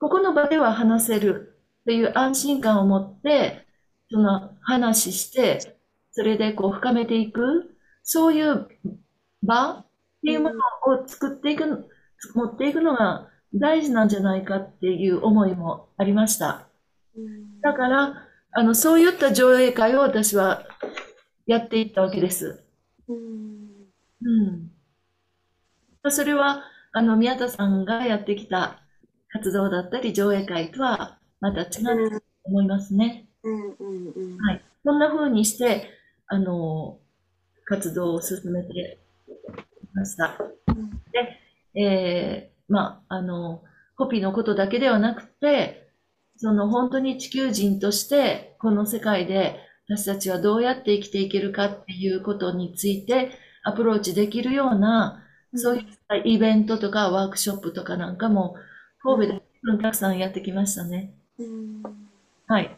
[0.00, 3.66] ここの場では話せるという安心感を持って、
[4.10, 5.73] その話して、
[6.16, 7.74] それでこう深めていく、
[8.04, 8.68] そういう
[9.42, 9.80] 場？
[9.80, 9.86] っ
[10.24, 11.90] ていうものを作っていく、
[12.34, 16.68] 持っていくのが大事なんじゃないかっていう思いもありました。
[17.60, 20.62] だから、あの、そういった上映会を私は
[21.46, 22.62] やっていったわけです。
[23.08, 24.70] うん。
[26.08, 26.62] それは、
[26.92, 28.80] あの、宮田さんがやってきた
[29.32, 33.26] 活動だったり上映会とはまた違うと思いますね。
[33.42, 34.64] はい。
[34.84, 35.90] こんな風にして、
[36.26, 36.98] あの、
[37.66, 38.98] 活動を進めて
[39.82, 40.38] いました。
[41.74, 43.62] で、えー、まあ、あの、
[43.96, 45.84] コピーのことだけではなくて、
[46.36, 49.56] その本当に地球人としてこの世界で
[49.88, 53.30] 私たちはどうやって生きていけるかっていうことについて
[53.62, 55.22] アプローチできるような、
[55.54, 58.56] そういったイベントとかワークショップとかなんかも
[59.02, 59.42] 神戸で
[59.82, 61.14] たくさんやってきましたね。
[62.46, 62.76] はい。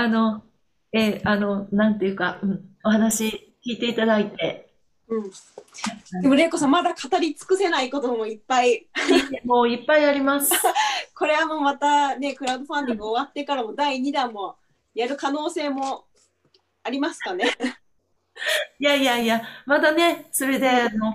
[0.00, 0.42] あの、
[0.92, 4.72] えー、あの、なんていうか、うん、お話聞いていただいて。
[5.08, 5.30] うん。
[6.22, 8.88] でも、玲子さん、まだ語り尽くせないこともいっぱい。
[9.44, 10.52] もういっぱいあります。
[11.14, 14.56] これはもうまたね、クラウドファンディング終わってからも第2弾も
[14.94, 16.06] やる可能性も
[16.82, 17.44] ありますかね？
[18.78, 21.14] いやいやいや、まだね、それで、あの、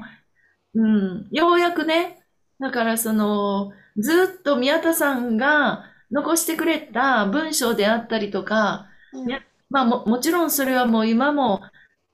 [0.75, 2.23] うん、ようやくね、
[2.59, 9.29] だからその、ずっと宮田さんが、残してくれた文章であったりとか、うん、
[9.69, 11.59] まあも、もちろんそれはもう今も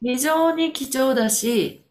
[0.01, 1.85] 非常に貴重だし、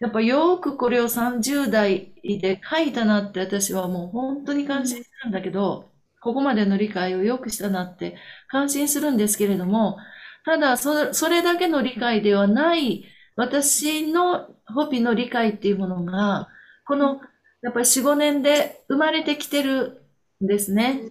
[0.00, 5.90] やっぱよくこれを30代で書いたなって私はもう本当に感心するんだけど、
[6.22, 8.16] ここまでの理解をよくしたなって
[8.48, 9.98] 感心するんですけれども、
[10.46, 13.04] ただそ、それだけの理解ではない
[13.36, 16.48] 私のホピの理解っていうものが、
[16.86, 17.20] この
[17.60, 20.06] やっぱり4、5年で生まれてきてる
[20.40, 21.10] ですね。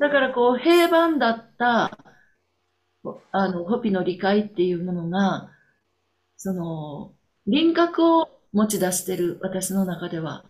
[0.00, 1.98] だからこう平板だった
[3.32, 5.50] あのホピの理解っていうものが、
[6.36, 7.12] その
[7.46, 10.44] 輪郭を持ち出してる私の中では。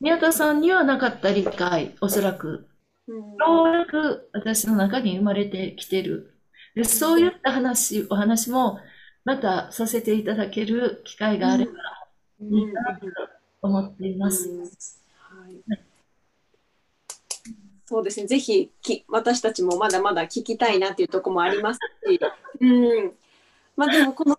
[0.00, 2.66] 宮田さんにはなかった理解、おそらく。
[3.08, 6.34] ようやく私の中に生まれてきてる。
[6.74, 8.78] でそういった話、お話も
[9.24, 11.72] またさせていただける機会があれば
[12.40, 13.06] いいなと
[13.62, 14.48] 思っています。
[14.48, 14.68] はい、
[17.86, 22.20] そうですね、ぜひき私たちもまだまだ聞きたいなっていうところもありますし、
[22.60, 23.12] うん。
[23.76, 24.36] まあ、でもこの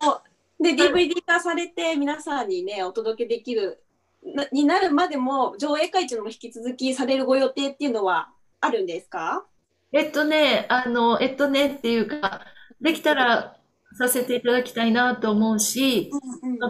[0.59, 3.81] で DVD 化されて皆さんにねお届けできる
[4.23, 8.29] なになるまでも上映会中も引き続きされるご予定っていうのは
[8.59, 9.45] あるんですか？
[9.93, 12.41] えっとね、あの、えっとねっていうか、
[12.81, 13.55] できたら
[13.97, 16.11] させていただきたいなと思うし、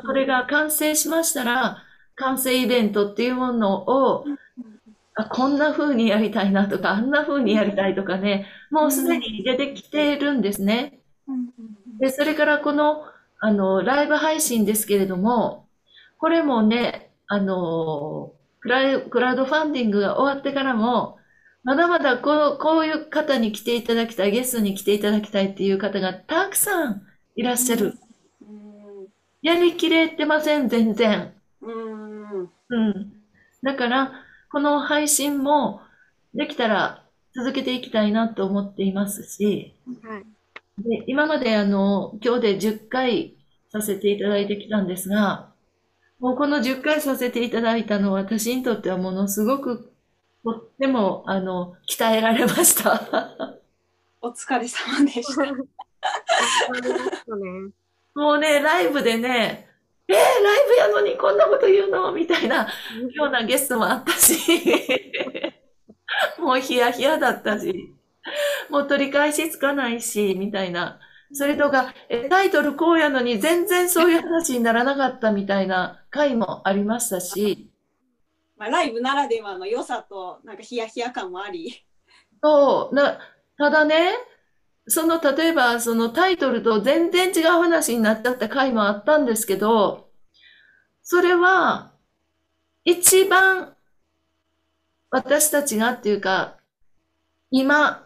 [0.05, 1.83] これが完成しましたら、
[2.15, 4.25] 完成イベントっていうものを、
[5.17, 10.99] あこんな風にやりたいなとか、あんな風にやりたいとかね、もうすでに出てきてるんですね。
[11.99, 13.03] で、それからこの、
[13.39, 15.67] あの、ライブ配信ですけれども、
[16.19, 21.17] これもね、あの、クラウクラウドファンディングが終わってからも、
[21.63, 27.01] まだまだこうこういう方に来ていただきたい、ゲストに来ていただきたいっていう方がたくさん
[27.35, 27.95] いらっしゃる。
[28.41, 29.07] うん
[29.41, 31.33] やりきれてません、全然。
[31.61, 33.13] うんうん。
[33.63, 34.11] だから、
[34.51, 35.81] この配信も
[36.33, 37.03] できたら
[37.35, 40.25] 続けていきたいなと思っていますし、はい。
[40.79, 43.33] で、今まであの、今日で10回
[43.71, 45.49] させていただいてきたんですが、
[46.19, 49.91] もうこの10回させていただいたのは私にとってはものすごく
[50.43, 53.57] とってもあの、鍛えられました。
[54.21, 55.45] お疲れ様でした。
[58.15, 59.66] もうね、ライブでね、
[60.09, 62.11] えー、ライブやのにこんなこと言うの？
[62.13, 62.67] みたいな
[63.11, 64.37] ようなゲストもあったし、
[66.39, 67.93] もうヒヤヒヤだったし、
[68.69, 70.99] もう取り返しつかないし、みたいな。
[71.33, 77.69] それとか、えタイトルこうやのに全然そういう話にならなかったみたいな回もありましたし、
[78.55, 81.85] まあ、ライブならではの良さとなんかヒヤヒヤ感もあり。
[82.41, 83.19] そう、な、
[83.57, 84.13] ただね、
[84.87, 90.09] その、例えば、そのタイトルと全然違う話になっちゃった回もあったんですけど、
[91.03, 91.91] それは、
[92.85, 93.75] 一番、
[95.09, 96.57] 私たちがっていうか、
[97.51, 98.05] 今、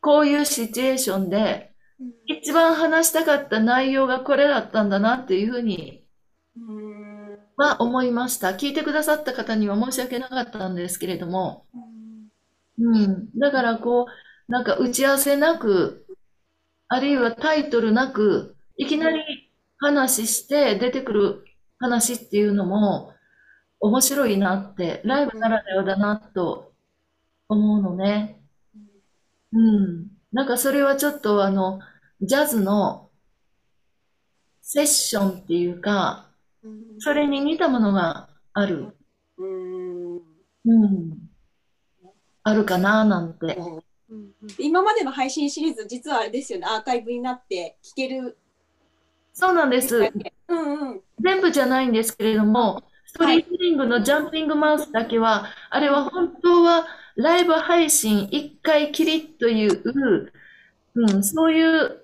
[0.00, 1.72] こういうシチュエーションで、
[2.26, 6.04] 一番話したかった内容がこれだったんだなっていうふうに
[6.56, 8.50] うんは思いました。
[8.50, 11.66] 聞いてくださった方には申し訳なかったんですけれども、
[12.78, 13.30] うん。
[13.38, 16.06] だからこう、なんか打ち合わせなく、
[16.88, 19.22] あるいはタイトルなく、いきなり
[19.78, 21.44] 話して出てくる
[21.78, 23.12] 話っていうのも
[23.80, 26.72] 面白いなって、ライブならではだなと
[27.48, 28.42] 思うのね。
[29.52, 30.06] うん。
[30.32, 31.80] なんかそれはちょっとあの、
[32.20, 33.10] ジャズの
[34.62, 36.30] セッションっていうか、
[36.98, 38.96] それに似たものがある。
[39.36, 41.18] うんうん。
[42.42, 43.58] あるかななんて。
[44.14, 44.48] うんうん。
[44.58, 46.66] 今までの配信シリーズ実はあれですよね。
[46.68, 48.38] アーカイブになって聞ける。
[49.32, 49.96] そうなんです。
[50.48, 51.00] うんうん。
[51.20, 56.86] 全部じゃないんですけれども、ストリートリングのジャンピングマウスだけは、あれは本当は
[57.16, 59.82] ライブ配信1回きりという、
[60.94, 62.00] うん、そういう、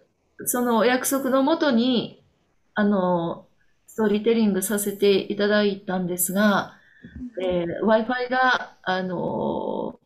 [0.46, 2.24] そのお約束のもとに、
[2.74, 3.46] あの、
[3.86, 6.74] ストーリーテリングさせていただいたんですが、
[7.42, 9.99] えー Wi-Fi が、あの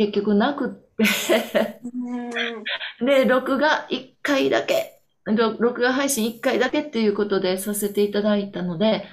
[0.00, 3.06] 結局なくって、うん。
[3.06, 9.04] で、録画1回だけ、ろ録画配信1回だけっていうことでさせていただいたので、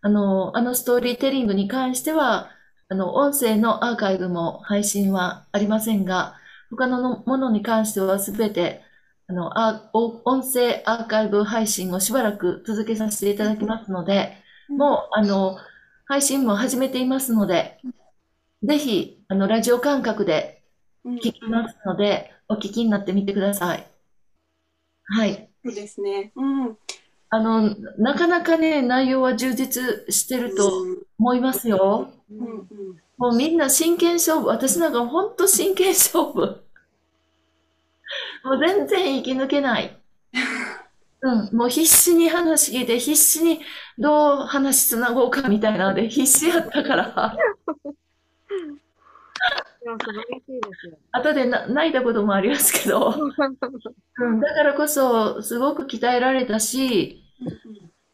[0.00, 2.48] あの、あのストーリーテリングに関しては、
[2.88, 6.34] あの、音声のアーカイブも配信はありませんが、
[6.70, 8.82] 他のものに関してはすべて、
[9.26, 14.38] あの、あ、お音声アーカイブ配信をしばらく続けさせていただきますので、
[14.70, 15.58] もう、あの、
[16.06, 17.78] 配信も始めていますので、
[18.62, 20.62] ぜひ、あの、ラジオ感覚で
[21.04, 23.86] うん聞きますので、お聞きになってみてください。
[25.04, 25.48] はい。
[25.64, 26.76] そうですねうん
[27.34, 29.82] あの、なかなかね、内容は充実
[30.14, 30.70] してると
[31.18, 32.12] 思いますよ。
[32.30, 32.66] うんうん
[33.18, 34.48] もうみんな真剣勝負。
[34.48, 36.64] 私なんかほんと真剣勝負。
[38.42, 39.96] もう全然生き抜けない。
[41.22, 43.60] うん、もう必死に話聞いて、必死に
[43.96, 47.36] どう話つなごうかみたいなので必死やったから、
[49.82, 50.96] いや素晴らしいですよ。
[51.10, 53.14] 後でな泣いたこともありますけど、
[54.18, 57.24] うん、だからこそすごく鍛えられたし、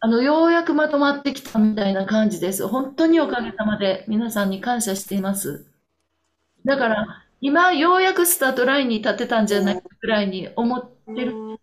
[0.00, 2.66] あの、ようやくまとまってきたみたいな感じです。
[2.66, 5.66] 本当におかげさまで皆さんに感謝しています。
[6.64, 11.32] だから、今、ようやくスタートラインに立てたんじゃないかくらいに思ってる。
[11.36, 11.58] うん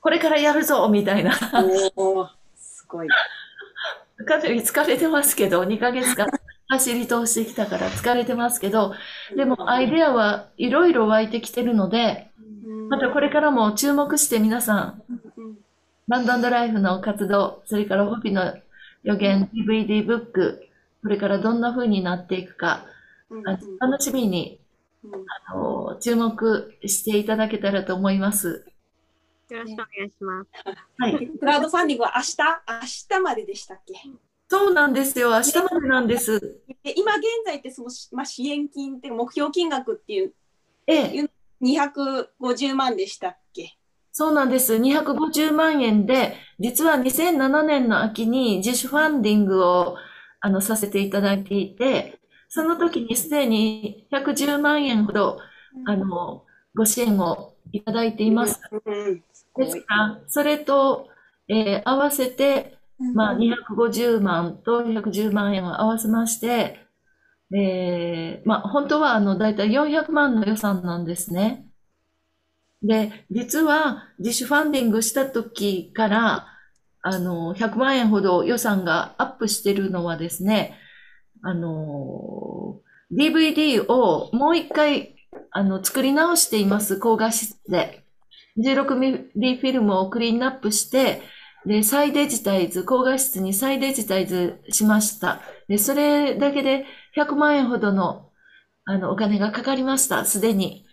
[0.00, 1.32] これからやるぞみたいな。
[1.34, 3.08] すごい。
[4.26, 6.28] かなり疲れてますけど、2ヶ月間
[6.68, 8.94] 走り通してきたから疲れてますけど、
[9.34, 12.30] でもアイデアはいろいろ湧いてきてるので、
[12.88, 15.02] またこれからも注目して皆さん、
[15.36, 15.58] うん。
[16.06, 18.54] バンドアンドライフの活動、それからホビの
[19.02, 20.68] 予言、DVD ブック、
[21.02, 22.84] これからどんな風になっていくか、
[23.80, 24.58] 楽しみに
[25.04, 25.12] うん。
[25.50, 28.66] あの注目していただけたらと思います。
[29.48, 30.48] よろしくお願いします。
[30.98, 31.26] はい。
[31.26, 32.36] クラウドファンディングは明日？
[33.12, 33.94] 明日まででしたっけ？
[34.48, 35.30] そうなんですよ。
[35.30, 36.40] 明日までなんです。
[36.82, 40.32] で今現在ってその、まあ、支援金って目標金額っていう
[40.86, 41.28] ええ、
[41.60, 43.76] 250万でしたっけ？
[44.10, 44.74] そうなんです。
[44.74, 49.96] 250万円で、実は2007年の秋に自主ファンディングを
[50.40, 52.18] あのさせていただいていて、
[52.48, 55.38] その時にすでに110万円ほど
[55.86, 56.44] あの
[56.74, 58.60] ご支援をいただいています。
[59.56, 61.08] ですから、それと、
[61.48, 62.77] えー、合わせて、
[63.14, 66.80] まあ、250万と110万円を合わせまして、
[67.54, 71.66] えー、まあ、本当は、あの、だいたい400万の予算なんですね。
[72.82, 76.46] で、実は、自主ファンディングした時から、
[77.02, 80.76] あの、100万円ほど予算がアップしてるのはですね、
[81.42, 82.80] あの、
[83.12, 85.16] DVD をもう一回、
[85.50, 88.04] あの、作り直しています、高画質で。
[88.58, 91.22] 16ミリフィルムをクリーンアップして、
[91.68, 95.42] で、再デジタイズ、高画質に再デジタイズしました。
[95.68, 98.30] で、それだけで100万円ほどの、
[98.86, 100.86] あの、お金がかかりました、すでに。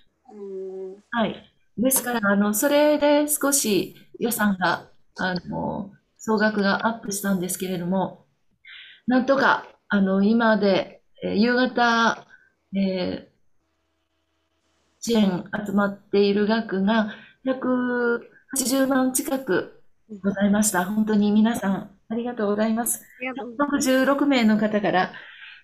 [1.11, 1.49] はい。
[1.77, 8.25] ですから、あの、それで少し予算が、あの、総額がアップしたんですけれども、
[9.07, 12.27] なんとか、あの、今で、えー、夕方、
[12.75, 13.35] えー、
[14.99, 17.13] 支援集まっている額が
[17.45, 19.74] 180万近く
[20.23, 20.85] ございました。
[20.85, 23.03] 本当に皆さん、ありがとうございます。
[23.59, 25.11] 66名の方から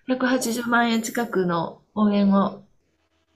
[0.08, 2.64] 180万円近くの応援を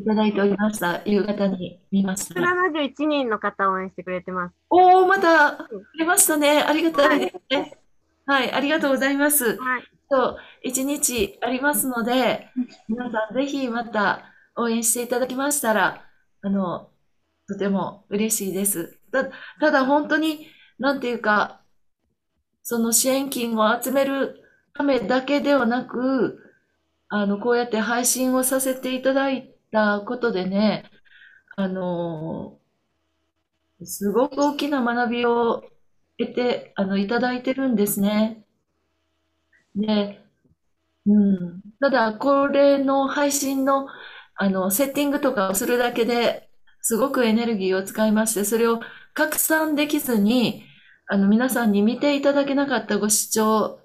[0.00, 1.02] いただいておりました。
[1.04, 2.40] 夕方に見ました。
[2.40, 4.54] 171人の方応援してくれてます。
[4.68, 6.62] おお、また、くれましたね。
[6.62, 7.78] ありがたいですね。
[8.26, 9.56] はい、ありがとうございます。
[9.56, 9.84] はい。
[10.10, 12.48] と、1日ありますので、
[12.88, 16.04] 皆さんぜひまた応援していただきましたら、
[16.42, 16.90] あの、
[17.48, 18.98] とても嬉しいです。
[19.12, 19.24] た
[19.60, 20.48] ただ本当に、
[20.78, 21.62] なんていうか、
[22.62, 24.43] その支援金を集める
[24.74, 26.40] ためだけではなく、
[27.09, 30.90] あの、こうやって配信をさせていただいたことでね、
[31.57, 32.61] あの、
[33.85, 35.62] すごく大きな学びを
[36.19, 38.44] 得て、あの、いただいてるんですね。
[39.74, 40.20] で、
[41.07, 41.62] うん。
[41.81, 43.89] ただ、これの配信の、
[44.36, 46.51] あの、セッティングとかをするだけで、
[46.82, 48.81] すごくエネルギーを使いまして、それを
[49.15, 50.65] 拡散できずに、
[51.08, 53.78] あの、皆さんに見ていただけなかったご視聴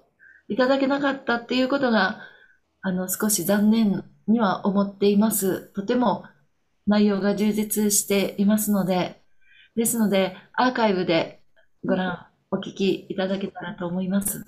[0.48, 2.20] いただけなかったっていうことが、
[2.80, 5.72] あの、少し残念には思っています。
[5.72, 6.24] とても
[6.86, 9.22] 内容が充実していますので、
[9.76, 11.42] ですので、アーカイブで
[11.84, 14.44] ご覧、お聞きいただけたらと思います。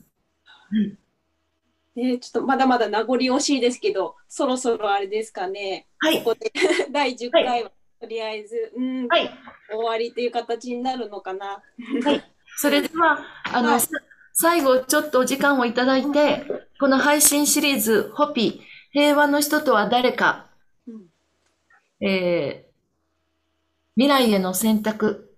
[1.94, 5.86] ね、ちょっとまだまだ名残惜しいですけど、そろそろあれですかね。
[5.98, 6.18] はい。
[6.24, 6.52] ここで
[6.90, 7.70] 第10回は、
[8.00, 9.30] とりあえず、うん、はい、
[9.70, 11.62] 終わりという形になるのかな。
[12.04, 12.33] はい。
[12.56, 13.18] それでは、
[13.52, 13.80] あの、はい、
[14.32, 16.44] 最後ちょっとお時間をいただいて、
[16.80, 18.60] この配信シリーズ、ホピ、
[18.92, 20.46] 平和の人とは誰か、
[20.86, 22.74] うん、えー、
[23.96, 25.36] 未来への選択。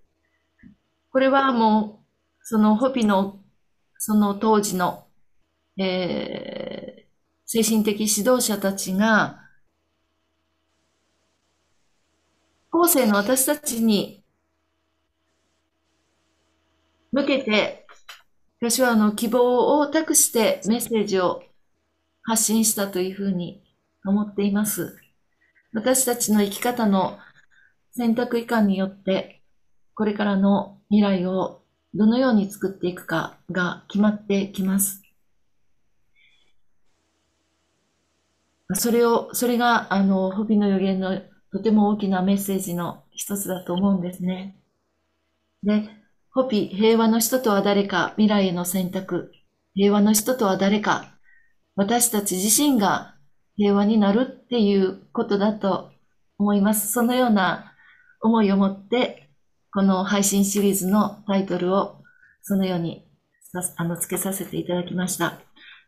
[1.11, 2.05] これはもう、
[2.43, 3.39] そのホピの、
[3.97, 5.05] その当時の、
[5.77, 7.07] えー、
[7.45, 9.41] 精神的指導者たちが、
[12.71, 14.23] 後世の私たちに
[17.11, 17.87] 向けて
[18.59, 21.43] 私はあの希望を託してメッセージを
[22.23, 23.61] 発信したというふうに
[24.03, 24.97] 思っています。
[25.73, 27.19] 私たちの生き方の
[27.91, 29.41] 選択以下によって、
[29.93, 31.61] これからの未来を
[31.93, 35.03] どのように作っていくかが決まってきます。
[38.73, 41.21] それを、それが、あの、ホビの予言の
[41.51, 44.57] とても大きなメッセージの一つだと思うんですね。
[45.63, 45.89] で、
[46.37, 49.31] ホピー、平和の人とは誰か、未来への選択。
[49.73, 51.17] 平和の人とは誰か。
[51.75, 53.15] 私たち自身が
[53.55, 55.89] 平和になるっていうことだと
[56.37, 56.91] 思います。
[56.91, 57.73] そのような
[58.21, 59.31] 思いを持って、
[59.73, 62.03] この配信シリーズのタイトルを
[62.43, 63.09] そのように
[63.75, 65.39] あの付けさせていただきました。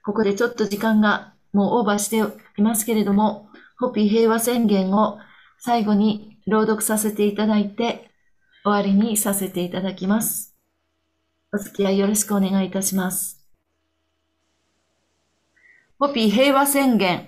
[0.04, 2.24] ここでちょっと時間がもうオーバーして
[2.58, 5.20] いますけれども、ホピー平和宣言を
[5.60, 8.09] 最後に朗読させていただいて、
[8.70, 10.56] 終わりにさせていただきます。
[11.52, 13.44] お付き合いよろしくお願いいたします。
[15.98, 17.28] ホピー平和宣言。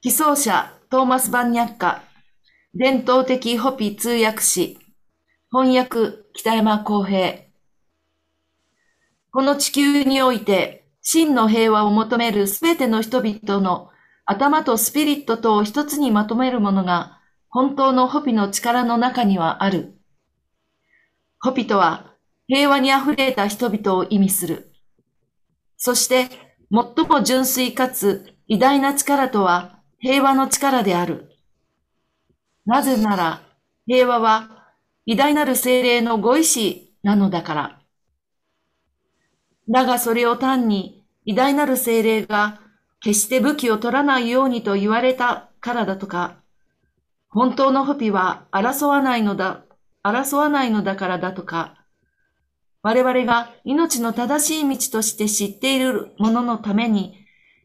[0.00, 2.02] 被奏者、トーマス・バンニャッカ。
[2.74, 4.78] 伝統的ホピ通訳士。
[5.52, 7.44] 翻訳、北山公平。
[9.30, 13.90] この地球において、真の平和を求めるすべての人々の
[14.24, 20.01] 頭とスピリットとを一つにまとめるものが、本当のホピの力の中にはある。
[21.42, 22.14] ホピとは
[22.46, 24.72] 平和に溢れた人々を意味する。
[25.76, 26.28] そして
[26.70, 31.32] 最も純粋かつ偉大な力とは平和の力である。
[32.64, 33.42] なぜなら
[33.88, 34.72] 平和は
[35.04, 37.80] 偉大なる精霊のご意志なのだから。
[39.68, 42.60] だがそれを単に偉大なる精霊が
[43.00, 46.36] 決して武器を取らないようにと言われたからだとか、
[47.28, 49.64] 本当の不備は争わないのだ
[50.04, 51.76] 争わないのだからだとか、
[52.82, 57.24] 我々が命の正しい道として知っているもののために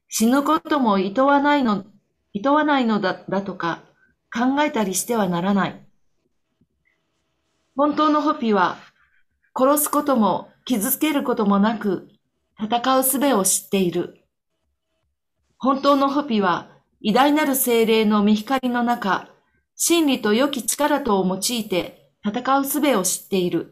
[0.10, 1.86] 死ぬことも厭わないの、
[2.34, 3.84] 厭わないのだだとか
[4.32, 5.88] 考えたりしてはならない。
[7.76, 8.78] 本当のホピは
[9.56, 12.10] 殺すことも傷つけることもなく
[12.60, 14.24] 戦う術を知っている。
[15.58, 16.70] 本当のホピは
[17.02, 19.30] 偉大なる精霊の見光の中、
[19.76, 23.72] 真理と良き力とを用いて戦う術を知っている。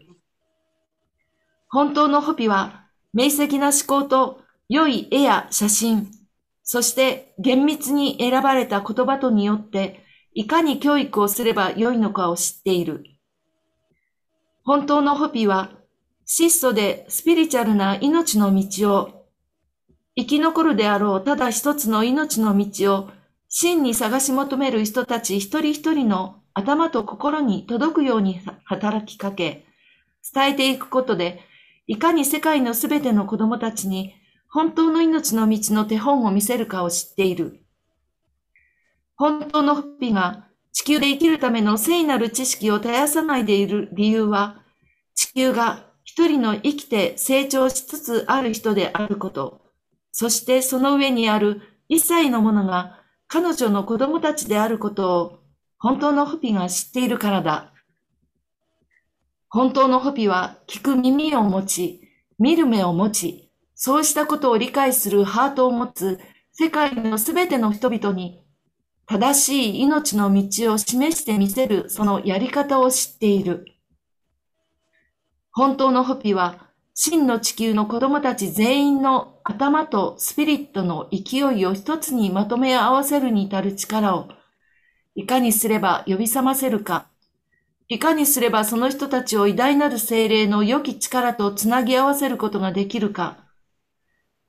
[1.69, 6.11] 本当のホピは、明晰な思考と良い絵や写真、
[6.63, 10.03] そして厳密に選ばれた言葉とによって、
[10.33, 13.03] いかに教育をすれば良いのかを知っている。
[14.63, 15.71] 本当のホピは、
[16.25, 19.25] 質素でスピリチュアルな命の道を、
[20.15, 23.09] 生き残るであろうただ一つの命の道を、
[23.47, 29.65] 真に探し求める人たち一人一人の頭と心に届くように働きかけ、
[30.33, 31.41] 伝えていくことで、
[31.85, 34.15] いかに世界のすべての子供たちに
[34.49, 37.59] 本当の命の道の手本を見せるかを知っている。
[39.17, 44.63] 本当のホッピーが地球で生きるための聖なる知識を絶やさないでいる理由は、
[45.13, 49.61] 地球が一人の生きて成長しつつある人であること、
[50.13, 55.44] そしてその上にある一切のものが彼女の子供たちであることを
[55.77, 57.73] 本当のホピが知っているからだ。
[59.49, 62.01] 本当のホピは聞く耳を持ち、
[62.39, 66.19] 見る目を持ち、そうしたことを理解するハートを持つ
[66.53, 68.41] 世界のすべての人々に
[69.05, 73.65] 正しい命の道を示してみせるそのやり方を知っている。
[75.51, 84.29] 本当のホピは真の地球の子供たち全員の頭とスピリットの勢いを一つにまとめ合わせるに至る力を
[85.15, 87.07] いかにすれば呼び覚ませるか
[87.87, 93.37] いかにすればその人たちを偉大なる精霊の良き力とつなぎ合わせることができるか。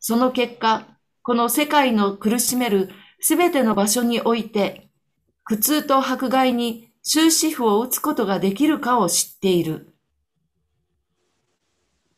[0.00, 0.86] その結果、
[1.22, 2.90] この世界の苦しめる
[3.20, 4.88] すべての場所において、
[5.44, 9.94] 苦痛と迫害に終止符を打つことができるかを知っている。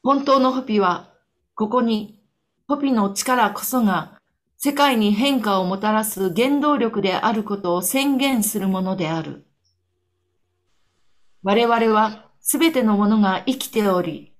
[0.04, 1.12] 本当のホピは、
[1.54, 2.22] ここに、
[2.68, 4.17] ホピの力こそが、
[4.60, 9.46] 世界に変化をもたらす原動力であることを宣言するものである。
[11.44, 14.34] 我々はすべてのものが生きており、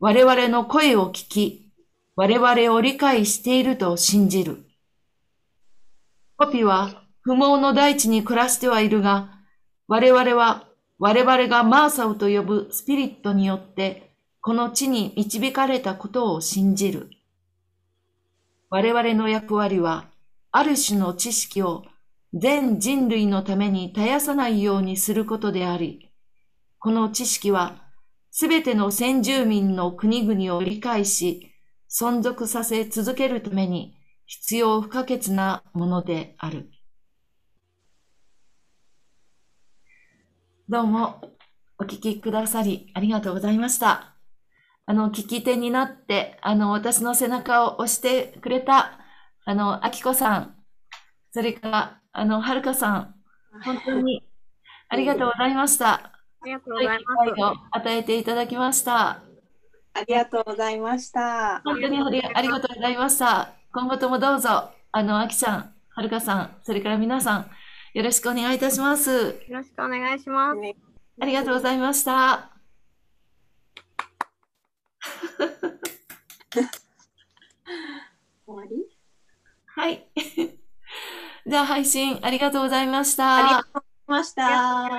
[0.00, 1.72] 我々の声を聞き、
[2.14, 4.66] 我々を理解していると信じる。
[6.36, 9.30] コピは不毛の大地に暮らしてはいるが、
[9.88, 10.68] 我々は
[10.98, 17.08] 我々がマーサウと呼ぶスピリットによってこの地に導かれたことを信じる。
[18.74, 20.10] 我々の役割は、
[20.50, 21.84] ある種の知識を
[22.32, 26.10] 全人類のために絶やさないようにすることであり、
[26.80, 27.84] この知識は、
[28.32, 31.52] すべての先住民の国々を理解し、
[31.88, 33.96] 存続させ続けるために
[34.26, 36.68] 必要不可欠なものである。
[40.68, 41.20] どうも
[41.78, 44.13] お聞きくださりありがとうございました。
[44.86, 48.98] あの、聞き手になって、あの、私の背中を押してくれた、
[49.46, 50.56] あの、あきこさん、
[51.32, 53.14] それから、あの、はるかさん、
[53.64, 54.22] 本当に
[54.88, 55.94] ありがとうございました。
[55.94, 56.12] あ
[56.44, 57.40] りがとうございます。
[57.40, 59.22] を与えていただきました。
[59.94, 61.62] ありがとうございました。
[61.64, 63.52] 本当にありがとうございました。
[63.72, 67.50] 今後ともどうぞ、あの、あきちゃん、はるかさん、それから皆さん、
[67.94, 69.10] よろしくお願いいたします。
[69.10, 70.58] よろしくお願いします。
[71.20, 72.53] ありがとうございました。
[78.46, 78.86] 終わり？
[79.66, 80.08] はい。
[81.46, 83.36] じゃあ配信ありがとうございました。
[83.36, 84.90] ありがとうございました。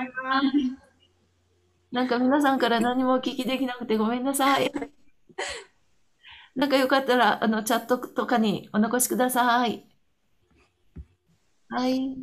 [1.92, 4.70] なんか皆さんから何もお聞きできなくてごめんなさい。
[6.54, 9.86] なんかよかったら、あの、チャットとかにお残しください。
[11.68, 12.16] はい。